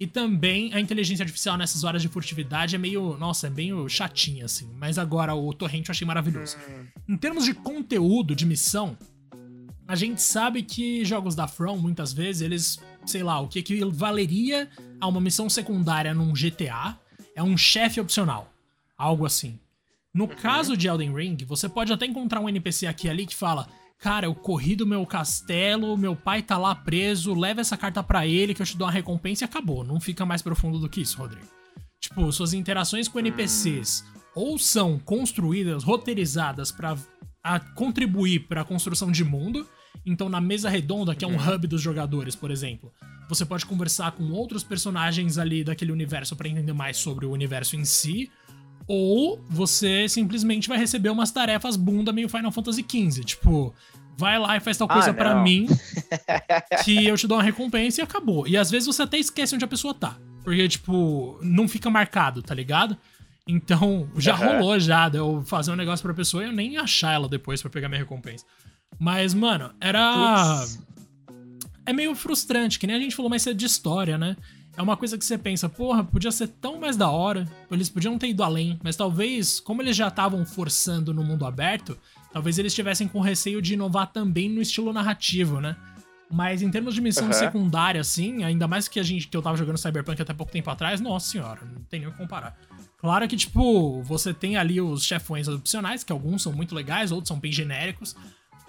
E 0.00 0.06
também 0.06 0.72
a 0.72 0.80
inteligência 0.80 1.24
artificial 1.24 1.56
nessas 1.56 1.82
horas 1.82 2.00
de 2.00 2.08
furtividade 2.08 2.76
é 2.76 2.78
meio. 2.78 3.16
Nossa, 3.18 3.48
é 3.48 3.50
meio 3.50 3.88
chatinha, 3.88 4.44
assim. 4.44 4.70
Mas 4.78 4.96
agora 4.96 5.34
o 5.34 5.52
torrente 5.52 5.88
eu 5.88 5.92
achei 5.92 6.06
maravilhoso. 6.06 6.56
Em 7.08 7.16
termos 7.16 7.44
de 7.44 7.52
conteúdo, 7.52 8.34
de 8.34 8.46
missão, 8.46 8.96
a 9.88 9.96
gente 9.96 10.22
sabe 10.22 10.62
que 10.62 11.04
jogos 11.04 11.34
da 11.34 11.48
From, 11.48 11.78
muitas 11.78 12.12
vezes, 12.12 12.42
eles. 12.42 12.78
Sei 13.06 13.22
lá, 13.22 13.40
o 13.40 13.48
que 13.48 13.84
valeria 13.86 14.68
a 15.00 15.06
uma 15.08 15.20
missão 15.20 15.48
secundária 15.48 16.12
num 16.14 16.32
GTA 16.32 16.98
é 17.34 17.42
um 17.42 17.56
chefe 17.56 18.00
opcional. 18.00 18.52
Algo 18.96 19.24
assim. 19.24 19.58
No 20.12 20.24
uhum. 20.24 20.30
caso 20.30 20.76
de 20.76 20.88
Elden 20.88 21.14
Ring, 21.14 21.36
você 21.44 21.68
pode 21.68 21.92
até 21.92 22.06
encontrar 22.06 22.40
um 22.40 22.48
NPC 22.48 22.86
aqui 22.86 23.08
ali 23.08 23.26
que 23.26 23.34
fala: 23.34 23.68
Cara, 23.98 24.26
eu 24.26 24.34
corri 24.34 24.76
do 24.76 24.86
meu 24.86 25.04
castelo, 25.04 25.96
meu 25.96 26.14
pai 26.14 26.40
tá 26.40 26.56
lá 26.56 26.72
preso, 26.72 27.34
leva 27.34 27.60
essa 27.60 27.76
carta 27.76 28.00
para 28.00 28.26
ele 28.26 28.54
que 28.54 28.62
eu 28.62 28.66
te 28.66 28.76
dou 28.76 28.86
uma 28.86 28.92
recompensa 28.92 29.42
e 29.42 29.46
acabou. 29.46 29.82
Não 29.82 30.00
fica 30.00 30.24
mais 30.24 30.40
profundo 30.40 30.78
do 30.78 30.88
que 30.88 31.00
isso, 31.00 31.18
Rodrigo. 31.18 31.46
Tipo, 32.00 32.30
suas 32.30 32.52
interações 32.52 33.08
com 33.08 33.18
NPCs 33.18 34.04
ou 34.36 34.56
são 34.56 35.00
construídas, 35.00 35.82
roteirizadas 35.82 36.70
para 36.70 36.96
contribuir 37.74 38.46
para 38.46 38.60
a 38.60 38.64
construção 38.64 39.10
de 39.10 39.24
mundo. 39.24 39.68
Então, 40.06 40.28
na 40.28 40.40
mesa 40.40 40.70
redonda, 40.70 41.12
que 41.12 41.24
é 41.24 41.28
um 41.28 41.36
uhum. 41.36 41.54
hub 41.54 41.66
dos 41.66 41.82
jogadores, 41.82 42.36
por 42.36 42.52
exemplo, 42.52 42.92
você 43.28 43.44
pode 43.44 43.66
conversar 43.66 44.12
com 44.12 44.30
outros 44.30 44.62
personagens 44.62 45.38
ali 45.38 45.64
daquele 45.64 45.90
universo 45.90 46.36
para 46.36 46.48
entender 46.48 46.72
mais 46.72 46.96
sobre 46.98 47.26
o 47.26 47.32
universo 47.32 47.74
em 47.74 47.84
si 47.84 48.30
ou 48.88 49.38
você 49.50 50.08
simplesmente 50.08 50.66
vai 50.66 50.78
receber 50.78 51.10
umas 51.10 51.30
tarefas 51.30 51.76
bunda 51.76 52.10
meio 52.10 52.28
Final 52.28 52.50
Fantasy 52.50 52.82
XV. 52.82 53.22
Tipo, 53.22 53.74
vai 54.16 54.38
lá 54.38 54.56
e 54.56 54.60
faz 54.60 54.78
tal 54.78 54.88
coisa 54.88 55.10
ah, 55.10 55.14
para 55.14 55.42
mim 55.42 55.68
que 56.84 57.06
eu 57.06 57.16
te 57.16 57.26
dou 57.26 57.36
uma 57.36 57.44
recompensa 57.44 58.00
e 58.00 58.04
acabou. 58.04 58.48
E 58.48 58.56
às 58.56 58.70
vezes 58.70 58.86
você 58.86 59.02
até 59.02 59.18
esquece 59.18 59.54
onde 59.54 59.64
a 59.64 59.68
pessoa 59.68 59.92
tá. 59.92 60.16
Porque, 60.42 60.66
tipo, 60.66 61.38
não 61.42 61.68
fica 61.68 61.90
marcado, 61.90 62.42
tá 62.42 62.54
ligado? 62.54 62.96
Então, 63.46 64.10
já 64.16 64.38
uhum. 64.38 64.58
rolou 64.58 64.80
já 64.80 65.08
de 65.08 65.18
eu 65.18 65.42
fazer 65.44 65.70
um 65.70 65.76
negócio 65.76 66.02
pra 66.02 66.14
pessoa 66.14 66.42
e 66.42 66.46
eu 66.46 66.52
nem 66.52 66.78
achar 66.78 67.12
ela 67.12 67.28
depois 67.28 67.60
para 67.60 67.70
pegar 67.70 67.88
minha 67.88 68.00
recompensa. 68.00 68.44
Mas, 68.98 69.34
mano, 69.34 69.70
era. 69.80 70.64
É 71.84 71.92
meio 71.92 72.14
frustrante, 72.14 72.78
que 72.78 72.86
nem 72.86 72.96
a 72.96 72.98
gente 72.98 73.14
falou 73.14 73.30
mais 73.30 73.42
cedo 73.42 73.56
de 73.56 73.64
história, 73.64 74.18
né? 74.18 74.36
É 74.78 74.82
uma 74.82 74.96
coisa 74.96 75.18
que 75.18 75.24
você 75.24 75.36
pensa, 75.36 75.68
porra, 75.68 76.04
podia 76.04 76.30
ser 76.30 76.46
tão 76.46 76.78
mais 76.78 76.96
da 76.96 77.10
hora, 77.10 77.48
eles 77.68 77.88
podiam 77.88 78.16
ter 78.16 78.28
ido 78.28 78.44
além, 78.44 78.78
mas 78.80 78.94
talvez, 78.94 79.58
como 79.58 79.82
eles 79.82 79.96
já 79.96 80.06
estavam 80.06 80.46
forçando 80.46 81.12
no 81.12 81.24
mundo 81.24 81.44
aberto, 81.44 81.98
talvez 82.32 82.60
eles 82.60 82.70
estivessem 82.70 83.08
com 83.08 83.20
receio 83.20 83.60
de 83.60 83.74
inovar 83.74 84.06
também 84.12 84.48
no 84.48 84.62
estilo 84.62 84.92
narrativo, 84.92 85.60
né? 85.60 85.76
Mas 86.30 86.62
em 86.62 86.70
termos 86.70 86.94
de 86.94 87.00
missão 87.00 87.26
uhum. 87.26 87.32
secundária, 87.32 88.00
assim, 88.00 88.44
ainda 88.44 88.68
mais 88.68 88.86
que 88.86 89.00
a 89.00 89.02
gente 89.02 89.26
que 89.26 89.36
eu 89.36 89.42
tava 89.42 89.56
jogando 89.56 89.78
Cyberpunk 89.78 90.22
até 90.22 90.32
pouco 90.32 90.52
tempo 90.52 90.70
atrás, 90.70 91.00
nossa 91.00 91.28
senhora, 91.28 91.60
não 91.64 91.82
tem 91.82 91.98
nem 91.98 92.08
o 92.08 92.12
que 92.12 92.18
comparar. 92.18 92.56
Claro 92.98 93.26
que, 93.26 93.36
tipo, 93.36 94.00
você 94.04 94.32
tem 94.32 94.56
ali 94.56 94.80
os 94.80 95.02
chefões 95.02 95.48
opcionais, 95.48 96.04
que 96.04 96.12
alguns 96.12 96.40
são 96.40 96.52
muito 96.52 96.72
legais, 96.72 97.10
outros 97.10 97.28
são 97.28 97.40
bem 97.40 97.50
genéricos, 97.50 98.14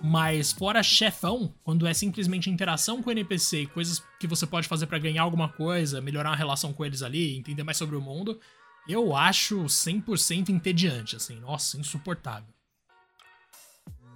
mas 0.01 0.51
fora 0.51 0.81
chefão, 0.81 1.53
quando 1.63 1.85
é 1.85 1.93
simplesmente 1.93 2.49
interação 2.49 3.01
com 3.01 3.09
o 3.09 3.11
NPC 3.11 3.61
e 3.61 3.67
coisas 3.67 4.01
que 4.19 4.27
você 4.27 4.45
pode 4.47 4.67
fazer 4.67 4.87
para 4.87 4.99
ganhar 4.99 5.23
alguma 5.23 5.49
coisa, 5.49 6.01
melhorar 6.01 6.31
a 6.31 6.35
relação 6.35 6.71
com 6.71 6.85
eles 6.85 7.01
ali, 7.01 7.37
entender 7.37 7.63
mais 7.63 7.77
sobre 7.77 7.95
o 7.95 8.01
mundo, 8.01 8.39
eu 8.87 9.15
acho 9.15 9.65
100% 9.65 10.49
entediante, 10.49 11.15
assim. 11.15 11.39
Nossa, 11.39 11.77
insuportável. 11.77 12.53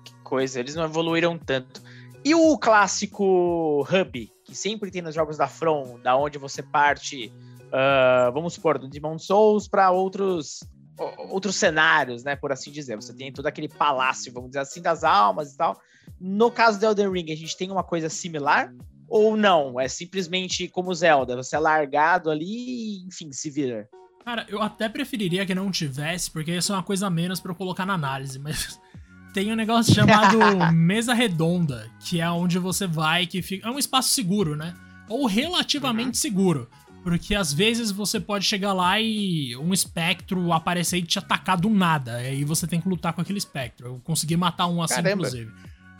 Que 0.04 0.14
coisa, 0.24 0.60
eles 0.60 0.76
não 0.76 0.86
evoluíram 0.86 1.38
tanto. 1.38 1.82
E 2.26 2.34
o 2.34 2.58
clássico 2.58 3.82
hub, 3.82 4.32
que 4.46 4.56
sempre 4.56 4.90
tem 4.90 5.02
nos 5.02 5.14
jogos 5.14 5.38
da 5.38 5.48
From, 5.48 6.00
da 6.00 6.16
onde 6.16 6.38
você 6.38 6.64
parte, 6.64 7.32
uh, 7.68 8.32
vamos 8.32 8.54
supor, 8.54 8.80
do 8.80 8.88
Demon 8.88 9.20
Souls 9.20 9.68
para 9.68 9.92
outros 9.92 10.64
outros 10.98 11.56
cenários, 11.56 12.24
né, 12.24 12.36
por 12.36 12.52
assim 12.52 12.72
dizer. 12.72 12.96
Você 12.96 13.14
tem 13.14 13.32
todo 13.32 13.48
aquele 13.48 13.68
palácio, 13.68 14.32
vamos 14.32 14.50
dizer 14.50 14.60
assim, 14.60 14.82
das 14.82 15.04
almas 15.04 15.54
e 15.54 15.58
tal. 15.58 15.80
No 16.20 16.52
caso 16.52 16.80
do 16.80 16.86
Elden 16.86 17.12
Ring, 17.12 17.32
a 17.32 17.36
gente 17.36 17.58
tem 17.58 17.72
uma 17.72 17.84
coisa 17.84 18.10
similar 18.10 18.74
ou 19.08 19.38
não? 19.38 19.80
É 19.80 19.88
simplesmente 19.88 20.68
como 20.68 20.94
Zelda, 20.94 21.36
você 21.36 21.56
é 21.56 21.60
largado 21.60 22.30
ali 22.30 22.46
e, 22.46 23.08
enfim, 23.08 23.32
se 23.32 23.50
vira. 23.50 23.88
Cara, 24.24 24.46
eu 24.50 24.62
até 24.62 24.88
preferiria 24.88 25.46
que 25.46 25.54
não 25.54 25.70
tivesse, 25.70 26.32
porque 26.32 26.56
isso 26.56 26.72
é 26.72 26.76
uma 26.76 26.84
coisa 26.84 27.08
a 27.08 27.10
menos 27.10 27.40
para 27.40 27.52
eu 27.52 27.56
colocar 27.56 27.86
na 27.86 27.94
análise, 27.94 28.40
mas 28.40 28.80
tem 29.34 29.52
um 29.52 29.56
negócio 29.56 29.94
chamado 29.94 30.38
mesa 30.74 31.14
redonda, 31.14 31.90
que 32.00 32.22
é 32.22 32.30
onde 32.30 32.58
você 32.58 32.88
vai, 32.88 33.28
que 33.28 33.42
fica. 33.42 33.68
É 33.68 33.72
um 33.72 33.80
espaço 33.80 34.10
seguro, 34.14 34.56
né? 34.56 34.74
Ou 35.10 35.26
relativamente 35.26 36.08
uhum. 36.08 36.14
seguro. 36.14 36.70
Porque 37.04 37.36
às 37.36 37.52
vezes 37.52 37.92
você 37.92 38.20
pode 38.20 38.46
chegar 38.46 38.72
lá 38.72 39.00
e 39.00 39.56
um 39.58 39.74
espectro 39.74 40.54
aparecer 40.54 40.98
e 40.98 41.04
te 41.04 41.20
atacar 41.20 41.60
do 41.60 41.70
nada. 41.70 42.16
Aí 42.16 42.46
você 42.46 42.66
tem 42.66 42.80
que 42.80 42.88
lutar 42.88 43.12
com 43.12 43.20
aquele 43.20 43.38
espectro. 43.38 43.88
Eu 43.88 44.02
consegui 44.04 44.38
matar 44.38 44.68
um 44.68 44.82
assim, 44.82 44.96
Caramba. 44.96 45.14
inclusive. 45.14 45.52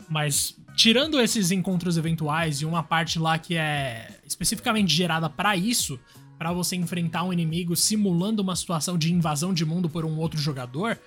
Mas 0.08 0.56
tirando 0.74 1.20
esses 1.20 1.50
encontros 1.50 1.96
eventuais 1.96 2.62
e 2.62 2.64
uma 2.64 2.82
parte 2.82 3.18
lá 3.18 3.38
que 3.38 3.54
é 3.56 4.18
especificamente 4.26 4.94
gerada 4.94 5.28
para 5.28 5.56
isso, 5.56 6.00
para 6.38 6.52
você 6.52 6.74
enfrentar 6.76 7.22
um 7.24 7.32
inimigo 7.32 7.76
simulando 7.76 8.42
uma 8.42 8.56
situação 8.56 8.98
de 8.98 9.12
invasão 9.12 9.54
de 9.54 9.64
mundo 9.64 9.88
por 9.88 10.04
um 10.04 10.16
outro 10.16 10.40
jogador, 10.40 10.98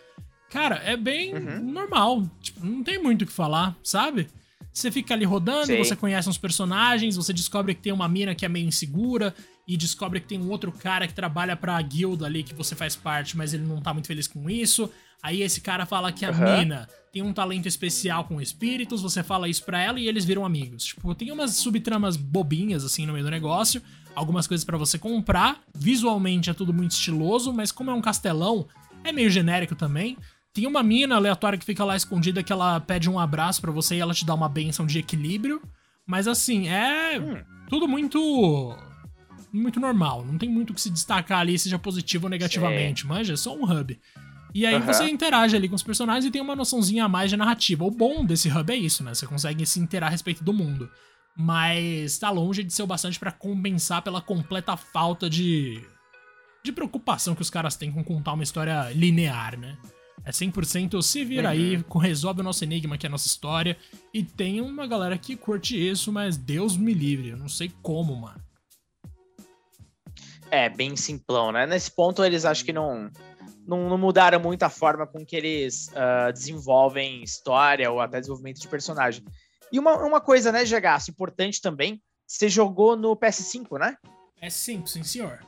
cara, 0.50 0.76
é 0.78 0.96
bem 0.96 1.34
uhum. 1.34 1.72
normal. 1.72 2.24
Tipo, 2.42 2.66
não 2.66 2.84
tem 2.84 3.02
muito 3.02 3.24
o 3.24 3.26
que 3.26 3.34
falar, 3.34 3.76
sabe? 3.84 4.28
Você 4.78 4.92
fica 4.92 5.16
ali 5.16 5.26
rodando, 5.26 5.66
Sim. 5.66 5.78
você 5.80 5.96
conhece 5.96 6.30
uns 6.30 6.38
personagens, 6.38 7.16
você 7.16 7.34
descobre 7.34 7.74
que 7.74 7.82
tem 7.82 7.92
uma 7.92 8.08
mina 8.08 8.36
que 8.36 8.46
é 8.46 8.50
meio 8.50 8.68
insegura 8.68 9.34
e 9.68 9.76
descobre 9.76 10.20
que 10.20 10.28
tem 10.28 10.40
um 10.40 10.52
outro 10.52 10.72
cara 10.72 11.08
que 11.08 11.16
trabalha 11.16 11.56
pra 11.56 11.82
guilda 11.82 12.28
ali 12.28 12.44
que 12.44 12.54
você 12.54 12.76
faz 12.76 12.96
parte, 12.96 13.36
mas 13.36 13.56
ele 13.56 13.63
não 13.63 13.82
tá 13.82 13.92
muito 13.92 14.06
feliz 14.06 14.28
com 14.28 14.48
isso. 14.48 14.88
Aí 15.24 15.42
esse 15.42 15.62
cara 15.62 15.88
fala 15.88 16.12
que 16.12 16.24
a 16.24 16.30
uhum. 16.30 16.60
mina 16.60 16.88
tem 17.12 17.24
um 17.24 17.34
talento 17.34 17.68
especial 17.68 18.26
com 18.26 18.40
espíritos, 18.40 19.02
você 19.02 19.24
fala 19.24 19.50
isso 19.50 19.63
pra 19.63 19.82
ela 19.82 20.00
e 20.00 20.08
eles 20.08 20.26
viram 20.26 20.46
amigos. 20.46 20.86
Tipo, 20.86 21.16
tem 21.16 21.32
umas 21.32 21.56
subtramas 21.56 22.16
bobinhas 22.16 22.86
assim 22.86 23.08
no 23.08 23.13
meio 23.13 23.26
do 23.26 23.32
negócio, 23.32 23.82
algumas 24.13 24.46
coisas 24.46 24.63
para 24.63 24.78
você 24.78 25.00
comprar. 25.00 25.60
Visualmente 25.74 26.52
é 26.52 26.54
tudo 26.54 26.72
muito 26.72 26.92
estiloso, 26.92 27.52
mas 27.52 27.72
como 27.72 27.90
é 27.90 27.94
um 27.96 28.02
castelão, 28.02 28.68
é 29.04 29.12
meio 29.12 29.32
genérico 29.32 29.74
também. 29.74 30.16
Tem 30.58 30.65
uma 30.65 30.82
mina 30.82 31.17
aleatória 31.17 31.56
que 31.56 31.63
fica 31.63 31.86
lá 31.86 31.96
escondida 31.96 32.41
que 32.41 32.52
ela 32.52 32.80
pede 32.80 33.08
um 33.08 33.20
abraço 33.20 33.62
para 33.62 33.72
você 33.72 33.96
e 33.96 34.00
ela 34.00 34.12
te 34.12 34.26
dá 34.26 34.34
uma 34.34 34.50
benção 34.50 34.88
de 34.88 34.98
equilíbrio. 34.98 35.62
Mas 36.04 36.28
assim, 36.28 36.67
é 36.67 37.20
hum. 37.20 37.38
tudo 37.70 37.88
muito 37.88 38.76
muito 39.54 39.80
normal. 39.80 40.26
Não 40.26 40.36
tem 40.36 40.50
muito 40.50 40.72
o 40.72 40.74
que 40.74 40.82
se 40.82 40.89
destacar 40.89 41.41
ali, 41.41 41.60
seja 41.60 41.78
positivo 41.78 42.26
ou 42.26 42.32
negativamente. 42.32 43.04
Sim. 43.04 43.08
Manja, 43.08 43.34
é 43.34 43.38
só 43.38 43.56
um 43.56 43.72
hub. 43.72 44.00
E 44.52 44.65
aí 44.65 44.74
uhum. 44.74 44.82
você 44.82 45.08
interage 45.08 45.56
ali 45.56 45.70
com 45.70 45.76
os 45.76 45.84
personagens 45.84 46.26
e 46.26 46.32
tem 46.32 46.41
uma 46.41 46.56
noçãozinha 46.56 47.06
a 47.06 47.08
mais 47.08 47.30
de 47.30 47.38
narrativa. 47.38 47.86
O 47.86 47.91
bom 47.91 48.26
desse 48.26 48.50
hub 48.50 48.74
é 48.74 48.76
isso, 48.76 49.04
né? 49.04 49.13
Você 49.13 49.28
consegue 49.28 49.63
se 49.63 49.80
interar 49.80 50.08
a 50.08 50.12
respeito 50.12 50.43
do 50.43 50.52
mundo. 50.52 50.89
Mas 51.38 52.17
tá 52.17 52.32
longe 52.32 52.63
de 52.63 52.74
ser 52.74 52.82
o 52.82 52.88
bastante 52.88 53.20
para 53.20 53.32
compensar 53.32 54.02
pela 54.02 54.22
completa 54.22 54.76
falta 54.76 55.30
de 55.30 55.86
de 56.65 56.72
preocupação 56.72 57.36
que 57.36 57.43
os 57.43 57.50
caras 57.52 57.76
têm 57.76 57.91
com 57.91 58.04
contar 58.04 58.34
uma 58.34 58.43
história 58.43 58.91
linear, 58.91 59.56
né? 59.56 59.78
É 60.25 60.32
100% 60.32 61.01
se 61.01 61.23
vira 61.23 61.43
uhum. 61.43 61.53
aí, 61.53 61.86
resolve 62.01 62.41
o 62.41 62.43
nosso 62.43 62.63
enigma, 62.63 62.97
que 62.97 63.06
é 63.06 63.10
a 63.10 63.12
nossa 63.12 63.27
história. 63.27 63.77
E 64.13 64.23
tem 64.23 64.60
uma 64.60 64.86
galera 64.86 65.17
que 65.17 65.36
curte 65.36 65.75
isso, 65.75 66.12
mas 66.12 66.36
Deus 66.36 66.75
me 66.75 66.93
livre, 66.93 67.30
eu 67.30 67.38
não 67.38 67.47
sei 67.47 67.71
como, 67.82 68.15
mano. 68.15 68.41
É, 70.49 70.69
bem 70.69 70.95
simplão, 70.95 71.51
né? 71.51 71.65
Nesse 71.65 71.91
ponto 71.91 72.23
eles 72.23 72.45
acho 72.45 72.63
que 72.63 72.71
não, 72.71 73.10
não, 73.67 73.89
não 73.89 73.97
mudaram 73.97 74.39
muito 74.39 74.63
a 74.63 74.69
forma 74.69 75.06
com 75.06 75.25
que 75.25 75.36
eles 75.36 75.89
uh, 75.89 76.32
desenvolvem 76.32 77.21
história 77.21 77.91
ou 77.91 77.99
até 77.99 78.19
desenvolvimento 78.19 78.60
de 78.60 78.67
personagem. 78.67 79.23
E 79.71 79.77
uma, 79.77 79.95
uma 79.97 80.21
coisa, 80.21 80.51
né, 80.51 80.65
Gegaço, 80.65 81.12
importante 81.12 81.62
também, 81.62 82.01
você 82.25 82.47
jogou 82.47 82.95
no 82.95 83.15
PS5, 83.15 83.77
né? 83.77 83.97
PS5, 84.41 84.88
sim, 84.88 85.03
senhor. 85.03 85.39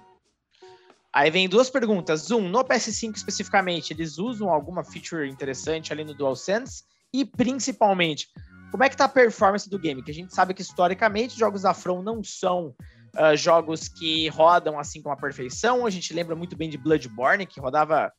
Aí 1.14 1.32
vem 1.32 1.50
duas 1.50 1.70
perguntas. 1.70 2.30
Um, 2.30 2.48
no 2.48 2.64
PS5 2.64 3.16
especificamente, 3.16 3.94
eles 3.94 4.18
usam 4.18 4.50
alguma 4.50 4.84
feature 4.84 5.28
interessante 5.28 5.92
ali 5.92 6.04
no 6.04 6.14
DualSense? 6.14 6.84
E 7.12 7.26
principalmente, 7.26 8.28
como 8.72 8.84
é 8.84 8.90
que 8.90 8.96
tá 8.96 9.06
a 9.06 9.10
performance 9.10 9.68
do 9.70 9.80
game? 9.80 10.04
Que 10.04 10.12
a 10.12 10.14
gente 10.14 10.34
sabe 10.34 10.54
que 10.54 10.62
historicamente 10.62 11.38
jogos 11.38 11.64
da 11.64 11.74
From 11.74 12.04
não 12.04 12.24
são 12.24 12.76
uh, 13.16 13.36
jogos 13.36 13.88
que 13.88 14.28
rodam 14.30 14.78
assim 14.78 15.02
com 15.02 15.12
a 15.12 15.18
perfeição. 15.18 15.86
A 15.86 15.90
gente 15.90 16.14
lembra 16.14 16.36
muito 16.36 16.56
bem 16.56 16.70
de 16.70 16.78
Bloodborne, 16.78 17.48
que 17.48 17.60
rodava 17.60 18.12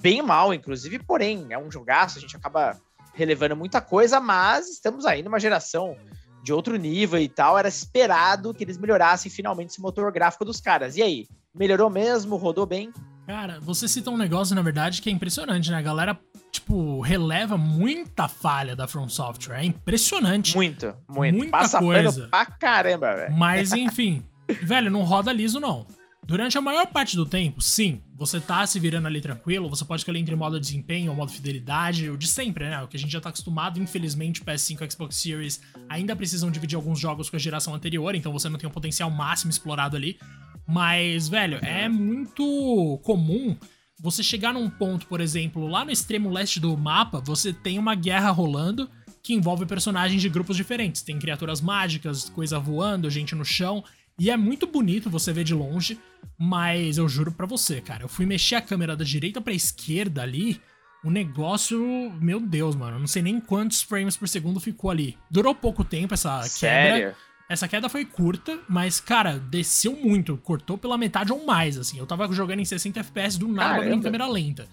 bem 0.00 0.22
mal, 0.22 0.54
inclusive, 0.54 0.98
porém, 1.00 1.48
é 1.50 1.58
um 1.58 1.70
jogaço, 1.70 2.18
a 2.18 2.20
gente 2.20 2.36
acaba 2.36 2.78
relevando 3.12 3.56
muita 3.56 3.80
coisa, 3.80 4.20
mas 4.20 4.68
estamos 4.68 5.04
aí 5.04 5.22
numa 5.22 5.40
geração 5.40 5.96
de 6.42 6.52
outro 6.52 6.76
nível 6.76 7.20
e 7.20 7.28
tal. 7.28 7.58
Era 7.58 7.68
esperado 7.68 8.54
que 8.54 8.64
eles 8.64 8.78
melhorassem 8.78 9.30
finalmente 9.30 9.72
esse 9.72 9.80
motor 9.80 10.10
gráfico 10.12 10.44
dos 10.44 10.60
caras. 10.60 10.96
E 10.96 11.02
aí? 11.02 11.26
Melhorou 11.58 11.90
mesmo? 11.90 12.36
Rodou 12.36 12.64
bem? 12.64 12.92
Cara, 13.26 13.58
você 13.60 13.86
cita 13.86 14.10
um 14.10 14.16
negócio, 14.16 14.54
na 14.54 14.62
verdade, 14.62 15.02
que 15.02 15.10
é 15.10 15.12
impressionante, 15.12 15.70
né? 15.70 15.76
A 15.76 15.82
galera, 15.82 16.18
tipo, 16.50 17.00
releva 17.00 17.58
muita 17.58 18.26
falha 18.26 18.74
da 18.74 18.86
From 18.86 19.08
Software. 19.08 19.58
É 19.58 19.64
impressionante. 19.64 20.56
Muito, 20.56 20.94
muito. 21.08 21.36
Muita 21.36 21.50
Passa 21.50 21.78
coisa. 21.78 22.28
pra 22.28 22.46
caramba, 22.46 23.14
velho. 23.14 23.36
Mas, 23.36 23.72
enfim, 23.72 24.22
velho, 24.62 24.90
não 24.90 25.02
roda 25.02 25.32
liso, 25.32 25.60
não. 25.60 25.86
Durante 26.28 26.58
a 26.58 26.60
maior 26.60 26.86
parte 26.88 27.16
do 27.16 27.24
tempo, 27.24 27.62
sim, 27.62 28.02
você 28.14 28.38
tá 28.38 28.66
se 28.66 28.78
virando 28.78 29.06
ali 29.06 29.18
tranquilo, 29.18 29.66
você 29.66 29.82
pode 29.82 30.02
escolher 30.02 30.18
entre 30.18 30.36
modo 30.36 30.60
desempenho 30.60 31.10
ou 31.10 31.16
modo 31.16 31.32
fidelidade, 31.32 32.10
o 32.10 32.18
de 32.18 32.28
sempre, 32.28 32.68
né? 32.68 32.82
O 32.82 32.86
que 32.86 32.98
a 32.98 33.00
gente 33.00 33.10
já 33.10 33.18
tá 33.18 33.30
acostumado, 33.30 33.80
infelizmente, 33.80 34.44
PS5 34.44 34.82
e 34.82 34.90
Xbox 34.90 35.16
Series 35.16 35.58
ainda 35.88 36.14
precisam 36.14 36.50
dividir 36.50 36.76
alguns 36.76 37.00
jogos 37.00 37.30
com 37.30 37.36
a 37.36 37.38
geração 37.38 37.74
anterior, 37.74 38.14
então 38.14 38.30
você 38.30 38.46
não 38.50 38.58
tem 38.58 38.68
o 38.68 38.70
potencial 38.70 39.10
máximo 39.10 39.50
explorado 39.50 39.96
ali. 39.96 40.18
Mas, 40.66 41.30
velho, 41.30 41.60
é 41.62 41.88
muito 41.88 43.00
comum 43.04 43.56
você 43.98 44.22
chegar 44.22 44.52
num 44.52 44.68
ponto, 44.68 45.06
por 45.06 45.22
exemplo, 45.22 45.66
lá 45.66 45.82
no 45.82 45.90
extremo 45.90 46.28
leste 46.28 46.60
do 46.60 46.76
mapa, 46.76 47.22
você 47.24 47.54
tem 47.54 47.78
uma 47.78 47.94
guerra 47.94 48.30
rolando 48.30 48.86
que 49.22 49.32
envolve 49.32 49.64
personagens 49.64 50.20
de 50.20 50.28
grupos 50.28 50.58
diferentes. 50.58 51.00
Tem 51.00 51.18
criaturas 51.18 51.62
mágicas, 51.62 52.28
coisa 52.28 52.58
voando, 52.58 53.08
gente 53.08 53.34
no 53.34 53.46
chão. 53.46 53.82
E 54.18 54.30
é 54.30 54.36
muito 54.36 54.66
bonito 54.66 55.08
você 55.08 55.32
ver 55.32 55.44
de 55.44 55.54
longe, 55.54 55.98
mas 56.36 56.98
eu 56.98 57.08
juro 57.08 57.30
para 57.30 57.46
você, 57.46 57.80
cara, 57.80 58.04
eu 58.04 58.08
fui 58.08 58.26
mexer 58.26 58.56
a 58.56 58.60
câmera 58.60 58.96
da 58.96 59.04
direita 59.04 59.40
pra 59.40 59.52
esquerda 59.52 60.22
ali, 60.22 60.60
o 61.04 61.10
negócio, 61.10 61.78
meu 62.20 62.40
Deus, 62.40 62.74
mano, 62.74 62.96
eu 62.96 63.00
não 63.00 63.06
sei 63.06 63.22
nem 63.22 63.40
quantos 63.40 63.82
frames 63.82 64.16
por 64.16 64.28
segundo 64.28 64.58
ficou 64.58 64.90
ali. 64.90 65.16
Durou 65.30 65.54
pouco 65.54 65.84
tempo 65.84 66.14
essa 66.14 66.42
Sério? 66.42 66.94
quebra. 66.96 67.28
Essa 67.48 67.66
queda 67.66 67.88
foi 67.88 68.04
curta, 68.04 68.58
mas, 68.68 69.00
cara, 69.00 69.38
desceu 69.38 69.96
muito. 69.96 70.36
Cortou 70.36 70.76
pela 70.76 70.98
metade 70.98 71.32
ou 71.32 71.46
mais, 71.46 71.78
assim. 71.78 71.98
Eu 71.98 72.04
tava 72.04 72.30
jogando 72.30 72.60
em 72.60 72.64
60 72.64 73.00
FPS 73.00 73.38
do 73.38 73.48
nada 73.48 73.88
em 73.88 74.02
câmera 74.02 74.26
lenta. 74.26 74.68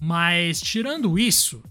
Mas, 0.00 0.60
tirando 0.60 1.16
isso, 1.16 1.62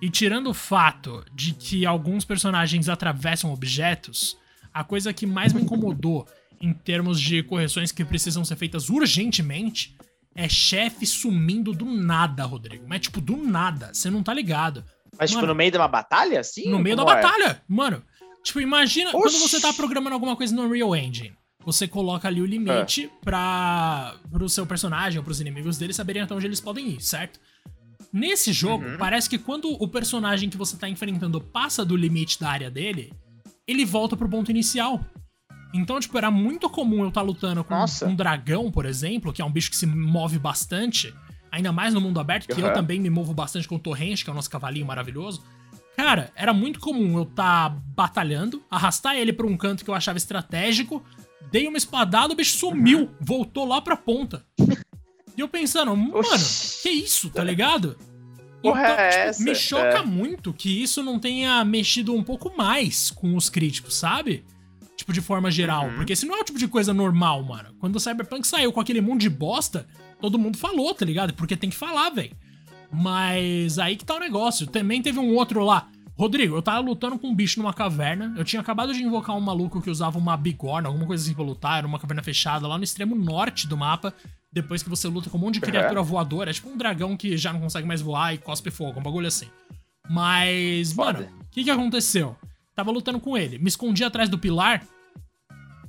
e 0.00 0.08
tirando 0.08 0.50
o 0.50 0.54
fato 0.54 1.24
de 1.34 1.54
que 1.54 1.84
alguns 1.84 2.24
personagens 2.24 2.88
atravessam 2.88 3.52
objetos, 3.52 4.38
a 4.72 4.84
coisa 4.84 5.12
que 5.12 5.26
mais 5.26 5.52
me 5.52 5.62
incomodou 5.62 6.26
em 6.60 6.72
termos 6.72 7.20
de 7.20 7.42
correções 7.42 7.90
que 7.90 8.04
precisam 8.04 8.44
ser 8.44 8.56
feitas 8.56 8.90
urgentemente, 8.90 9.96
é 10.34 10.48
chefe 10.48 11.06
sumindo 11.06 11.72
do 11.72 11.84
nada, 11.84 12.44
Rodrigo. 12.44 12.84
Mas, 12.86 13.00
tipo, 13.00 13.20
do 13.20 13.36
nada. 13.36 13.92
Você 13.92 14.10
não 14.10 14.22
tá 14.22 14.34
ligado. 14.34 14.84
Mas, 15.18 15.30
tipo, 15.30 15.40
Mano, 15.40 15.46
tipo, 15.46 15.46
no 15.46 15.54
meio 15.54 15.70
de 15.70 15.76
uma 15.78 15.88
batalha, 15.88 16.40
assim? 16.40 16.70
No 16.70 16.78
meio 16.78 16.96
da 16.96 17.02
é? 17.02 17.06
batalha. 17.06 17.62
Mano, 17.66 18.02
tipo, 18.44 18.60
imagina 18.60 19.10
Oxi. 19.10 19.20
quando 19.20 19.48
você 19.48 19.60
tá 19.60 19.72
programando 19.72 20.14
alguma 20.14 20.36
coisa 20.36 20.54
no 20.54 20.62
Unreal 20.62 20.94
Engine. 20.94 21.32
Você 21.64 21.86
coloca 21.86 22.26
ali 22.26 22.40
o 22.40 22.46
limite 22.46 23.04
é. 23.04 23.10
pra, 23.24 24.14
pro 24.30 24.48
seu 24.48 24.64
personagem 24.64 25.18
ou 25.18 25.24
pros 25.24 25.40
inimigos 25.40 25.76
dele 25.76 25.92
saberem 25.92 26.22
até 26.22 26.34
onde 26.34 26.46
eles 26.46 26.60
podem 26.60 26.88
ir, 26.90 27.02
certo? 27.02 27.38
Nesse 28.12 28.52
jogo, 28.52 28.84
uhum. 28.84 28.96
parece 28.96 29.28
que 29.28 29.38
quando 29.38 29.70
o 29.70 29.86
personagem 29.86 30.48
que 30.48 30.56
você 30.56 30.76
tá 30.76 30.88
enfrentando 30.88 31.40
passa 31.40 31.84
do 31.84 31.96
limite 31.96 32.40
da 32.40 32.48
área 32.48 32.70
dele, 32.70 33.12
ele 33.66 33.84
volta 33.84 34.16
pro 34.16 34.28
ponto 34.28 34.50
inicial. 34.50 35.04
Então, 35.72 36.00
tipo, 36.00 36.16
era 36.18 36.30
muito 36.30 36.68
comum 36.68 37.02
eu 37.02 37.08
estar 37.08 37.20
tá 37.20 37.26
lutando 37.26 37.62
com 37.62 37.74
Nossa. 37.74 38.06
um 38.06 38.14
dragão, 38.14 38.70
por 38.70 38.84
exemplo, 38.84 39.32
que 39.32 39.40
é 39.40 39.44
um 39.44 39.50
bicho 39.50 39.70
que 39.70 39.76
se 39.76 39.86
move 39.86 40.38
bastante, 40.38 41.14
ainda 41.50 41.70
mais 41.70 41.94
no 41.94 42.00
mundo 42.00 42.18
aberto, 42.18 42.46
que 42.46 42.60
uhum. 42.60 42.68
eu 42.68 42.74
também 42.74 42.98
me 42.98 43.10
movo 43.10 43.32
bastante 43.32 43.68
com 43.68 43.76
o 43.76 43.78
Torrente, 43.78 44.24
que 44.24 44.30
é 44.30 44.32
o 44.32 44.36
nosso 44.36 44.50
cavalinho 44.50 44.86
maravilhoso. 44.86 45.42
Cara, 45.96 46.32
era 46.34 46.52
muito 46.52 46.80
comum 46.80 47.18
eu 47.18 47.24
estar 47.24 47.70
tá 47.70 47.76
batalhando, 47.94 48.62
arrastar 48.70 49.16
ele 49.16 49.32
pra 49.32 49.46
um 49.46 49.56
canto 49.56 49.84
que 49.84 49.90
eu 49.90 49.94
achava 49.94 50.18
estratégico, 50.18 51.04
dei 51.50 51.68
uma 51.68 51.78
espadada, 51.78 52.32
o 52.32 52.36
bicho 52.36 52.58
sumiu, 52.58 53.00
uhum. 53.00 53.08
voltou 53.20 53.64
lá 53.64 53.80
pra 53.80 53.96
ponta. 53.96 54.44
E 55.36 55.40
eu 55.40 55.48
pensando, 55.48 55.96
mano, 55.96 56.18
Oxi. 56.18 56.82
que 56.82 56.90
isso, 56.90 57.30
tá 57.30 57.44
ligado? 57.44 57.96
Então, 58.62 58.76
é 58.76 59.30
tipo, 59.30 59.42
me 59.42 59.54
choca 59.54 59.98
é. 59.98 60.02
muito 60.02 60.52
que 60.52 60.82
isso 60.82 61.02
não 61.02 61.18
tenha 61.18 61.64
mexido 61.64 62.14
um 62.14 62.22
pouco 62.22 62.54
mais 62.56 63.10
com 63.10 63.34
os 63.36 63.48
críticos, 63.48 63.94
sabe? 63.94 64.44
Tipo, 65.00 65.12
de 65.12 65.20
forma 65.20 65.50
geral. 65.50 65.86
Uhum. 65.86 65.96
Porque 65.96 66.12
esse 66.12 66.26
não 66.26 66.36
é 66.36 66.40
o 66.40 66.44
tipo 66.44 66.58
de 66.58 66.68
coisa 66.68 66.94
normal, 66.94 67.42
mano. 67.42 67.74
Quando 67.78 67.96
o 67.96 68.00
Cyberpunk 68.00 68.46
saiu 68.46 68.72
com 68.72 68.80
aquele 68.80 69.00
mundo 69.00 69.20
de 69.20 69.30
bosta, 69.30 69.86
todo 70.20 70.38
mundo 70.38 70.56
falou, 70.56 70.94
tá 70.94 71.04
ligado? 71.04 71.34
Porque 71.34 71.56
tem 71.56 71.70
que 71.70 71.76
falar, 71.76 72.10
velho. 72.10 72.36
Mas 72.92 73.78
aí 73.78 73.96
que 73.96 74.04
tá 74.04 74.16
o 74.16 74.20
negócio. 74.20 74.66
Também 74.66 75.02
teve 75.02 75.18
um 75.18 75.34
outro 75.34 75.64
lá. 75.64 75.88
Rodrigo, 76.16 76.54
eu 76.54 76.62
tava 76.62 76.80
lutando 76.80 77.18
com 77.18 77.28
um 77.28 77.34
bicho 77.34 77.58
numa 77.60 77.72
caverna. 77.72 78.34
Eu 78.36 78.44
tinha 78.44 78.60
acabado 78.60 78.92
de 78.92 79.02
invocar 79.02 79.34
um 79.36 79.40
maluco 79.40 79.80
que 79.80 79.88
usava 79.88 80.18
uma 80.18 80.36
bigorna, 80.36 80.88
alguma 80.88 81.06
coisa 81.06 81.24
assim 81.24 81.34
pra 81.34 81.44
lutar. 81.44 81.78
Era 81.78 81.86
uma 81.86 81.98
caverna 81.98 82.22
fechada 82.22 82.66
lá 82.68 82.76
no 82.76 82.84
extremo 82.84 83.14
norte 83.14 83.66
do 83.66 83.76
mapa. 83.76 84.12
Depois 84.52 84.82
que 84.82 84.90
você 84.90 85.08
luta 85.08 85.30
com 85.30 85.38
um 85.38 85.40
monte 85.40 85.54
de 85.54 85.60
criatura 85.60 86.00
uhum. 86.00 86.06
voadora. 86.06 86.50
É 86.50 86.52
tipo 86.52 86.68
um 86.68 86.76
dragão 86.76 87.16
que 87.16 87.36
já 87.38 87.52
não 87.52 87.60
consegue 87.60 87.86
mais 87.86 88.02
voar 88.02 88.34
e 88.34 88.38
cospe 88.38 88.70
fogo, 88.70 89.00
um 89.00 89.02
bagulho 89.02 89.28
assim. 89.28 89.46
Mas, 90.08 90.92
Foda. 90.92 91.20
mano, 91.20 91.32
o 91.40 91.44
que 91.50 91.64
que 91.64 91.70
aconteceu? 91.70 92.36
Tava 92.80 92.92
lutando 92.92 93.20
com 93.20 93.36
ele. 93.36 93.58
Me 93.58 93.68
escondi 93.68 94.02
atrás 94.02 94.30
do 94.30 94.38
pilar. 94.38 94.82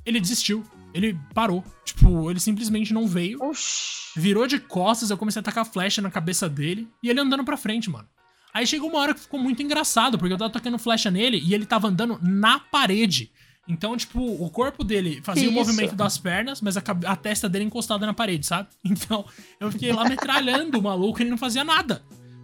Ele 0.06 0.20
desistiu. 0.20 0.62
Ele 0.94 1.18
parou. 1.34 1.64
Tipo, 1.86 2.30
ele 2.30 2.38
simplesmente 2.38 2.94
não 2.94 3.08
veio. 3.08 3.42
Oxi. 3.42 4.20
Virou 4.20 4.46
de 4.46 4.60
costas, 4.60 5.10
eu 5.10 5.18
comecei 5.18 5.40
a 5.40 5.42
atacar 5.42 5.66
flecha 5.66 6.02
na 6.02 6.12
cabeça 6.12 6.50
dele. 6.50 6.90
E 7.02 7.10
ele 7.10 7.22
andando 7.22 7.46
pra 7.46 7.56
frente, 7.56 7.90
mano. 7.90 8.10
Aí 8.54 8.68
chegou 8.68 8.90
uma 8.90 9.00
hora 9.00 9.14
que 9.14 9.22
ficou 9.22 9.40
muito 9.40 9.64
engraçado, 9.64 10.18
porque 10.18 10.34
eu 10.34 10.38
tava 10.38 10.52
tocando 10.52 10.78
flecha 10.78 11.10
nele 11.10 11.42
e 11.42 11.54
ele 11.54 11.66
tava 11.66 11.88
andando 11.88 12.20
na 12.22 12.60
parede. 12.60 13.32
Então, 13.70 13.96
tipo, 13.96 14.20
o 14.20 14.50
corpo 14.50 14.84
dele 14.84 15.22
fazia 15.24 15.50
o 15.50 15.54
movimento 15.54 15.96
das 15.96 16.18
pernas, 16.18 16.60
mas 16.60 16.76
a, 16.76 16.82
a 17.06 17.16
testa 17.16 17.48
dele 17.48 17.64
encostada 17.64 18.06
na 18.06 18.14
parede, 18.14 18.46
sabe? 18.46 18.68
Então, 18.84 19.26
eu 19.62 19.72
fiquei 19.72 19.94
lá 19.94 20.04
metralhando 20.04 20.78
o 20.78 20.84
maluco 20.84 21.22
e 21.22 21.24
ele 21.24 21.30
não 21.30 21.38
fazia 21.38 21.64
nada. 21.64 22.04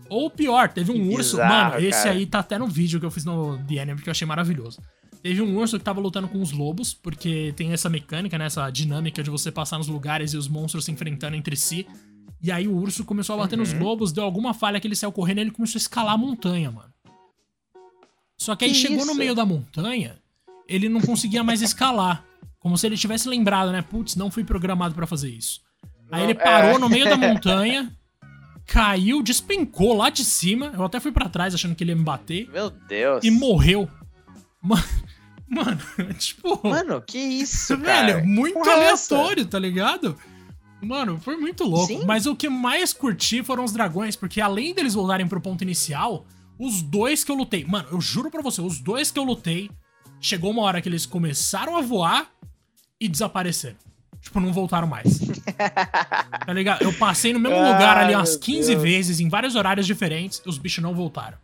Ou 0.10 0.30
pior, 0.30 0.70
teve 0.70 0.92
um 0.92 0.96
Que 0.96 1.16
urso. 1.16 1.38
bizarro, 1.38 1.74
mano, 1.76 1.86
esse 1.86 2.04
cara. 2.04 2.12
aí 2.12 2.26
tá 2.26 2.40
até 2.40 2.58
no 2.58 2.68
vídeo 2.68 3.00
que 3.00 3.06
eu 3.06 3.12
fiz 3.12 3.26
no 3.26 3.58
The 3.66 3.76
Enemy, 3.76 4.02
que 4.02 4.10
eu 4.10 4.12
achei 4.12 4.26
maravilhoso. 4.28 4.80
Teve 5.22 5.42
um 5.42 5.58
urso 5.58 5.78
que 5.78 5.84
tava 5.84 6.00
lutando 6.00 6.28
com 6.28 6.42
os 6.42 6.52
lobos, 6.52 6.94
porque 6.94 7.54
tem 7.58 7.74
essa 7.74 7.90
mecânica, 7.90 8.38
né? 8.38 8.46
Essa 8.46 8.70
dinâmica 8.70 9.22
de 9.24 9.30
você 9.30 9.52
passar 9.52 9.78
nos 9.78 9.88
lugares 9.88 10.34
e 10.34 10.38
os 10.38 10.48
monstros 10.48 10.86
se 10.86 10.92
enfrentando 10.92 11.36
entre 11.36 11.56
si. 11.56 11.86
E 12.42 12.52
aí 12.52 12.68
o 12.68 12.76
urso 12.78 13.04
começou 13.04 13.34
a 13.36 13.40
bater 13.40 13.58
nos 13.58 13.74
Uhum. 13.74 13.80
lobos, 13.80 14.12
deu 14.12 14.24
alguma 14.24 14.54
falha 14.54 14.80
que 14.80 14.88
ele 14.88 14.96
saiu 14.96 15.12
correndo 15.12 15.40
e 15.40 15.42
ele 15.42 15.52
começou 15.52 15.78
a 15.78 15.82
escalar 15.82 16.14
a 16.14 16.18
montanha, 16.18 16.70
mano. 16.72 16.94
Só 18.38 18.56
que 18.56 18.66
aí 18.66 18.72
Que 18.72 18.78
chegou 18.78 18.98
no 19.06 19.12
isso? 19.12 19.16
meio 19.16 19.34
da 19.36 19.46
montanha, 19.46 20.18
ele 20.68 20.88
não 20.88 21.02
conseguia 21.02 21.44
mais 21.44 21.62
escalar. 21.62 22.24
Como 22.60 22.78
se 22.78 22.86
ele 22.86 22.96
tivesse 22.98 23.28
lembrado, 23.28 23.72
né? 23.72 23.82
Putz, 23.82 24.16
não 24.16 24.30
fui 24.30 24.44
programado 24.44 24.94
pra 24.94 25.08
fazer 25.08 25.30
isso. 25.30 25.62
Aí 26.12 26.24
ele 26.24 26.36
parou 26.36 26.76
é. 26.76 26.78
no 26.78 26.90
meio 26.90 27.06
da 27.06 27.18
montanha, 27.18 27.92
caiu, 28.68 29.24
despencou 29.24 29.96
lá 29.96 30.10
de 30.10 30.24
cima. 30.26 30.72
Eu 30.76 30.84
até 30.84 31.00
fui 31.00 31.12
pra 31.12 31.30
trás 31.30 31.56
achando 31.56 31.74
que 31.74 31.84
ele 31.84 31.92
ia 31.92 31.96
me 31.96 32.04
bater 32.04 32.50
Meu 32.52 32.70
Deus. 32.70 33.24
e 33.24 33.32
morreu. 33.32 33.90
Mano, 34.62 34.86
mano 35.48 36.14
tipo. 36.20 36.68
Mano, 36.68 37.02
que 37.02 37.18
isso, 37.18 37.78
cara? 37.78 38.16
Velho, 38.18 38.28
muito 38.28 38.68
é 38.68 38.74
aleatório, 38.74 39.46
tá 39.46 39.58
ligado? 39.58 40.18
Mano, 40.82 41.18
foi 41.20 41.38
muito 41.38 41.64
louco. 41.64 41.88
Sim. 41.88 42.04
Mas 42.06 42.26
o 42.26 42.36
que 42.36 42.50
mais 42.50 42.92
curti 42.92 43.42
foram 43.42 43.64
os 43.64 43.72
dragões, 43.72 44.16
porque 44.16 44.42
além 44.42 44.74
deles 44.74 44.94
voltarem 44.94 45.26
pro 45.26 45.40
ponto 45.40 45.64
inicial, 45.64 46.26
os 46.60 46.82
dois 46.82 47.24
que 47.24 47.32
eu 47.32 47.36
lutei. 47.36 47.64
Mano, 47.64 47.88
eu 47.92 48.02
juro 48.02 48.30
pra 48.30 48.42
você, 48.42 48.62
os 48.62 48.80
dois 48.80 49.10
que 49.10 49.18
eu 49.18 49.24
lutei, 49.24 49.72
chegou 50.20 50.52
uma 50.52 50.64
hora 50.64 50.82
que 50.82 50.90
eles 50.90 51.06
começaram 51.06 51.78
a 51.78 51.82
voar 51.82 52.30
e 53.00 53.08
desapareceram. 53.08 53.78
Tipo, 54.28 54.42
não 54.42 54.52
voltaram 54.52 54.88
mais. 54.88 55.20
tá 56.46 56.54
ligado? 56.54 56.82
Eu 56.82 56.92
passei 56.94 57.32
no 57.32 57.40
mesmo 57.40 57.58
lugar 57.58 57.98
ali 57.98 58.14
umas 58.14 58.32
meu 58.32 58.40
15 58.42 58.70
Deus. 58.72 58.84
vezes, 58.84 59.20
em 59.22 59.30
vários 59.30 59.56
horários 59.56 59.86
diferentes, 59.88 60.42
e 60.46 60.50
os 60.50 60.58
bichos 60.58 60.84
não 60.84 60.94
voltaram. 60.94 61.38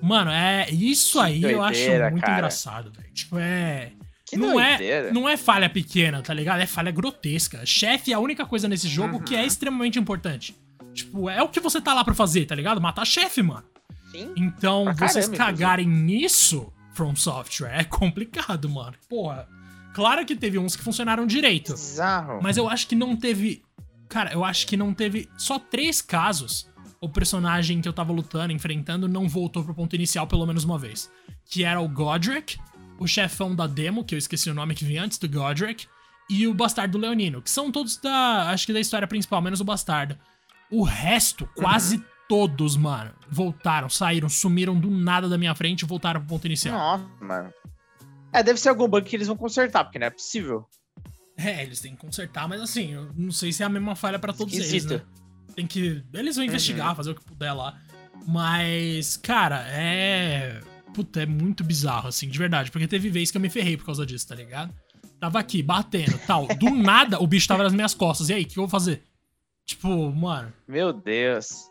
Mano, 0.00 0.30
é 0.30 0.70
isso 0.70 1.18
Que 1.18 1.24
aí 1.26 1.42
eu 1.42 1.62
acho 1.62 1.80
doideira, 1.80 2.10
muito 2.10 2.24
cara. 2.24 2.34
engraçado, 2.38 2.92
velho. 2.92 3.12
Tipo, 3.12 3.38
é 3.38 3.90
Que 4.24 4.36
não 4.36 4.60
é, 4.60 4.76
doideira. 4.76 5.12
não 5.12 5.28
é 5.28 5.36
falha 5.36 5.68
pequena, 5.68 6.22
tá 6.22 6.32
ligado? 6.32 6.60
É 6.60 6.66
falha 6.66 6.90
grotesca. 6.92 7.66
Chefe 7.66 8.12
é 8.12 8.14
a 8.14 8.18
única 8.20 8.46
coisa 8.46 8.68
nesse 8.68 8.88
jogo 8.88 9.20
que 9.22 9.34
Uhum. 9.34 9.40
é 9.40 9.46
extremamente 9.46 9.98
importante. 9.98 10.56
Tipo, 10.94 11.28
é 11.28 11.42
o 11.42 11.48
que 11.48 11.58
você 11.60 11.80
tá 11.80 11.92
lá 11.94 12.04
pra 12.04 12.14
fazer, 12.14 12.46
tá 12.46 12.54
ligado? 12.54 12.80
Matar 12.80 13.04
chefe, 13.04 13.42
mano. 13.42 13.64
Sim. 14.12 14.32
Então, 14.36 14.84
Pra 14.96 15.08
vocês 15.08 15.26
caramba, 15.26 15.44
cagarem 15.44 15.88
nisso, 15.88 16.72
From 16.94 17.16
Software, 17.16 17.72
é 17.80 17.84
complicado, 17.84 18.68
mano. 18.68 18.94
Porra. 19.08 19.48
Claro 19.92 20.24
que 20.24 20.34
teve 20.34 20.58
uns 20.58 20.74
que 20.76 20.82
funcionaram 20.82 21.26
direito. 21.26 21.72
Bizarro. 21.72 22.40
Mas 22.42 22.56
eu 22.56 22.68
acho 22.68 22.86
que 22.86 22.94
não 22.94 23.16
teve. 23.16 23.62
Cara, 24.08 24.32
eu 24.32 24.44
acho 24.44 24.66
que 24.66 24.76
não 24.76 24.92
teve. 24.92 25.28
Só 25.36 25.58
três 25.58 26.00
casos. 26.00 26.70
O 27.00 27.08
personagem 27.08 27.80
que 27.80 27.88
eu 27.88 27.92
tava 27.92 28.12
lutando, 28.12 28.52
enfrentando, 28.52 29.08
não 29.08 29.28
voltou 29.28 29.64
pro 29.64 29.74
ponto 29.74 29.96
inicial 29.96 30.26
pelo 30.26 30.46
menos 30.46 30.62
uma 30.62 30.78
vez. 30.78 31.10
Que 31.44 31.64
era 31.64 31.80
o 31.80 31.88
Godric, 31.88 32.58
o 32.98 33.08
chefão 33.08 33.54
da 33.54 33.66
demo, 33.66 34.04
que 34.04 34.14
eu 34.14 34.18
esqueci 34.18 34.48
o 34.48 34.54
nome 34.54 34.74
que 34.74 34.84
vinha 34.84 35.02
antes 35.02 35.18
do 35.18 35.28
Godric, 35.28 35.86
e 36.30 36.46
o 36.46 36.54
Bastardo 36.54 36.96
Leonino, 36.96 37.42
que 37.42 37.50
são 37.50 37.72
todos 37.72 37.96
da. 37.96 38.50
Acho 38.50 38.66
que 38.66 38.72
da 38.72 38.80
história 38.80 39.08
principal, 39.08 39.42
menos 39.42 39.60
o 39.60 39.64
Bastardo. 39.64 40.16
O 40.70 40.84
resto, 40.84 41.46
quase 41.54 42.02
todos, 42.28 42.76
mano, 42.76 43.10
voltaram, 43.28 43.90
saíram, 43.90 44.28
sumiram 44.28 44.78
do 44.78 44.90
nada 44.90 45.28
da 45.28 45.36
minha 45.36 45.54
frente 45.54 45.82
e 45.82 45.86
voltaram 45.86 46.20
pro 46.20 46.30
ponto 46.30 46.46
inicial. 46.46 46.78
Nossa, 46.78 47.04
mano. 47.20 47.52
É, 48.32 48.42
deve 48.42 48.58
ser 48.58 48.70
algum 48.70 48.88
bug 48.88 49.08
que 49.08 49.14
eles 49.14 49.28
vão 49.28 49.36
consertar, 49.36 49.84
porque 49.84 49.98
não 49.98 50.06
é 50.06 50.10
possível. 50.10 50.66
É, 51.36 51.62
eles 51.62 51.80
têm 51.80 51.94
que 51.94 52.00
consertar, 52.00 52.48
mas 52.48 52.60
assim, 52.60 52.92
eu 52.92 53.10
não 53.16 53.32
sei 53.32 53.52
se 53.52 53.62
é 53.62 53.66
a 53.66 53.68
mesma 53.68 53.94
falha 53.94 54.18
pra 54.18 54.32
todos 54.32 54.54
eles, 54.54 54.66
Esquisito. 54.66 54.94
né? 54.94 55.02
Tem 55.54 55.66
que. 55.66 56.02
Eles 56.14 56.36
vão 56.36 56.44
investigar, 56.44 56.96
fazer 56.96 57.10
o 57.10 57.14
que 57.14 57.24
puder 57.24 57.52
lá. 57.52 57.78
Mas, 58.26 59.16
cara, 59.16 59.64
é. 59.68 60.60
Puta, 60.94 61.22
é 61.22 61.26
muito 61.26 61.64
bizarro, 61.64 62.08
assim, 62.08 62.28
de 62.28 62.38
verdade. 62.38 62.70
Porque 62.70 62.86
teve 62.86 63.10
vez 63.10 63.30
que 63.30 63.36
eu 63.36 63.40
me 63.40 63.50
ferrei 63.50 63.76
por 63.76 63.86
causa 63.86 64.04
disso, 64.04 64.28
tá 64.28 64.34
ligado? 64.34 64.72
Tava 65.18 65.38
aqui, 65.38 65.62
batendo 65.62 66.18
tal. 66.26 66.46
Do 66.46 66.70
nada, 66.74 67.22
o 67.22 67.26
bicho 67.26 67.48
tava 67.48 67.62
nas 67.62 67.72
minhas 67.72 67.94
costas. 67.94 68.28
E 68.28 68.34
aí, 68.34 68.42
o 68.42 68.46
que 68.46 68.58
eu 68.58 68.62
vou 68.62 68.68
fazer? 68.68 69.02
Tipo, 69.64 70.10
mano. 70.12 70.52
Meu 70.66 70.92
Deus. 70.92 71.70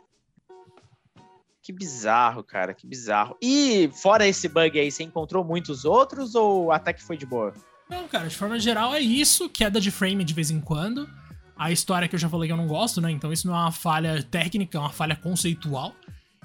Que 1.64 1.72
bizarro, 1.72 2.44
cara, 2.44 2.74
que 2.74 2.88
bizarro. 2.88 3.38
E 3.42 3.90
fora 3.94 4.28
esse 4.28 4.48
bug 4.48 4.80
aí, 4.80 4.92
você 4.92 5.04
encontrou 5.04 5.44
muitos 5.44 5.86
outros 5.86 6.34
ou 6.34 6.72
até 6.72 6.92
que 6.92 7.04
foi 7.04 7.16
de 7.18 7.26
boa? 7.26 7.54
Não, 7.90 8.08
cara, 8.08 8.28
de 8.28 8.36
forma 8.36 8.60
geral 8.60 8.96
é 8.96 9.00
isso. 9.00 9.50
Queda 9.50 9.80
de 9.80 9.92
frame 9.92 10.24
de 10.24 10.34
vez 10.34 10.50
em 10.50 10.60
quando. 10.60 11.08
A 11.56 11.72
história 11.72 12.08
que 12.08 12.16
eu 12.16 12.20
já 12.20 12.28
falei 12.28 12.48
que 12.48 12.54
eu 12.54 12.58
não 12.58 12.66
gosto, 12.66 13.00
né? 13.00 13.12
Então 13.12 13.32
isso 13.32 13.46
não 13.46 13.54
é 13.54 13.60
uma 13.60 13.72
falha 13.72 14.24
técnica, 14.24 14.78
é 14.78 14.82
uma 14.82 14.90
falha 14.90 15.16
conceitual. 15.16 15.94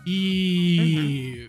E. 0.06 1.48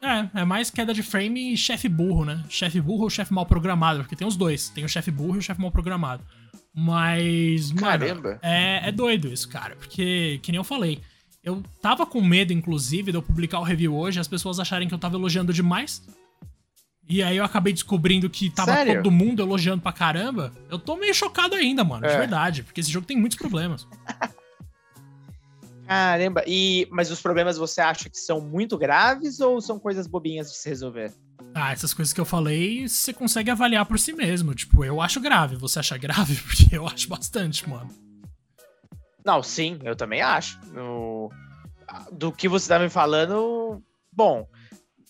É, 0.00 0.40
é 0.42 0.44
mais 0.44 0.70
queda 0.70 0.94
de 0.94 1.02
frame 1.02 1.52
e 1.52 1.56
chefe 1.56 1.88
burro, 1.88 2.24
né? 2.24 2.44
Chefe 2.48 2.80
burro 2.80 3.04
ou 3.04 3.10
chefe 3.10 3.34
mal 3.34 3.46
programado, 3.46 4.00
porque 4.00 4.14
tem 4.14 4.28
os 4.28 4.36
dois. 4.36 4.68
Tem 4.68 4.84
o 4.84 4.88
chefe 4.88 5.10
burro 5.10 5.34
e 5.34 5.38
o 5.38 5.42
chefe 5.42 5.60
mal 5.60 5.72
programado. 5.72 6.22
Mas, 6.72 7.72
mano, 7.72 7.80
Caramba. 8.06 8.38
é, 8.42 8.88
é 8.88 8.92
doido 8.92 9.28
isso, 9.28 9.48
cara. 9.48 9.74
Porque, 9.74 10.38
que 10.42 10.52
nem 10.52 10.58
eu 10.58 10.64
falei, 10.64 11.00
eu 11.46 11.62
tava 11.80 12.04
com 12.04 12.20
medo, 12.20 12.52
inclusive, 12.52 13.12
de 13.12 13.16
eu 13.16 13.22
publicar 13.22 13.60
o 13.60 13.62
review 13.62 13.94
hoje 13.96 14.18
as 14.18 14.26
pessoas 14.26 14.58
acharem 14.58 14.88
que 14.88 14.92
eu 14.92 14.98
tava 14.98 15.14
elogiando 15.16 15.52
demais. 15.52 16.02
E 17.08 17.22
aí 17.22 17.36
eu 17.36 17.44
acabei 17.44 17.72
descobrindo 17.72 18.28
que 18.28 18.50
tava 18.50 18.72
Sério? 18.74 18.96
todo 19.00 19.12
mundo 19.12 19.40
elogiando 19.40 19.80
pra 19.80 19.92
caramba. 19.92 20.52
Eu 20.68 20.76
tô 20.76 20.96
meio 20.96 21.14
chocado 21.14 21.54
ainda, 21.54 21.84
mano, 21.84 22.04
de 22.04 22.12
É. 22.12 22.18
verdade. 22.18 22.64
Porque 22.64 22.80
esse 22.80 22.90
jogo 22.90 23.06
tem 23.06 23.16
muitos 23.16 23.38
problemas. 23.38 23.86
Caramba. 25.86 26.42
E, 26.48 26.88
mas 26.90 27.12
os 27.12 27.20
problemas 27.22 27.56
você 27.56 27.80
acha 27.80 28.10
que 28.10 28.18
são 28.18 28.40
muito 28.40 28.76
graves 28.76 29.38
ou 29.38 29.60
são 29.60 29.78
coisas 29.78 30.08
bobinhas 30.08 30.50
de 30.50 30.56
se 30.56 30.68
resolver? 30.68 31.14
Ah, 31.54 31.70
essas 31.70 31.94
coisas 31.94 32.12
que 32.12 32.20
eu 32.20 32.24
falei, 32.24 32.88
você 32.88 33.12
consegue 33.12 33.52
avaliar 33.52 33.86
por 33.86 34.00
si 34.00 34.12
mesmo. 34.12 34.52
Tipo, 34.52 34.84
eu 34.84 35.00
acho 35.00 35.20
grave. 35.20 35.54
Você 35.54 35.78
acha 35.78 35.96
grave? 35.96 36.34
Porque 36.42 36.74
eu 36.74 36.88
acho 36.88 37.08
bastante, 37.08 37.68
mano. 37.68 37.88
Não, 39.26 39.42
sim, 39.42 39.78
eu 39.82 39.94
também 39.96 40.22
acho. 40.22 40.58
No- 40.72 41.30
Do 42.12 42.30
que 42.32 42.48
você 42.48 42.68
tá 42.68 42.78
me 42.78 42.88
falando, 42.88 43.82
bom, 44.12 44.48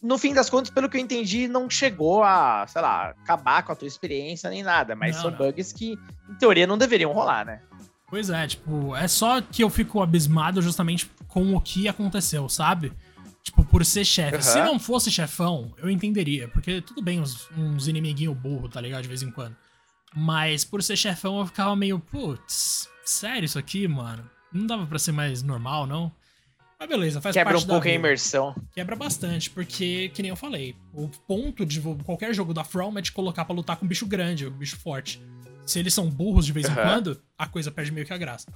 no 0.02 0.16
fim 0.18 0.32
das 0.34 0.48
contas, 0.50 0.70
pelo 0.70 0.88
que 0.88 0.96
eu 0.96 1.00
entendi, 1.00 1.46
não 1.48 1.68
chegou 1.70 2.22
a, 2.24 2.66
sei 2.66 2.80
lá, 2.82 3.10
acabar 3.10 3.62
com 3.62 3.72
a 3.72 3.76
tua 3.76 3.86
experiência 3.88 4.48
nem 4.50 4.62
nada, 4.62 4.96
mas 4.96 5.16
Não, 5.16 5.22
são 5.22 5.30
não. 5.30 5.38
bugs 5.38 5.72
que, 5.72 5.98
em 6.28 6.34
teoria, 6.34 6.66
não 6.66 6.78
deveriam 6.78 7.12
rolar, 7.12 7.44
né? 7.44 7.60
Pois 8.08 8.30
é, 8.30 8.46
tipo, 8.46 8.94
é 8.96 9.06
só 9.08 9.40
que 9.40 9.62
eu 9.64 9.68
fico 9.68 10.00
abismado 10.00 10.62
justamente 10.62 11.10
com 11.28 11.54
o 11.54 11.60
que 11.60 11.88
aconteceu, 11.88 12.48
sabe? 12.48 12.92
Tipo, 13.42 13.64
por 13.64 13.84
ser 13.84 14.04
chefe. 14.04 14.34
Aham. 14.36 14.42
Se 14.42 14.60
não 14.62 14.78
fosse 14.78 15.10
chefão, 15.10 15.72
eu 15.78 15.88
entenderia. 15.90 16.48
Porque 16.48 16.80
tudo 16.80 17.02
bem 17.02 17.20
uns, 17.20 17.48
uns 17.56 17.86
inimiguinhos 17.88 18.36
burro, 18.36 18.68
tá 18.68 18.80
ligado? 18.80 19.02
De 19.02 19.08
vez 19.08 19.22
em 19.22 19.30
quando. 19.30 19.56
Mas 20.16 20.64
por 20.64 20.82
ser 20.82 20.96
chefão, 20.96 21.38
eu 21.40 21.46
ficava 21.46 21.76
meio, 21.76 21.98
putz, 21.98 22.88
sério 23.04 23.44
isso 23.44 23.58
aqui, 23.58 23.86
mano? 23.86 24.28
Não 24.50 24.66
dava 24.66 24.86
pra 24.86 24.98
ser 24.98 25.12
mais 25.12 25.42
normal, 25.42 25.86
não? 25.86 26.10
Mas 26.80 26.88
beleza, 26.88 27.20
faz 27.20 27.34
Quebra 27.34 27.52
parte 27.52 27.64
um 27.64 27.66
da 27.66 27.74
pouco 27.74 27.86
a 27.86 27.90
vida. 27.90 27.98
imersão. 27.98 28.54
Quebra 28.72 28.96
bastante, 28.96 29.50
porque, 29.50 30.10
que 30.14 30.22
nem 30.22 30.30
eu 30.30 30.36
falei, 30.36 30.74
o 30.94 31.08
ponto 31.08 31.66
de 31.66 31.80
qualquer 32.04 32.34
jogo 32.34 32.54
da 32.54 32.64
From 32.64 32.96
é 32.98 33.02
te 33.02 33.12
colocar 33.12 33.44
pra 33.44 33.54
lutar 33.54 33.76
com 33.76 33.84
um 33.84 33.88
bicho 33.88 34.06
grande, 34.06 34.46
um 34.46 34.50
bicho 34.50 34.78
forte. 34.78 35.22
Se 35.66 35.78
eles 35.78 35.92
são 35.92 36.08
burros 36.08 36.46
de 36.46 36.52
vez 36.52 36.66
em 36.66 36.72
Aham. 36.72 36.82
quando, 36.82 37.22
a 37.36 37.46
coisa 37.46 37.70
perde 37.70 37.92
meio 37.92 38.06
que 38.06 38.12
a 38.12 38.18
graça. 38.18 38.46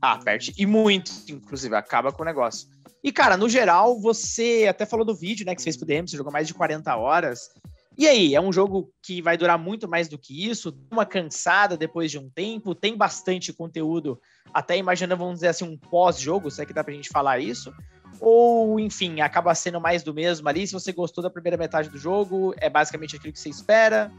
Ah, 0.00 0.18
perde. 0.18 0.52
E 0.56 0.66
muito, 0.66 1.10
inclusive, 1.28 1.74
acaba 1.74 2.12
com 2.12 2.22
o 2.22 2.26
negócio. 2.26 2.68
E, 3.02 3.10
cara, 3.12 3.36
no 3.36 3.48
geral, 3.48 4.00
você 4.00 4.66
até 4.68 4.86
falou 4.86 5.04
do 5.04 5.14
vídeo, 5.14 5.44
né, 5.44 5.54
que 5.54 5.60
você 5.60 5.64
fez 5.64 5.76
pro 5.76 5.86
DM, 5.86 6.08
você 6.08 6.16
jogou 6.16 6.32
mais 6.32 6.46
de 6.46 6.54
40 6.54 6.94
horas. 6.96 7.50
E 7.96 8.08
aí, 8.08 8.34
é 8.34 8.40
um 8.40 8.52
jogo 8.52 8.92
que 9.00 9.22
vai 9.22 9.36
durar 9.36 9.58
muito 9.58 9.88
mais 9.88 10.08
do 10.08 10.18
que 10.18 10.48
isso? 10.48 10.76
Uma 10.90 11.06
cansada 11.06 11.76
depois 11.76 12.10
de 12.10 12.18
um 12.18 12.28
tempo? 12.28 12.74
Tem 12.74 12.96
bastante 12.96 13.52
conteúdo, 13.52 14.20
até 14.52 14.76
imaginando, 14.76 15.18
vamos 15.18 15.36
dizer 15.36 15.48
assim, 15.48 15.64
um 15.64 15.76
pós-jogo, 15.76 16.50
se 16.50 16.60
é 16.60 16.66
que 16.66 16.72
dá 16.72 16.82
pra 16.82 16.92
gente 16.92 17.08
falar 17.08 17.38
isso? 17.38 17.72
Ou, 18.20 18.80
enfim, 18.80 19.20
acaba 19.20 19.54
sendo 19.54 19.80
mais 19.80 20.02
do 20.02 20.12
mesmo 20.12 20.48
ali? 20.48 20.66
Se 20.66 20.72
você 20.72 20.92
gostou 20.92 21.22
da 21.22 21.30
primeira 21.30 21.56
metade 21.56 21.88
do 21.88 21.98
jogo, 21.98 22.54
é 22.58 22.68
basicamente 22.68 23.16
aquilo 23.16 23.32
que 23.32 23.38
você 23.40 23.48
espera? 23.48 24.10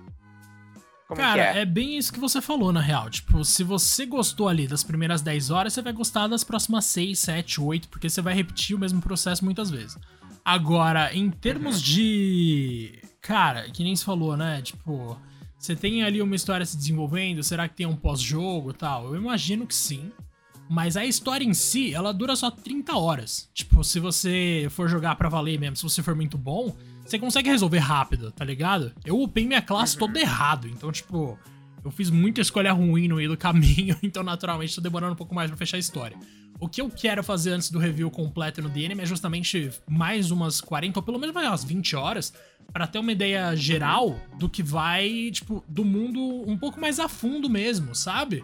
Como 1.08 1.22
Cara, 1.22 1.58
é? 1.58 1.62
é 1.62 1.66
bem 1.66 1.98
isso 1.98 2.12
que 2.12 2.20
você 2.20 2.42
falou, 2.42 2.74
na 2.74 2.82
real. 2.82 3.10
Tipo, 3.10 3.46
se 3.46 3.64
você 3.64 4.06
gostou 4.06 4.48
ali 4.48 4.68
das 4.68 4.84
primeiras 4.84 5.22
10 5.22 5.52
horas, 5.52 5.74
você 5.74 5.82
vai 5.82 5.94
gostar 5.94 6.28
das 6.28 6.44
próximas 6.44 6.86
6, 6.86 7.20
7, 7.20 7.62
8, 7.62 7.90
porque 7.90 8.10
você 8.10 8.22
vai 8.22 8.34
repetir 8.34 8.76
o 8.76 8.80
mesmo 8.80 9.02
processo 9.02 9.46
muitas 9.46 9.70
vezes. 9.70 9.98
Agora, 10.44 11.14
em 11.14 11.30
termos 11.30 11.82
de. 11.82 13.02
Cara, 13.26 13.64
que 13.72 13.84
nem 13.84 13.96
se 13.96 14.06
falou, 14.06 14.38
né? 14.38 14.62
Tipo, 14.62 15.20
você 15.58 15.76
tem 15.76 16.04
ali 16.04 16.22
uma 16.22 16.36
história 16.36 16.64
se 16.64 16.78
desenvolvendo, 16.78 17.42
será 17.42 17.68
que 17.68 17.74
tem 17.74 17.88
um 17.88 17.96
pós-jogo 17.96 18.70
e 18.70 18.74
tal? 18.74 19.08
Eu 19.08 19.20
imagino 19.20 19.66
que 19.66 19.74
sim. 19.74 20.12
Mas 20.70 20.96
a 20.96 21.04
história 21.04 21.44
em 21.44 21.54
si, 21.54 21.92
ela 21.92 22.14
dura 22.14 22.36
só 22.36 22.52
30 22.52 22.96
horas. 22.96 23.50
Tipo, 23.52 23.84
se 23.84 24.00
você 24.00 24.68
for 24.70 24.88
jogar 24.88 25.16
pra 25.16 25.28
valer 25.28 25.60
mesmo, 25.60 25.76
se 25.76 25.82
você 25.82 26.04
for 26.04 26.14
muito 26.14 26.38
bom, 26.38 26.76
você 27.04 27.18
consegue 27.18 27.50
resolver 27.50 27.80
rápido, 27.80 28.32
tá 28.32 28.46
ligado? 28.46 28.94
Eu 29.04 29.20
upei 29.20 29.48
minha 29.48 29.62
classe 29.62 29.96
uhum. 29.96 30.02
todo 30.02 30.18
errado, 30.18 30.68
então, 30.68 30.92
tipo, 30.92 31.40
eu 31.84 31.90
fiz 31.90 32.12
muita 32.12 32.42
escolha 32.42 32.72
ruim 32.74 33.08
no 33.08 33.16
meio 33.16 33.30
do 33.30 33.38
caminho, 33.38 33.98
então 34.04 34.22
naturalmente 34.22 34.76
tô 34.76 34.82
demorando 34.82 35.14
um 35.14 35.18
pouco 35.18 35.34
mais 35.34 35.50
para 35.50 35.58
fechar 35.58 35.78
a 35.78 35.80
história. 35.80 36.18
O 36.60 36.70
que 36.70 36.82
eu 36.82 36.90
quero 36.90 37.24
fazer 37.24 37.52
antes 37.52 37.70
do 37.70 37.80
review 37.80 38.10
completo 38.10 38.62
no 38.62 38.70
DNM 38.70 39.02
é 39.02 39.06
justamente 39.06 39.72
mais 39.88 40.32
umas 40.32 40.62
40 40.62 41.00
ou 41.00 41.04
pelo 41.04 41.20
menos 41.20 41.36
mais 41.36 41.48
umas 41.48 41.64
20 41.64 41.96
horas 41.96 42.34
para 42.72 42.88
ter 42.88 43.00
uma 43.00 43.12
ideia 43.12 43.56
geral 43.56 44.20
do 44.40 44.50
que 44.50 44.64
vai, 44.64 45.30
tipo, 45.32 45.64
do 45.68 45.84
mundo 45.84 46.20
um 46.50 46.58
pouco 46.58 46.80
mais 46.80 47.00
a 47.00 47.10
fundo 47.10 47.50
mesmo, 47.50 47.94
sabe? 47.94 48.44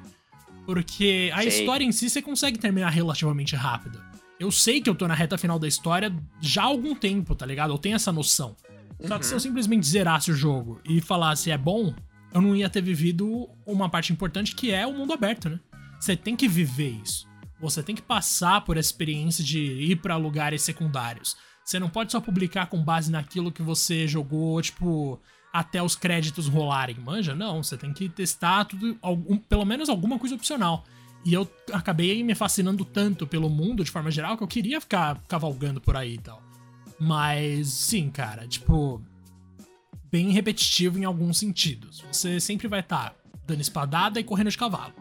Porque 0.65 1.31
a 1.33 1.39
sei. 1.39 1.47
história 1.47 1.83
em 1.85 1.91
si 1.91 2.09
você 2.09 2.21
consegue 2.21 2.59
terminar 2.59 2.89
relativamente 2.89 3.55
rápido. 3.55 4.01
Eu 4.39 4.51
sei 4.51 4.81
que 4.81 4.89
eu 4.89 4.95
tô 4.95 5.07
na 5.07 5.13
reta 5.13 5.37
final 5.37 5.57
da 5.57 5.67
história 5.67 6.13
já 6.39 6.63
há 6.63 6.65
algum 6.65 6.95
tempo, 6.95 7.33
tá 7.35 7.45
ligado? 7.45 7.73
Eu 7.73 7.77
tenho 7.77 7.95
essa 7.95 8.11
noção. 8.11 8.55
Só 8.99 9.17
que 9.17 9.25
se 9.25 9.33
eu 9.33 9.37
uhum. 9.37 9.39
simplesmente 9.39 9.87
zerasse 9.87 10.31
o 10.31 10.33
jogo 10.33 10.79
e 10.85 11.01
falasse 11.01 11.49
é 11.49 11.57
bom, 11.57 11.93
eu 12.33 12.41
não 12.41 12.55
ia 12.55 12.69
ter 12.69 12.81
vivido 12.81 13.49
uma 13.65 13.89
parte 13.89 14.13
importante 14.13 14.55
que 14.55 14.71
é 14.71 14.85
o 14.85 14.93
mundo 14.93 15.13
aberto, 15.13 15.49
né? 15.49 15.59
Você 15.99 16.15
tem 16.15 16.35
que 16.35 16.47
viver 16.47 16.99
isso. 17.03 17.30
Você 17.61 17.83
tem 17.83 17.95
que 17.95 18.01
passar 18.01 18.61
por 18.61 18.75
essa 18.75 18.89
experiência 18.89 19.43
de 19.43 19.59
ir 19.59 19.97
para 19.97 20.17
lugares 20.17 20.63
secundários. 20.63 21.37
Você 21.63 21.79
não 21.79 21.89
pode 21.89 22.11
só 22.11 22.19
publicar 22.19 22.65
com 22.65 22.83
base 22.83 23.11
naquilo 23.11 23.51
que 23.51 23.61
você 23.61 24.07
jogou, 24.07 24.61
tipo, 24.61 25.19
até 25.53 25.81
os 25.81 25.95
créditos 25.95 26.47
rolarem. 26.47 26.99
Manja? 26.99 27.35
Não, 27.35 27.61
você 27.61 27.77
tem 27.77 27.93
que 27.93 28.09
testar 28.09 28.65
tudo, 28.65 28.97
algum, 29.01 29.37
pelo 29.37 29.63
menos 29.63 29.89
alguma 29.89 30.17
coisa 30.17 30.35
opcional. 30.35 30.83
E 31.23 31.33
eu 31.33 31.47
acabei 31.71 32.23
me 32.23 32.33
fascinando 32.33 32.83
tanto 32.83 33.27
pelo 33.27 33.49
mundo 33.49 33.83
de 33.83 33.91
forma 33.91 34.09
geral 34.09 34.35
que 34.35 34.43
eu 34.43 34.47
queria 34.47 34.81
ficar 34.81 35.21
cavalgando 35.27 35.79
por 35.79 35.95
aí 35.95 36.15
e 36.15 36.19
tal. 36.19 36.41
Mas 36.99 37.67
sim, 37.67 38.09
cara, 38.09 38.47
tipo, 38.47 39.01
bem 40.11 40.31
repetitivo 40.31 40.97
em 40.97 41.05
alguns 41.05 41.37
sentidos. 41.37 42.03
Você 42.11 42.39
sempre 42.39 42.67
vai 42.67 42.79
estar 42.79 43.11
tá 43.11 43.15
dando 43.45 43.61
espadada 43.61 44.19
e 44.19 44.23
correndo 44.23 44.49
de 44.49 44.57
cavalo. 44.57 44.93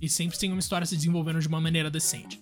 E 0.00 0.08
sempre 0.08 0.38
tem 0.38 0.50
uma 0.50 0.60
história 0.60 0.86
se 0.86 0.96
desenvolvendo 0.96 1.40
de 1.40 1.48
uma 1.48 1.60
maneira 1.60 1.90
decente. 1.90 2.40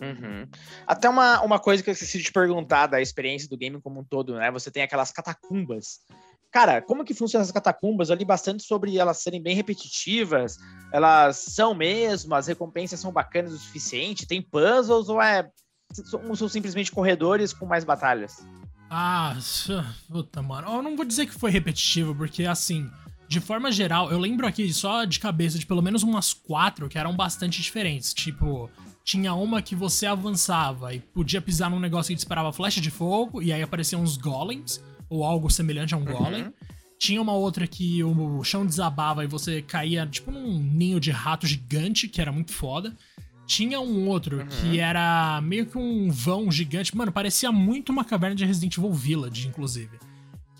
Uhum. 0.00 0.48
Até 0.86 1.08
uma, 1.08 1.42
uma 1.42 1.58
coisa 1.58 1.82
que 1.82 1.90
eu 1.90 1.92
esqueci 1.92 2.18
de 2.18 2.24
te 2.24 2.32
perguntar 2.32 2.86
da 2.86 3.00
experiência 3.00 3.48
do 3.48 3.56
game 3.56 3.80
como 3.80 4.00
um 4.00 4.04
todo, 4.04 4.34
né? 4.34 4.50
Você 4.50 4.70
tem 4.70 4.82
aquelas 4.82 5.12
catacumbas. 5.12 6.00
Cara, 6.50 6.80
como 6.82 7.04
que 7.04 7.14
funcionam 7.14 7.42
essas 7.42 7.52
catacumbas? 7.52 8.08
Eu 8.08 8.16
li 8.16 8.24
bastante 8.24 8.62
sobre 8.62 8.96
elas 8.98 9.18
serem 9.18 9.42
bem 9.42 9.54
repetitivas. 9.54 10.56
Elas 10.92 11.36
são 11.36 11.74
mesmo, 11.74 12.34
as 12.34 12.46
recompensas 12.46 12.98
são 12.98 13.12
bacanas 13.12 13.52
o 13.52 13.58
suficiente? 13.58 14.26
Tem 14.26 14.42
puzzles 14.42 15.08
ou 15.08 15.20
é 15.20 15.48
são, 15.92 16.34
são 16.34 16.48
simplesmente 16.48 16.90
corredores 16.90 17.52
com 17.52 17.66
mais 17.66 17.84
batalhas? 17.84 18.44
Ah, 18.88 19.36
puta, 20.08 20.42
mano. 20.42 20.68
Eu 20.68 20.82
não 20.82 20.96
vou 20.96 21.04
dizer 21.04 21.26
que 21.26 21.34
foi 21.34 21.50
repetitivo, 21.50 22.14
porque 22.14 22.44
assim, 22.44 22.90
de 23.30 23.38
forma 23.38 23.70
geral, 23.70 24.10
eu 24.10 24.18
lembro 24.18 24.44
aqui 24.44 24.72
só 24.72 25.04
de 25.04 25.20
cabeça 25.20 25.56
de 25.56 25.64
pelo 25.64 25.80
menos 25.80 26.02
umas 26.02 26.32
quatro 26.32 26.88
que 26.88 26.98
eram 26.98 27.14
bastante 27.14 27.62
diferentes. 27.62 28.12
Tipo, 28.12 28.68
tinha 29.04 29.32
uma 29.34 29.62
que 29.62 29.76
você 29.76 30.04
avançava 30.04 30.92
e 30.92 30.98
podia 30.98 31.40
pisar 31.40 31.70
num 31.70 31.78
negócio 31.78 32.08
que 32.08 32.16
disparava 32.16 32.52
flecha 32.52 32.80
de 32.80 32.90
fogo 32.90 33.40
e 33.40 33.52
aí 33.52 33.62
apareciam 33.62 34.02
uns 34.02 34.16
golems, 34.16 34.82
ou 35.08 35.22
algo 35.22 35.48
semelhante 35.48 35.94
a 35.94 35.96
um 35.96 36.00
uhum. 36.00 36.12
golem. 36.12 36.52
Tinha 36.98 37.22
uma 37.22 37.32
outra 37.32 37.68
que 37.68 38.02
o 38.02 38.42
chão 38.42 38.66
desabava 38.66 39.22
e 39.22 39.28
você 39.28 39.62
caía, 39.62 40.04
tipo, 40.08 40.32
num 40.32 40.58
ninho 40.58 40.98
de 40.98 41.12
rato 41.12 41.46
gigante, 41.46 42.08
que 42.08 42.20
era 42.20 42.32
muito 42.32 42.52
foda. 42.52 42.96
Tinha 43.46 43.80
um 43.80 44.08
outro 44.08 44.40
uhum. 44.40 44.46
que 44.48 44.80
era 44.80 45.40
meio 45.40 45.66
que 45.66 45.78
um 45.78 46.10
vão 46.10 46.50
gigante. 46.50 46.96
Mano, 46.96 47.12
parecia 47.12 47.52
muito 47.52 47.92
uma 47.92 48.04
caverna 48.04 48.34
de 48.34 48.44
Resident 48.44 48.76
Evil 48.76 48.92
Village, 48.92 49.46
inclusive. 49.46 50.09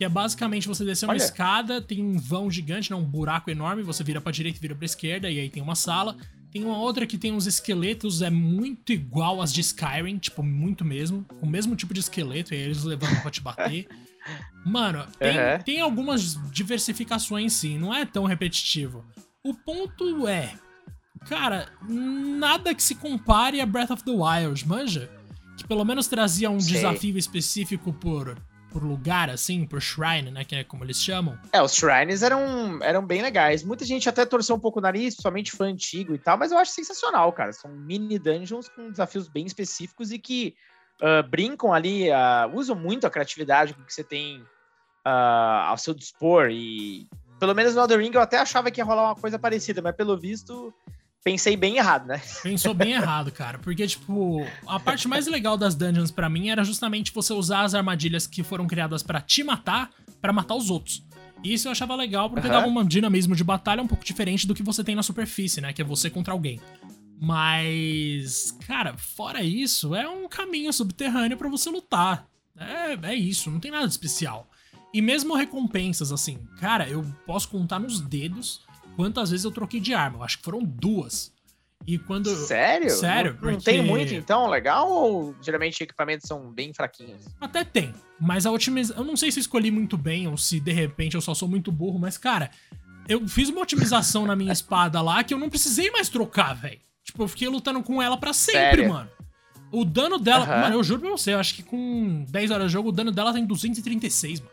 Que 0.01 0.05
é 0.07 0.09
basicamente 0.09 0.66
você 0.66 0.82
descer 0.82 1.05
uma 1.05 1.12
Olha. 1.12 1.18
escada, 1.18 1.78
tem 1.78 2.03
um 2.03 2.16
vão 2.16 2.51
gigante, 2.51 2.90
não, 2.90 3.01
um 3.01 3.05
buraco 3.05 3.51
enorme, 3.51 3.82
você 3.82 4.03
vira 4.03 4.18
pra 4.18 4.32
direita 4.32 4.57
e 4.57 4.61
vira 4.62 4.74
pra 4.74 4.86
esquerda, 4.86 5.30
e 5.30 5.38
aí 5.38 5.51
tem 5.51 5.62
uma 5.62 5.74
sala. 5.74 6.16
Tem 6.51 6.64
uma 6.64 6.78
outra 6.78 7.07
que 7.07 7.18
tem 7.18 7.34
uns 7.34 7.46
esqueletos, 7.46 8.22
é 8.22 8.30
muito 8.30 8.94
igual 8.94 9.42
às 9.42 9.53
de 9.53 9.61
Skyrim, 9.61 10.16
tipo, 10.16 10.42
muito 10.42 10.86
mesmo. 10.86 11.26
O 11.42 11.46
mesmo 11.46 11.76
tipo 11.76 11.92
de 11.92 12.01
esqueleto, 12.01 12.55
e 12.55 12.57
aí 12.57 12.62
eles 12.62 12.82
levantam 12.82 13.20
pra 13.20 13.30
te 13.30 13.42
bater. 13.42 13.88
Mano, 14.64 15.05
tem, 15.18 15.38
uhum. 15.38 15.62
tem 15.62 15.80
algumas 15.82 16.34
diversificações 16.51 17.53
sim, 17.53 17.78
não 17.78 17.94
é 17.94 18.07
tão 18.07 18.24
repetitivo. 18.24 19.05
O 19.44 19.53
ponto 19.53 20.26
é, 20.26 20.55
cara, 21.28 21.68
nada 21.86 22.74
que 22.74 22.82
se 22.82 22.94
compare 22.94 23.61
a 23.61 23.66
Breath 23.66 23.90
of 23.90 24.03
the 24.03 24.12
Wild, 24.12 24.66
manja? 24.66 25.11
Que 25.59 25.68
pelo 25.68 25.84
menos 25.84 26.07
trazia 26.07 26.51
um 26.51 26.59
Sei. 26.59 26.76
desafio 26.76 27.18
específico 27.18 27.92
por 27.92 28.40
por 28.70 28.82
lugar, 28.82 29.28
assim, 29.28 29.66
por 29.66 29.80
shrine, 29.80 30.30
né? 30.30 30.44
Que 30.44 30.56
é 30.56 30.64
como 30.64 30.84
eles 30.84 31.02
chamam. 31.02 31.38
É, 31.52 31.60
os 31.62 31.74
shrines 31.74 32.22
eram, 32.22 32.82
eram 32.82 33.04
bem 33.04 33.22
legais. 33.22 33.62
Muita 33.62 33.84
gente 33.84 34.08
até 34.08 34.24
torceu 34.24 34.56
um 34.56 34.60
pouco 34.60 34.78
o 34.78 34.82
nariz, 34.82 35.16
somente 35.16 35.52
fã 35.52 35.66
antigo 35.66 36.14
e 36.14 36.18
tal, 36.18 36.38
mas 36.38 36.52
eu 36.52 36.58
acho 36.58 36.72
sensacional, 36.72 37.32
cara. 37.32 37.52
São 37.52 37.70
mini 37.70 38.18
dungeons 38.18 38.68
com 38.68 38.90
desafios 38.90 39.28
bem 39.28 39.44
específicos 39.44 40.12
e 40.12 40.18
que 40.18 40.54
uh, 41.02 41.28
brincam 41.28 41.72
ali, 41.72 42.08
uh, 42.10 42.54
usam 42.54 42.76
muito 42.76 43.06
a 43.06 43.10
criatividade 43.10 43.74
que 43.74 43.92
você 43.92 44.04
tem 44.04 44.40
uh, 45.06 45.66
ao 45.66 45.78
seu 45.78 45.94
dispor. 45.94 46.48
E 46.50 47.08
pelo 47.38 47.54
menos 47.54 47.74
no 47.74 47.80
Elden 47.82 47.98
Ring 47.98 48.10
eu 48.14 48.20
até 48.20 48.38
achava 48.38 48.70
que 48.70 48.80
ia 48.80 48.84
rolar 48.84 49.04
uma 49.04 49.16
coisa 49.16 49.38
parecida, 49.38 49.82
mas 49.82 49.96
pelo 49.96 50.16
visto 50.16 50.72
pensei 51.22 51.56
bem 51.56 51.76
errado, 51.76 52.06
né? 52.06 52.20
Pensou 52.42 52.74
bem 52.74 52.92
errado, 52.92 53.30
cara. 53.30 53.58
Porque, 53.58 53.86
tipo, 53.86 54.46
a 54.66 54.80
parte 54.80 55.06
mais 55.06 55.26
legal 55.26 55.56
das 55.56 55.74
dungeons 55.74 56.10
para 56.10 56.28
mim 56.28 56.48
era 56.48 56.64
justamente 56.64 57.12
você 57.12 57.32
usar 57.32 57.62
as 57.62 57.74
armadilhas 57.74 58.26
que 58.26 58.42
foram 58.42 58.66
criadas 58.66 59.02
para 59.02 59.20
te 59.20 59.42
matar, 59.42 59.90
para 60.20 60.32
matar 60.32 60.54
os 60.54 60.70
outros. 60.70 61.04
Isso 61.42 61.68
eu 61.68 61.72
achava 61.72 61.94
legal 61.94 62.28
porque 62.28 62.46
uhum. 62.46 62.52
dava 62.52 62.66
um 62.66 62.84
dinamismo 62.84 63.34
de 63.34 63.42
batalha 63.42 63.82
um 63.82 63.86
pouco 63.86 64.04
diferente 64.04 64.46
do 64.46 64.54
que 64.54 64.62
você 64.62 64.84
tem 64.84 64.94
na 64.94 65.02
superfície, 65.02 65.60
né? 65.60 65.72
Que 65.72 65.82
é 65.82 65.84
você 65.84 66.10
contra 66.10 66.32
alguém. 66.32 66.60
Mas, 67.18 68.56
cara, 68.66 68.96
fora 68.96 69.42
isso, 69.42 69.94
é 69.94 70.08
um 70.08 70.26
caminho 70.28 70.72
subterrâneo 70.72 71.36
para 71.36 71.48
você 71.48 71.68
lutar. 71.70 72.26
É, 72.56 73.10
é 73.10 73.14
isso, 73.14 73.50
não 73.50 73.60
tem 73.60 73.70
nada 73.70 73.86
de 73.86 73.92
especial. 73.92 74.48
E 74.92 75.00
mesmo 75.00 75.34
recompensas, 75.34 76.12
assim, 76.12 76.38
cara, 76.58 76.88
eu 76.88 77.04
posso 77.26 77.48
contar 77.48 77.78
nos 77.78 78.00
dedos 78.00 78.62
quantas 79.01 79.30
vezes 79.30 79.44
eu 79.44 79.51
troquei 79.51 79.80
de 79.80 79.94
arma. 79.94 80.18
Eu 80.18 80.22
acho 80.22 80.36
que 80.36 80.44
foram 80.44 80.62
duas. 80.62 81.32
E 81.86 81.98
quando. 81.98 82.28
Sério? 82.46 82.90
Sério? 82.90 83.32
Não, 83.32 83.38
porque... 83.38 83.55
não 83.55 83.61
tem 83.61 83.82
muito, 83.82 84.12
então, 84.12 84.46
legal? 84.46 84.90
Ou 84.90 85.34
geralmente 85.40 85.82
equipamentos 85.82 86.28
são 86.28 86.53
bem 86.53 86.74
fraquinhos? 86.74 87.22
Até 87.40 87.64
tem. 87.64 87.94
Mas 88.20 88.44
a 88.44 88.51
otimização. 88.51 89.03
Eu 89.03 89.07
não 89.07 89.16
sei 89.16 89.32
se 89.32 89.40
escolhi 89.40 89.70
muito 89.70 89.96
bem 89.96 90.28
ou 90.28 90.36
se 90.36 90.61
de 90.61 90.72
repente 90.72 91.14
eu 91.14 91.22
só 91.22 91.32
sou 91.32 91.48
muito 91.48 91.72
burro, 91.72 91.98
mas, 91.98 92.18
cara, 92.18 92.51
eu 93.09 93.26
fiz 93.26 93.48
uma 93.48 93.62
otimização 93.62 94.26
na 94.26 94.36
minha 94.36 94.53
espada 94.53 95.01
lá 95.01 95.24
que 95.24 95.32
eu 95.32 95.38
não 95.38 95.48
precisei 95.48 95.90
mais 95.90 96.11
trocar, 96.11 96.53
velho. 96.53 96.78
Tipo, 97.03 97.22
eu 97.22 97.28
fiquei 97.28 97.48
lutando 97.48 97.82
com 97.82 98.03
ela 98.03 98.18
para 98.18 98.34
sempre, 98.34 98.61
Sério? 98.61 98.88
mano. 98.90 99.11
O 99.72 99.82
dano 99.82 100.18
dela. 100.18 100.44
Uhum. 100.44 100.61
Mano, 100.61 100.74
eu 100.74 100.84
juro 100.84 101.01
pra 101.01 101.11
você, 101.11 101.32
eu 101.32 101.38
acho 101.38 101.55
que 101.55 101.62
com 101.62 102.26
10 102.28 102.51
horas 102.51 102.66
de 102.66 102.72
jogo, 102.74 102.90
o 102.90 102.92
dano 102.92 103.11
dela 103.11 103.32
tá 103.32 103.38
em 103.38 103.46
236, 103.46 104.40
mano. 104.40 104.53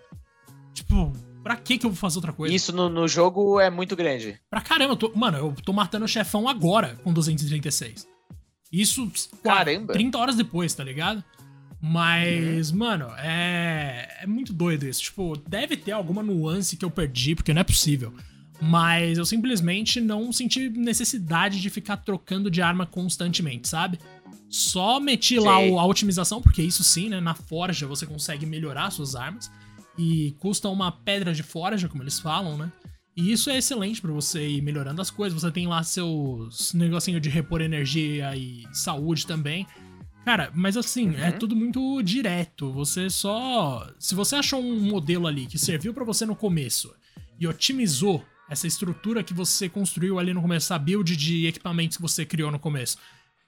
Tipo, 0.74 1.12
Pra 1.48 1.56
que 1.56 1.78
que 1.78 1.86
eu 1.86 1.90
vou 1.92 1.98
fazer 1.98 2.18
outra 2.18 2.34
coisa? 2.34 2.54
Isso 2.54 2.76
no, 2.76 2.90
no 2.90 3.08
jogo 3.08 3.58
é 3.58 3.70
muito 3.70 3.96
grande. 3.96 4.38
Pra 4.50 4.60
caramba, 4.60 4.92
eu 4.92 4.98
tô, 4.98 5.14
mano, 5.16 5.38
eu 5.38 5.56
tô 5.64 5.72
matando 5.72 6.04
o 6.04 6.08
chefão 6.08 6.46
agora 6.46 7.00
com 7.06 7.14
236. 7.14 8.06
Isso 8.70 9.10
Caramba. 9.42 9.94
30 9.94 10.18
horas 10.18 10.36
depois, 10.36 10.74
tá 10.74 10.84
ligado? 10.84 11.24
Mas, 11.82 12.70
uhum. 12.70 12.80
mano, 12.80 13.08
é, 13.20 14.18
é 14.24 14.28
muito 14.28 14.52
doido 14.52 14.86
isso. 14.86 15.04
Tipo, 15.04 15.38
deve 15.48 15.78
ter 15.78 15.94
alguma 15.94 16.22
nuance 16.22 16.76
que 16.76 16.84
eu 16.84 16.92
perdi, 16.92 17.34
porque 17.34 17.54
não 17.54 17.62
é 17.62 17.64
possível. 17.64 18.14
Mas 18.60 19.18
eu 19.18 19.26
simplesmente 19.26 20.02
não 20.02 20.34
senti 20.34 20.68
necessidade 20.68 21.62
de 21.62 21.70
ficar 21.70 21.96
trocando 21.96 22.52
de 22.52 22.62
arma 22.62 22.86
constantemente, 22.86 23.70
sabe? 23.70 24.02
Só 24.50 25.00
meti 25.00 25.36
sim. 25.36 25.40
lá 25.40 25.54
a 25.54 25.86
otimização, 25.86 26.42
porque 26.42 26.62
isso 26.62 26.84
sim, 26.84 27.08
né? 27.08 27.22
Na 27.22 27.36
forja 27.36 27.88
você 27.88 28.06
consegue 28.06 28.46
melhorar 28.46 28.92
suas 28.92 29.16
armas 29.16 29.50
e 29.98 30.36
custa 30.40 30.70
uma 30.70 30.92
pedra 30.92 31.34
de 31.34 31.44
forja, 31.44 31.90
como 31.90 32.04
eles 32.04 32.20
falam, 32.20 32.58
né? 32.58 32.72
E 33.16 33.32
isso 33.32 33.50
é 33.50 33.58
excelente 33.58 34.00
para 34.00 34.12
você 34.12 34.48
ir 34.48 34.62
melhorando 34.62 35.02
as 35.02 35.10
coisas. 35.10 35.42
Você 35.42 35.52
tem 35.52 35.66
lá 35.66 35.82
seus 35.82 36.72
negocinho 36.74 37.20
de 37.20 37.30
repor 37.30 37.62
energia 37.62 38.36
e 38.36 38.64
saúde 38.72 39.26
também. 39.26 39.66
Cara, 40.24 40.52
mas 40.54 40.78
assim, 40.78 41.16
é 41.16 41.20
uhum. 41.20 41.24
é 41.24 41.32
tudo 41.32 41.56
muito 41.56 42.02
direto. 42.04 42.72
Você 42.74 43.10
só. 43.10 43.92
Se 43.98 44.14
você 44.14 44.36
achou 44.36 44.62
um 44.62 44.80
modelo 44.80 45.26
ali 45.26 45.48
que 45.48 45.58
serviu 45.58 45.96
para 45.96 46.04
você 46.04 46.28
no 46.28 46.36
começo 46.36 46.94
e 47.40 47.48
otimizou 47.48 48.24
essa 48.50 48.68
estrutura 48.68 49.24
que 49.24 49.34
você 49.34 49.68
construiu 49.68 50.20
ali 50.20 50.34
no 50.34 50.42
começo, 50.42 50.72
a 50.74 50.78
build 50.78 51.16
de 51.18 51.48
equipamentos 51.48 51.98
que 51.98 52.04
você 52.04 52.24
criou 52.24 52.52
no 52.52 52.60
começo, 52.60 52.98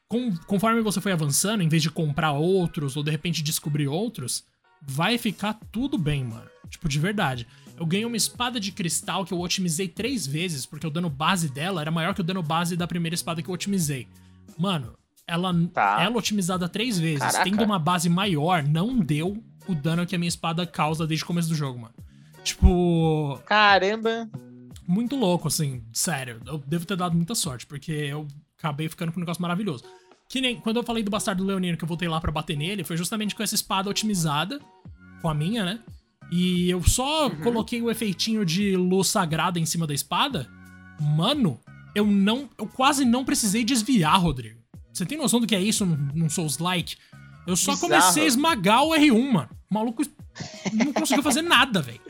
com, 0.07 0.35
conforme 0.47 0.81
você 0.81 0.99
foi 0.99 1.11
avançando, 1.11 1.61
em 1.61 1.69
vez 1.69 1.83
de 1.83 1.91
comprar 1.91 2.31
outros 2.31 2.97
ou 2.97 3.03
de 3.03 3.11
repente 3.11 3.43
descobrir 3.43 3.87
outros, 3.87 4.43
vai 4.81 5.17
ficar 5.17 5.59
tudo 5.71 5.97
bem, 5.97 6.23
mano. 6.23 6.49
Tipo, 6.69 6.87
de 6.87 6.99
verdade. 6.99 7.47
Eu 7.77 7.85
ganhei 7.85 8.05
uma 8.05 8.17
espada 8.17 8.59
de 8.59 8.71
cristal 8.71 9.25
que 9.25 9.33
eu 9.33 9.39
otimizei 9.39 9.87
três 9.87 10.27
vezes, 10.27 10.65
porque 10.65 10.85
o 10.85 10.89
dano 10.89 11.09
base 11.09 11.49
dela 11.49 11.81
era 11.81 11.89
maior 11.89 12.13
que 12.13 12.21
o 12.21 12.23
dano 12.23 12.43
base 12.43 12.75
da 12.75 12.85
primeira 12.85 13.15
espada 13.15 13.41
que 13.41 13.49
eu 13.49 13.53
otimizei. 13.53 14.07
Mano, 14.57 14.97
ela, 15.25 15.53
tá. 15.73 16.01
ela 16.01 16.17
otimizada 16.17 16.67
três 16.67 16.99
vezes, 16.99 17.19
Caraca. 17.19 17.43
tendo 17.43 17.63
uma 17.63 17.79
base 17.79 18.09
maior, 18.09 18.63
não 18.63 18.99
deu 18.99 19.41
o 19.67 19.75
dano 19.75 20.05
que 20.05 20.15
a 20.15 20.19
minha 20.19 20.27
espada 20.27 20.65
causa 20.65 21.07
desde 21.07 21.23
o 21.23 21.27
começo 21.27 21.47
do 21.47 21.55
jogo, 21.55 21.79
mano. 21.79 21.93
Tipo. 22.43 23.39
Caramba! 23.45 24.29
Muito 24.87 25.15
louco, 25.15 25.47
assim, 25.47 25.83
sério. 25.93 26.41
Eu 26.45 26.57
devo 26.57 26.85
ter 26.85 26.97
dado 26.97 27.15
muita 27.15 27.35
sorte, 27.35 27.65
porque 27.65 27.91
eu 27.91 28.27
acabei 28.57 28.89
ficando 28.89 29.11
com 29.11 29.19
um 29.19 29.21
negócio 29.21 29.41
maravilhoso. 29.41 29.83
Que 30.29 30.39
nem 30.39 30.55
quando 30.57 30.77
eu 30.77 30.83
falei 30.83 31.01
do 31.01 31.09
Bastardo 31.09 31.43
Leonino 31.43 31.75
que 31.75 31.83
eu 31.83 31.87
voltei 31.87 32.07
lá 32.07 32.21
para 32.21 32.31
bater 32.31 32.55
nele, 32.55 32.83
foi 32.83 32.95
justamente 32.95 33.33
com 33.33 33.41
essa 33.41 33.55
espada 33.55 33.89
otimizada, 33.89 34.61
com 35.21 35.27
a 35.27 35.33
minha, 35.33 35.65
né? 35.65 35.79
E 36.31 36.69
eu 36.69 36.83
só 36.83 37.27
uhum. 37.27 37.41
coloquei 37.41 37.81
o 37.81 37.89
efeitinho 37.89 38.45
de 38.45 38.75
luz 38.75 39.07
sagrada 39.07 39.59
em 39.59 39.65
cima 39.65 39.87
da 39.87 39.93
espada. 39.93 40.47
Mano, 40.99 41.59
eu 41.95 42.05
não. 42.05 42.47
Eu 42.57 42.67
quase 42.67 43.03
não 43.03 43.25
precisei 43.25 43.63
desviar, 43.63 44.19
Rodrigo. 44.19 44.59
Você 44.93 45.05
tem 45.05 45.17
noção 45.17 45.39
do 45.39 45.47
que 45.47 45.55
é 45.55 45.61
isso 45.61 45.85
num, 45.85 46.29
Souls-like? 46.29 46.97
Eu 47.47 47.55
só 47.55 47.71
Bizarro. 47.71 47.89
comecei 47.89 48.23
a 48.23 48.27
esmagar 48.27 48.83
o 48.83 48.91
R1, 48.91 49.31
mano. 49.31 49.49
O 49.69 49.73
maluco 49.73 50.03
não 50.73 50.93
conseguiu 50.93 51.23
fazer 51.23 51.41
nada, 51.41 51.81
velho. 51.81 52.01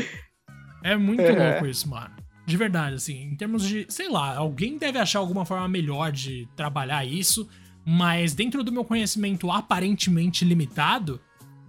É 0.83 0.97
muito 0.97 1.21
é. 1.21 1.51
louco 1.51 1.67
isso, 1.67 1.87
mano. 1.89 2.11
De 2.45 2.57
verdade, 2.57 2.95
assim, 2.95 3.21
em 3.21 3.35
termos 3.35 3.63
de. 3.63 3.85
Sei 3.89 4.09
lá, 4.09 4.35
alguém 4.35 4.77
deve 4.77 4.97
achar 4.97 5.19
alguma 5.19 5.45
forma 5.45 5.67
melhor 5.67 6.11
de 6.11 6.47
trabalhar 6.55 7.05
isso, 7.05 7.47
mas 7.91 8.35
dentro 8.35 8.63
do 8.63 8.71
meu 8.71 8.85
conhecimento 8.85 9.49
aparentemente 9.49 10.45
limitado, 10.45 11.19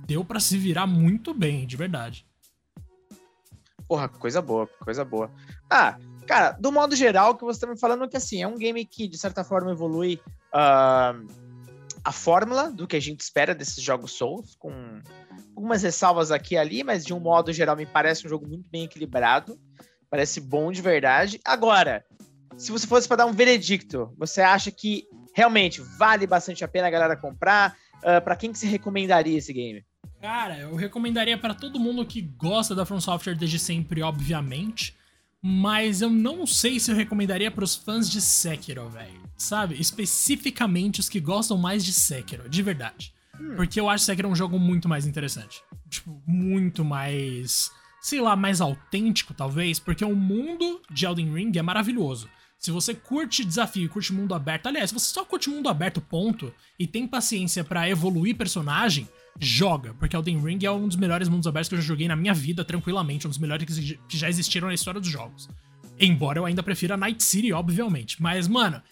deu 0.06 0.22
para 0.22 0.38
se 0.38 0.58
virar 0.58 0.86
muito 0.86 1.32
bem, 1.32 1.66
de 1.66 1.78
verdade. 1.78 2.26
Porra, 3.88 4.06
coisa 4.06 4.42
boa, 4.42 4.66
coisa 4.84 5.02
boa. 5.02 5.30
Ah, 5.70 5.96
cara, 6.26 6.50
do 6.52 6.70
modo 6.70 6.94
geral, 6.94 7.38
que 7.38 7.42
você 7.42 7.60
tá 7.60 7.66
me 7.66 7.78
falando 7.78 8.04
é 8.04 8.08
que 8.08 8.18
assim, 8.18 8.42
é 8.42 8.46
um 8.46 8.58
game 8.58 8.84
que, 8.84 9.08
de 9.08 9.16
certa 9.16 9.42
forma, 9.42 9.70
evolui 9.70 10.20
uh, 10.52 11.26
a 12.04 12.12
fórmula 12.12 12.70
do 12.70 12.86
que 12.86 12.96
a 12.96 13.00
gente 13.00 13.20
espera 13.20 13.54
desses 13.54 13.82
jogos 13.82 14.12
Souls, 14.12 14.54
com 14.56 15.00
algumas 15.56 15.82
ressalvas 15.82 16.30
aqui 16.30 16.54
e 16.54 16.58
ali, 16.58 16.84
mas 16.84 17.02
de 17.02 17.14
um 17.14 17.20
modo 17.20 17.50
geral 17.50 17.76
me 17.76 17.86
parece 17.86 18.26
um 18.26 18.28
jogo 18.28 18.46
muito 18.46 18.68
bem 18.68 18.84
equilibrado. 18.84 19.58
Parece 20.10 20.38
bom 20.38 20.70
de 20.70 20.82
verdade. 20.82 21.40
Agora, 21.42 22.04
se 22.58 22.70
você 22.70 22.86
fosse 22.86 23.08
para 23.08 23.16
dar 23.16 23.26
um 23.26 23.32
veredicto, 23.32 24.12
você 24.18 24.42
acha 24.42 24.70
que 24.70 25.08
realmente 25.40 25.80
vale 25.80 26.26
bastante 26.26 26.62
a 26.62 26.68
pena 26.68 26.88
a 26.88 26.90
galera 26.90 27.16
comprar? 27.16 27.70
Uh, 28.02 28.16
ah, 28.16 28.20
para 28.20 28.36
quem 28.36 28.52
que 28.52 28.58
você 28.58 28.66
recomendaria 28.66 29.38
esse 29.38 29.52
game? 29.52 29.82
Cara, 30.20 30.58
eu 30.58 30.74
recomendaria 30.74 31.38
para 31.38 31.54
todo 31.54 31.80
mundo 31.80 32.04
que 32.04 32.20
gosta 32.20 32.74
da 32.74 32.84
From 32.84 33.00
Software 33.00 33.34
desde 33.34 33.58
sempre, 33.58 34.02
obviamente. 34.02 34.94
Mas 35.42 36.02
eu 36.02 36.10
não 36.10 36.46
sei 36.46 36.78
se 36.78 36.90
eu 36.90 36.94
recomendaria 36.94 37.50
para 37.50 37.64
os 37.64 37.74
fãs 37.74 38.10
de 38.10 38.20
Sekiro, 38.20 38.90
velho. 38.90 39.18
Sabe? 39.34 39.80
Especificamente 39.80 41.00
os 41.00 41.08
que 41.08 41.18
gostam 41.18 41.56
mais 41.56 41.82
de 41.82 41.94
Sekiro, 41.94 42.46
de 42.46 42.62
verdade. 42.62 43.14
Hum. 43.40 43.54
Porque 43.56 43.80
eu 43.80 43.88
acho 43.88 44.04
Sekiro 44.04 44.28
um 44.28 44.36
jogo 44.36 44.58
muito 44.58 44.86
mais 44.86 45.06
interessante. 45.06 45.62
Tipo, 45.88 46.22
muito 46.26 46.84
mais. 46.84 47.70
Sei 48.02 48.20
lá, 48.20 48.36
mais 48.36 48.60
autêntico, 48.60 49.32
talvez. 49.32 49.78
Porque 49.78 50.04
o 50.04 50.14
mundo 50.14 50.82
de 50.90 51.06
Elden 51.06 51.32
Ring 51.32 51.52
é 51.56 51.62
maravilhoso. 51.62 52.28
Se 52.60 52.70
você 52.70 52.92
curte 52.92 53.42
desafio 53.42 53.86
e 53.86 53.88
curte 53.88 54.12
mundo 54.12 54.34
aberto, 54.34 54.66
aliás, 54.66 54.90
se 54.90 54.94
você 54.94 55.14
só 55.14 55.24
curte 55.24 55.48
mundo 55.48 55.66
aberto, 55.66 55.98
ponto, 55.98 56.52
e 56.78 56.86
tem 56.86 57.06
paciência 57.06 57.64
para 57.64 57.88
evoluir 57.88 58.36
personagem, 58.36 59.08
joga, 59.38 59.94
porque 59.94 60.14
Elden 60.14 60.38
Ring 60.38 60.58
é 60.62 60.70
um 60.70 60.86
dos 60.86 60.96
melhores 60.96 61.26
mundos 61.26 61.46
abertos 61.46 61.70
que 61.70 61.74
eu 61.76 61.80
já 61.80 61.86
joguei 61.86 62.06
na 62.06 62.14
minha 62.14 62.34
vida, 62.34 62.62
tranquilamente, 62.62 63.26
um 63.26 63.30
dos 63.30 63.38
melhores 63.38 63.98
que 64.06 64.18
já 64.18 64.28
existiram 64.28 64.68
na 64.68 64.74
história 64.74 65.00
dos 65.00 65.08
jogos. 65.08 65.48
Embora 65.98 66.38
eu 66.38 66.44
ainda 66.44 66.62
prefira 66.62 66.98
Night 66.98 67.22
City, 67.22 67.50
obviamente. 67.50 68.20
Mas, 68.20 68.46
mano, 68.46 68.82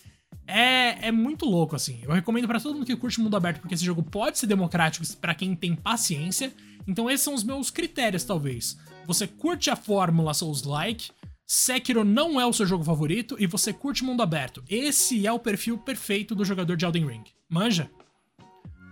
é, 0.46 1.08
é 1.08 1.12
muito 1.12 1.44
louco, 1.44 1.76
assim. 1.76 2.00
Eu 2.02 2.12
recomendo 2.12 2.46
para 2.46 2.58
todo 2.58 2.72
mundo 2.72 2.86
que 2.86 2.96
curte 2.96 3.20
mundo 3.20 3.36
aberto, 3.36 3.60
porque 3.60 3.74
esse 3.74 3.84
jogo 3.84 4.02
pode 4.02 4.38
ser 4.38 4.46
democrático 4.46 5.06
para 5.18 5.34
quem 5.34 5.54
tem 5.54 5.74
paciência. 5.74 6.54
Então, 6.86 7.10
esses 7.10 7.22
são 7.22 7.34
os 7.34 7.44
meus 7.44 7.70
critérios, 7.70 8.24
talvez. 8.24 8.78
Você 9.06 9.26
curte 9.26 9.68
a 9.68 9.76
fórmula 9.76 10.32
Souls-like, 10.32 11.10
Sekiro 11.50 12.04
não 12.04 12.38
é 12.38 12.44
o 12.44 12.52
seu 12.52 12.66
jogo 12.66 12.84
favorito 12.84 13.34
e 13.38 13.46
você 13.46 13.72
curte 13.72 14.04
mundo 14.04 14.22
aberto. 14.22 14.62
Esse 14.68 15.26
é 15.26 15.32
o 15.32 15.38
perfil 15.38 15.78
perfeito 15.78 16.34
do 16.34 16.44
jogador 16.44 16.76
de 16.76 16.84
Elden 16.84 17.06
Ring. 17.06 17.24
Manja? 17.48 17.90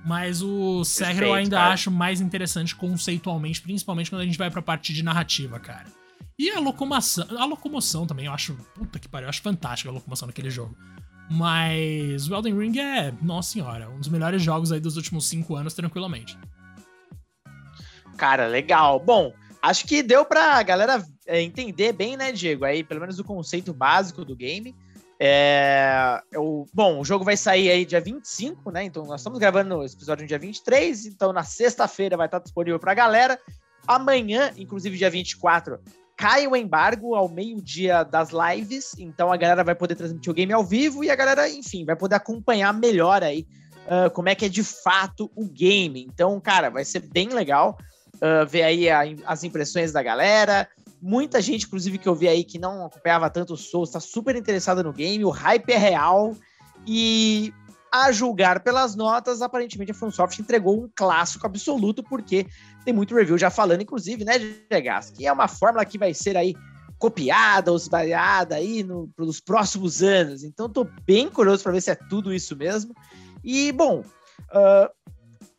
Mas 0.06 0.40
o 0.40 0.82
Sekiro 0.82 1.26
eu 1.26 1.34
ainda 1.34 1.58
cara. 1.58 1.74
acho 1.74 1.90
mais 1.90 2.18
interessante 2.18 2.74
conceitualmente, 2.74 3.60
principalmente 3.60 4.08
quando 4.08 4.22
a 4.22 4.24
gente 4.24 4.38
vai 4.38 4.50
pra 4.50 4.62
parte 4.62 4.94
de 4.94 5.02
narrativa, 5.04 5.60
cara. 5.60 5.84
E 6.38 6.48
a 6.48 6.58
locomoção, 6.58 7.26
a 7.38 7.44
locomoção 7.44 8.06
também, 8.06 8.24
eu 8.24 8.32
acho, 8.32 8.54
puta 8.74 8.98
que 8.98 9.06
pariu, 9.06 9.26
eu 9.26 9.30
acho 9.30 9.42
fantástica 9.42 9.90
a 9.90 9.92
locomoção 9.92 10.26
naquele 10.26 10.48
jogo. 10.48 10.74
Mas 11.30 12.26
o 12.26 12.34
Elden 12.34 12.58
Ring 12.58 12.78
é, 12.78 13.12
nossa 13.20 13.52
senhora, 13.52 13.90
um 13.90 13.98
dos 13.98 14.08
melhores 14.08 14.40
jogos 14.40 14.72
aí 14.72 14.80
dos 14.80 14.96
últimos 14.96 15.28
cinco 15.28 15.56
anos, 15.56 15.74
tranquilamente. 15.74 16.38
Cara, 18.16 18.46
legal. 18.46 18.98
Bom, 18.98 19.34
acho 19.60 19.84
que 19.86 20.02
deu 20.02 20.24
pra 20.24 20.62
galera 20.62 21.04
é, 21.26 21.40
entender 21.42 21.92
bem, 21.92 22.16
né, 22.16 22.32
Diego, 22.32 22.64
aí, 22.64 22.84
pelo 22.84 23.00
menos 23.00 23.18
o 23.18 23.24
conceito 23.24 23.72
básico 23.72 24.24
do 24.24 24.36
game. 24.36 24.74
É, 25.18 26.20
eu, 26.30 26.66
bom, 26.74 27.00
o 27.00 27.04
jogo 27.04 27.24
vai 27.24 27.36
sair 27.36 27.70
aí 27.70 27.84
dia 27.84 28.00
25, 28.00 28.70
né? 28.70 28.84
Então 28.84 29.04
nós 29.04 29.20
estamos 29.20 29.38
gravando 29.38 29.82
esse 29.82 29.96
episódio 29.96 30.22
no 30.22 30.28
dia 30.28 30.38
23, 30.38 31.06
então 31.06 31.32
na 31.32 31.42
sexta-feira 31.42 32.16
vai 32.16 32.26
estar 32.26 32.38
disponível 32.38 32.78
pra 32.78 32.94
galera. 32.94 33.38
Amanhã, 33.86 34.52
inclusive 34.56 34.98
dia 34.98 35.08
24, 35.08 35.78
cai 36.16 36.46
o 36.46 36.56
embargo 36.56 37.14
ao 37.14 37.28
meio-dia 37.28 38.02
das 38.02 38.30
lives, 38.30 38.94
então 38.98 39.32
a 39.32 39.36
galera 39.36 39.64
vai 39.64 39.74
poder 39.74 39.94
transmitir 39.94 40.30
o 40.30 40.34
game 40.34 40.52
ao 40.52 40.64
vivo 40.64 41.04
e 41.04 41.10
a 41.10 41.16
galera, 41.16 41.48
enfim, 41.48 41.84
vai 41.84 41.96
poder 41.96 42.16
acompanhar 42.16 42.72
melhor 42.74 43.22
aí 43.22 43.46
uh, 43.86 44.10
como 44.10 44.28
é 44.28 44.34
que 44.34 44.44
é 44.44 44.48
de 44.48 44.62
fato 44.62 45.30
o 45.34 45.46
game. 45.46 46.02
Então, 46.02 46.38
cara, 46.40 46.68
vai 46.68 46.84
ser 46.84 47.00
bem 47.00 47.28
legal 47.28 47.78
uh, 48.16 48.46
ver 48.46 48.62
aí 48.62 48.90
a, 48.90 49.02
as 49.26 49.44
impressões 49.44 49.92
da 49.92 50.02
galera, 50.02 50.68
Muita 51.08 51.40
gente, 51.40 51.66
inclusive, 51.66 51.98
que 51.98 52.08
eu 52.08 52.16
vi 52.16 52.26
aí 52.26 52.42
que 52.42 52.58
não 52.58 52.84
acompanhava 52.84 53.30
tanto 53.30 53.54
o 53.54 53.56
Souls, 53.56 53.90
está 53.90 54.00
super 54.00 54.34
interessada 54.34 54.82
no 54.82 54.92
game. 54.92 55.24
O 55.24 55.30
hype 55.30 55.70
é 55.70 55.78
real. 55.78 56.34
E 56.84 57.54
a 57.92 58.10
julgar 58.10 58.58
pelas 58.58 58.96
notas, 58.96 59.40
aparentemente 59.40 59.92
a 59.92 59.94
FromSoft 59.94 60.40
entregou 60.40 60.82
um 60.82 60.90
clássico 60.92 61.46
absoluto, 61.46 62.02
porque 62.02 62.44
tem 62.84 62.92
muito 62.92 63.14
review 63.14 63.38
já 63.38 63.50
falando, 63.50 63.82
inclusive, 63.82 64.24
né, 64.24 64.32
Gegas, 64.68 65.10
que 65.10 65.24
é 65.24 65.32
uma 65.32 65.46
fórmula 65.46 65.84
que 65.84 65.96
vai 65.96 66.12
ser 66.12 66.36
aí 66.36 66.56
copiada 66.98 67.70
ou 67.70 67.76
esbaiada 67.76 68.56
aí 68.56 68.82
no, 68.82 69.08
nos 69.16 69.38
próximos 69.38 70.02
anos. 70.02 70.42
Então, 70.42 70.68
tô 70.68 70.88
bem 71.06 71.28
curioso 71.28 71.62
para 71.62 71.70
ver 71.70 71.82
se 71.82 71.92
é 71.92 71.94
tudo 71.94 72.34
isso 72.34 72.56
mesmo. 72.56 72.92
E, 73.44 73.70
bom, 73.70 74.00
uh, 74.00 74.90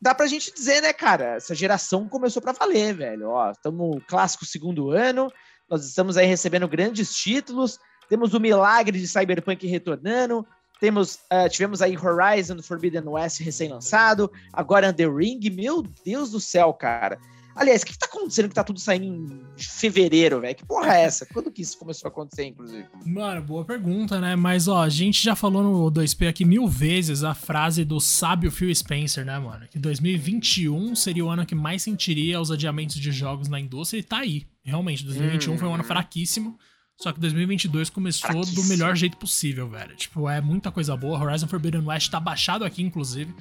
dá 0.00 0.14
pra 0.14 0.26
gente 0.26 0.52
dizer, 0.52 0.80
né, 0.80 0.92
cara, 0.92 1.36
essa 1.36 1.54
geração 1.54 2.08
começou 2.08 2.40
para 2.40 2.52
valer, 2.52 2.94
velho. 2.94 3.30
Ó, 3.30 3.50
estamos 3.50 4.02
clássico 4.06 4.44
segundo 4.44 4.90
ano, 4.90 5.30
nós 5.68 5.84
estamos 5.84 6.16
aí 6.16 6.26
recebendo 6.26 6.68
grandes 6.68 7.14
títulos, 7.14 7.78
temos 8.08 8.32
o 8.32 8.40
milagre 8.40 8.98
de 8.98 9.08
Cyberpunk 9.08 9.66
retornando, 9.66 10.46
temos, 10.80 11.16
uh, 11.32 11.48
tivemos 11.50 11.82
aí 11.82 11.96
Horizon 11.96 12.62
Forbidden 12.62 13.08
West 13.08 13.40
recém-lançado, 13.40 14.30
agora 14.52 14.92
The 14.92 15.06
Ring, 15.06 15.40
meu 15.50 15.82
Deus 16.04 16.30
do 16.30 16.40
céu, 16.40 16.72
cara. 16.72 17.18
Aliás, 17.58 17.82
o 17.82 17.86
que, 17.86 17.92
que 17.92 17.98
tá 17.98 18.06
acontecendo 18.06 18.48
que 18.48 18.54
tá 18.54 18.62
tudo 18.62 18.78
saindo 18.78 19.04
em 19.04 19.40
fevereiro, 19.58 20.40
velho? 20.40 20.54
Que 20.54 20.64
porra 20.64 20.94
é 20.94 21.02
essa? 21.02 21.26
Quando 21.26 21.50
que 21.50 21.60
isso 21.60 21.76
começou 21.76 22.06
a 22.06 22.10
acontecer, 22.10 22.46
inclusive? 22.46 22.86
Mano, 23.04 23.42
boa 23.42 23.64
pergunta, 23.64 24.20
né? 24.20 24.36
Mas, 24.36 24.68
ó, 24.68 24.82
a 24.82 24.88
gente 24.88 25.20
já 25.20 25.34
falou 25.34 25.64
no 25.64 25.90
2P 25.90 26.28
aqui 26.28 26.44
mil 26.44 26.68
vezes 26.68 27.24
a 27.24 27.34
frase 27.34 27.84
do 27.84 27.98
sábio 27.98 28.52
Phil 28.52 28.72
Spencer, 28.72 29.24
né, 29.24 29.36
mano? 29.40 29.66
Que 29.68 29.76
2021 29.76 30.94
seria 30.94 31.24
o 31.24 31.28
ano 31.28 31.44
que 31.44 31.56
mais 31.56 31.82
sentiria 31.82 32.40
os 32.40 32.52
adiamentos 32.52 32.94
de 32.94 33.10
jogos 33.10 33.48
na 33.48 33.58
indústria 33.58 33.98
e 33.98 34.04
tá 34.04 34.18
aí. 34.18 34.46
Realmente, 34.62 35.04
2021 35.04 35.52
hum. 35.52 35.58
foi 35.58 35.68
um 35.68 35.74
ano 35.74 35.82
uhum. 35.82 35.88
fraquíssimo. 35.88 36.56
Só 37.00 37.12
que 37.12 37.18
2022 37.18 37.90
começou 37.90 38.44
do 38.44 38.64
melhor 38.64 38.94
jeito 38.94 39.16
possível, 39.16 39.68
velho. 39.68 39.96
Tipo, 39.96 40.28
é 40.28 40.40
muita 40.40 40.70
coisa 40.70 40.96
boa. 40.96 41.18
Horizon 41.18 41.48
Forbidden 41.48 41.86
West 41.86 42.08
tá 42.08 42.20
baixado 42.20 42.64
aqui, 42.64 42.82
inclusive. 42.82 43.34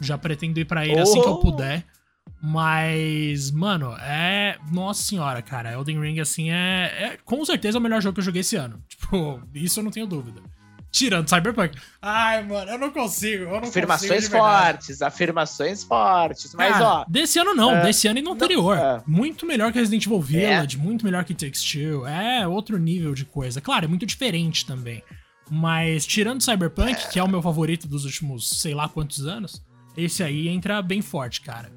Já 0.00 0.16
pretendo 0.16 0.60
ir 0.60 0.64
para 0.64 0.86
ele 0.86 0.98
oh. 0.98 1.02
assim 1.02 1.20
que 1.20 1.28
eu 1.28 1.38
puder. 1.38 1.84
Mas, 2.46 3.50
mano, 3.50 3.96
é. 4.00 4.58
Nossa 4.70 5.02
senhora, 5.02 5.40
cara. 5.40 5.72
Elden 5.72 6.00
Ring, 6.00 6.20
assim, 6.20 6.50
é, 6.50 6.84
é 6.98 7.18
com 7.24 7.42
certeza 7.44 7.78
o 7.78 7.80
melhor 7.80 8.02
jogo 8.02 8.14
que 8.14 8.20
eu 8.20 8.24
joguei 8.24 8.42
esse 8.42 8.56
ano. 8.56 8.82
Tipo, 8.88 9.40
isso 9.54 9.80
eu 9.80 9.84
não 9.84 9.90
tenho 9.90 10.06
dúvida. 10.06 10.42
Tirando 10.90 11.28
Cyberpunk. 11.28 11.76
Ai, 12.00 12.44
mano, 12.44 12.70
eu 12.70 12.78
não 12.78 12.90
consigo. 12.90 13.44
Eu 13.44 13.60
não 13.60 13.68
afirmações 13.68 14.28
consigo 14.28 14.36
fortes, 14.36 15.02
afirmações 15.02 15.82
fortes. 15.82 16.54
Mas, 16.54 16.74
Cara, 16.74 16.86
ó. 16.86 17.04
Desse 17.08 17.38
ano 17.38 17.52
não, 17.52 17.80
uh, 17.80 17.82
desse 17.82 18.06
ano 18.06 18.20
e 18.20 18.22
no 18.22 18.32
anterior. 18.32 18.78
Uh, 18.78 19.02
muito 19.04 19.44
melhor 19.44 19.72
que 19.72 19.78
Resident 19.78 20.06
Evil 20.06 20.20
Village, 20.20 20.76
é. 20.76 20.80
muito 20.80 21.04
melhor 21.04 21.24
que 21.24 21.34
Takes 21.34 21.64
Two. 21.64 22.06
É 22.06 22.46
outro 22.46 22.78
nível 22.78 23.12
de 23.12 23.24
coisa. 23.24 23.60
Claro, 23.60 23.86
é 23.86 23.88
muito 23.88 24.06
diferente 24.06 24.64
também. 24.64 25.02
Mas, 25.50 26.06
tirando 26.06 26.42
Cyberpunk, 26.42 26.92
é. 26.92 27.08
que 27.08 27.18
é 27.18 27.22
o 27.24 27.28
meu 27.28 27.42
favorito 27.42 27.88
dos 27.88 28.04
últimos 28.04 28.48
sei 28.60 28.72
lá 28.72 28.88
quantos 28.88 29.26
anos, 29.26 29.64
esse 29.96 30.22
aí 30.22 30.46
entra 30.46 30.80
bem 30.80 31.02
forte, 31.02 31.40
cara. 31.40 31.72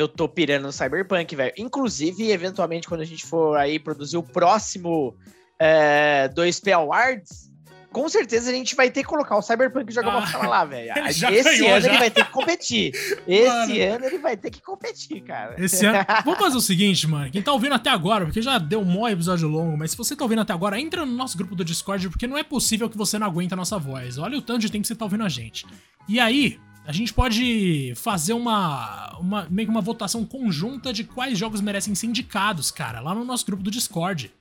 Eu 0.00 0.08
tô 0.08 0.26
pirando 0.26 0.62
no 0.62 0.72
Cyberpunk, 0.72 1.36
velho. 1.36 1.52
Inclusive, 1.58 2.30
eventualmente, 2.30 2.88
quando 2.88 3.02
a 3.02 3.04
gente 3.04 3.26
for 3.26 3.58
aí 3.58 3.78
produzir 3.78 4.16
o 4.16 4.22
próximo 4.22 5.14
é, 5.58 6.26
2P 6.34 6.72
Awards, 6.72 7.50
com 7.92 8.08
certeza 8.08 8.48
a 8.48 8.54
gente 8.54 8.74
vai 8.74 8.90
ter 8.90 9.02
que 9.02 9.08
colocar 9.10 9.36
o 9.36 9.42
Cyberpunk 9.42 9.92
jogar 9.92 10.16
uma 10.16 10.26
ah, 10.26 10.48
lá, 10.48 10.64
velho. 10.64 10.90
Esse 11.06 11.66
ano 11.66 11.82
já. 11.82 11.88
ele 11.90 11.98
vai 11.98 12.10
ter 12.10 12.24
que 12.24 12.30
competir. 12.30 12.92
Esse 13.28 13.78
mano. 13.78 13.94
ano 13.94 14.04
ele 14.06 14.18
vai 14.18 14.38
ter 14.38 14.50
que 14.50 14.62
competir, 14.62 15.20
cara. 15.20 15.62
Esse 15.62 15.84
ano. 15.84 15.98
Vamos 16.24 16.40
fazer 16.40 16.56
o 16.56 16.62
seguinte, 16.62 17.06
mano. 17.06 17.30
Quem 17.30 17.42
tá 17.42 17.52
ouvindo 17.52 17.74
até 17.74 17.90
agora, 17.90 18.24
porque 18.24 18.40
já 18.40 18.56
deu 18.56 18.80
um 18.80 18.84
mó 18.86 19.06
episódio 19.06 19.48
longo, 19.48 19.76
mas 19.76 19.90
se 19.90 19.98
você 19.98 20.16
tá 20.16 20.24
ouvindo 20.24 20.40
até 20.40 20.54
agora, 20.54 20.80
entra 20.80 21.04
no 21.04 21.12
nosso 21.12 21.36
grupo 21.36 21.54
do 21.54 21.62
Discord, 21.62 22.08
porque 22.08 22.26
não 22.26 22.38
é 22.38 22.42
possível 22.42 22.88
que 22.88 22.96
você 22.96 23.18
não 23.18 23.26
aguente 23.26 23.52
a 23.52 23.56
nossa 23.56 23.78
voz. 23.78 24.16
Olha 24.16 24.38
o 24.38 24.40
tanto 24.40 24.60
de 24.60 24.72
tempo 24.72 24.80
que 24.80 24.88
você 24.88 24.96
tá 24.96 25.04
ouvindo 25.04 25.24
a 25.24 25.28
gente. 25.28 25.66
E 26.08 26.18
aí, 26.18 26.58
a 26.86 26.92
gente 26.92 27.12
pode 27.12 27.92
fazer 27.96 28.32
uma, 28.32 29.16
uma 29.18 29.46
meio 29.50 29.68
que 29.68 29.70
uma 29.70 29.80
votação 29.80 30.24
conjunta 30.24 30.92
de 30.92 31.04
quais 31.04 31.38
jogos 31.38 31.60
merecem 31.60 31.94
ser 31.94 32.06
indicados, 32.06 32.70
cara, 32.70 33.00
lá 33.00 33.14
no 33.14 33.24
nosso 33.24 33.46
grupo 33.46 33.62
do 33.62 33.70
Discord. 33.70 34.32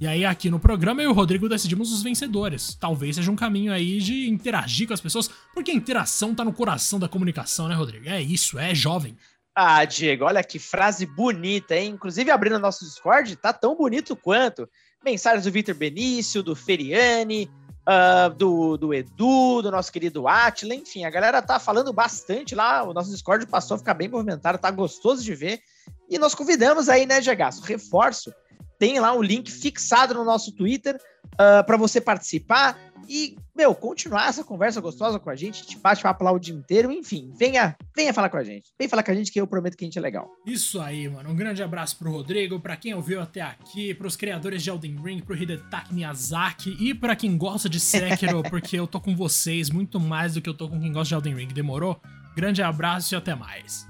E 0.00 0.06
aí 0.06 0.24
aqui 0.24 0.50
no 0.50 0.58
programa 0.58 1.02
eu 1.02 1.10
e 1.10 1.12
o 1.12 1.14
Rodrigo 1.14 1.48
decidimos 1.48 1.92
os 1.92 2.02
vencedores. 2.02 2.74
Talvez 2.74 3.16
seja 3.16 3.30
um 3.30 3.36
caminho 3.36 3.72
aí 3.72 4.00
de 4.00 4.28
interagir 4.28 4.88
com 4.88 4.94
as 4.94 5.00
pessoas, 5.00 5.30
porque 5.52 5.70
a 5.70 5.74
interação 5.74 6.34
tá 6.34 6.44
no 6.44 6.52
coração 6.52 6.98
da 6.98 7.08
comunicação, 7.08 7.68
né, 7.68 7.74
Rodrigo? 7.74 8.08
É 8.08 8.20
isso, 8.20 8.58
é 8.58 8.74
jovem. 8.74 9.16
Ah, 9.54 9.84
Diego, 9.84 10.24
olha 10.24 10.42
que 10.42 10.58
frase 10.58 11.06
bonita, 11.06 11.76
hein? 11.76 11.92
Inclusive 11.92 12.30
abrindo 12.30 12.58
nosso 12.58 12.84
Discord, 12.84 13.36
tá 13.36 13.52
tão 13.52 13.76
bonito 13.76 14.16
quanto. 14.16 14.68
Mensagens 15.04 15.44
do 15.44 15.52
Vitor 15.52 15.76
Benício, 15.76 16.42
do 16.42 16.56
Feriani, 16.56 17.48
uh, 17.88 18.34
do, 18.34 18.76
do 18.76 18.94
Edu, 18.94 19.62
do 19.62 19.70
nosso 19.70 19.92
querido 19.92 20.26
Atila, 20.26 20.74
enfim, 20.74 21.04
a 21.04 21.10
galera 21.10 21.40
tá 21.42 21.58
falando 21.58 21.92
bastante 21.92 22.54
lá, 22.54 22.82
o 22.82 22.92
nosso 22.92 23.10
Discord 23.10 23.46
passou 23.46 23.76
a 23.76 23.78
ficar 23.78 23.94
bem 23.94 24.08
movimentado, 24.08 24.58
tá 24.58 24.70
gostoso 24.70 25.22
de 25.22 25.34
ver. 25.34 25.60
E 26.08 26.18
nós 26.18 26.34
convidamos 26.34 26.88
aí, 26.88 27.06
né, 27.06 27.20
Gegaço? 27.20 27.62
Reforço, 27.62 28.32
tem 28.78 28.98
lá 28.98 29.12
o 29.12 29.18
um 29.18 29.22
link 29.22 29.50
fixado 29.50 30.14
no 30.14 30.24
nosso 30.24 30.52
Twitter 30.52 30.98
uh, 31.34 31.60
ah, 31.60 31.64
para 31.64 31.76
você 31.76 32.00
participar 32.00 32.78
e, 33.08 33.36
meu, 33.54 33.74
continuar 33.74 34.28
essa 34.28 34.42
conversa 34.42 34.80
gostosa 34.80 35.18
com 35.18 35.30
a 35.30 35.36
gente. 35.36 35.60
Gente 35.60 35.78
bate 35.78 36.02
papo 36.02 36.24
lá 36.24 36.32
o 36.32 36.38
dia 36.38 36.54
inteiro. 36.54 36.90
Enfim, 36.90 37.32
venha, 37.36 37.76
venha 37.94 38.12
falar 38.12 38.28
com 38.28 38.36
a 38.36 38.44
gente. 38.44 38.72
Vem 38.78 38.88
falar 38.88 39.02
com 39.02 39.10
a 39.10 39.14
gente 39.14 39.30
que 39.30 39.40
eu 39.40 39.46
prometo 39.46 39.76
que 39.76 39.84
a 39.84 39.86
gente 39.86 39.98
é 39.98 40.02
legal. 40.02 40.30
Isso 40.46 40.80
aí, 40.80 41.08
mano. 41.08 41.30
Um 41.30 41.36
grande 41.36 41.62
abraço 41.62 41.98
pro 41.98 42.10
Rodrigo, 42.10 42.60
para 42.60 42.76
quem 42.76 42.94
ouviu 42.94 43.20
até 43.20 43.42
aqui, 43.42 43.94
pros 43.94 44.16
criadores 44.16 44.62
de 44.62 44.70
Elden 44.70 44.96
Ring, 45.02 45.20
pro 45.20 45.36
Hidetaki 45.36 45.94
Miyazaki 45.94 46.76
e 46.80 46.94
para 46.94 47.14
quem 47.14 47.36
gosta 47.36 47.68
de 47.68 47.80
Sekiro, 47.80 48.42
porque 48.48 48.78
eu 48.78 48.86
tô 48.86 49.00
com 49.00 49.14
vocês 49.14 49.70
muito 49.70 50.00
mais 50.00 50.34
do 50.34 50.40
que 50.40 50.48
eu 50.48 50.54
tô 50.54 50.68
com 50.68 50.80
quem 50.80 50.92
gosta 50.92 51.08
de 51.08 51.14
Elden 51.14 51.34
Ring. 51.34 51.52
Demorou? 51.52 52.00
Grande 52.34 52.62
abraço 52.62 53.14
e 53.14 53.16
até 53.16 53.34
mais. 53.34 53.86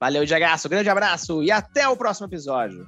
Valeu, 0.00 0.24
Diagaço. 0.24 0.68
Grande 0.68 0.88
abraço 0.88 1.42
e 1.42 1.50
até 1.50 1.88
o 1.88 1.96
próximo 1.96 2.26
episódio. 2.26 2.86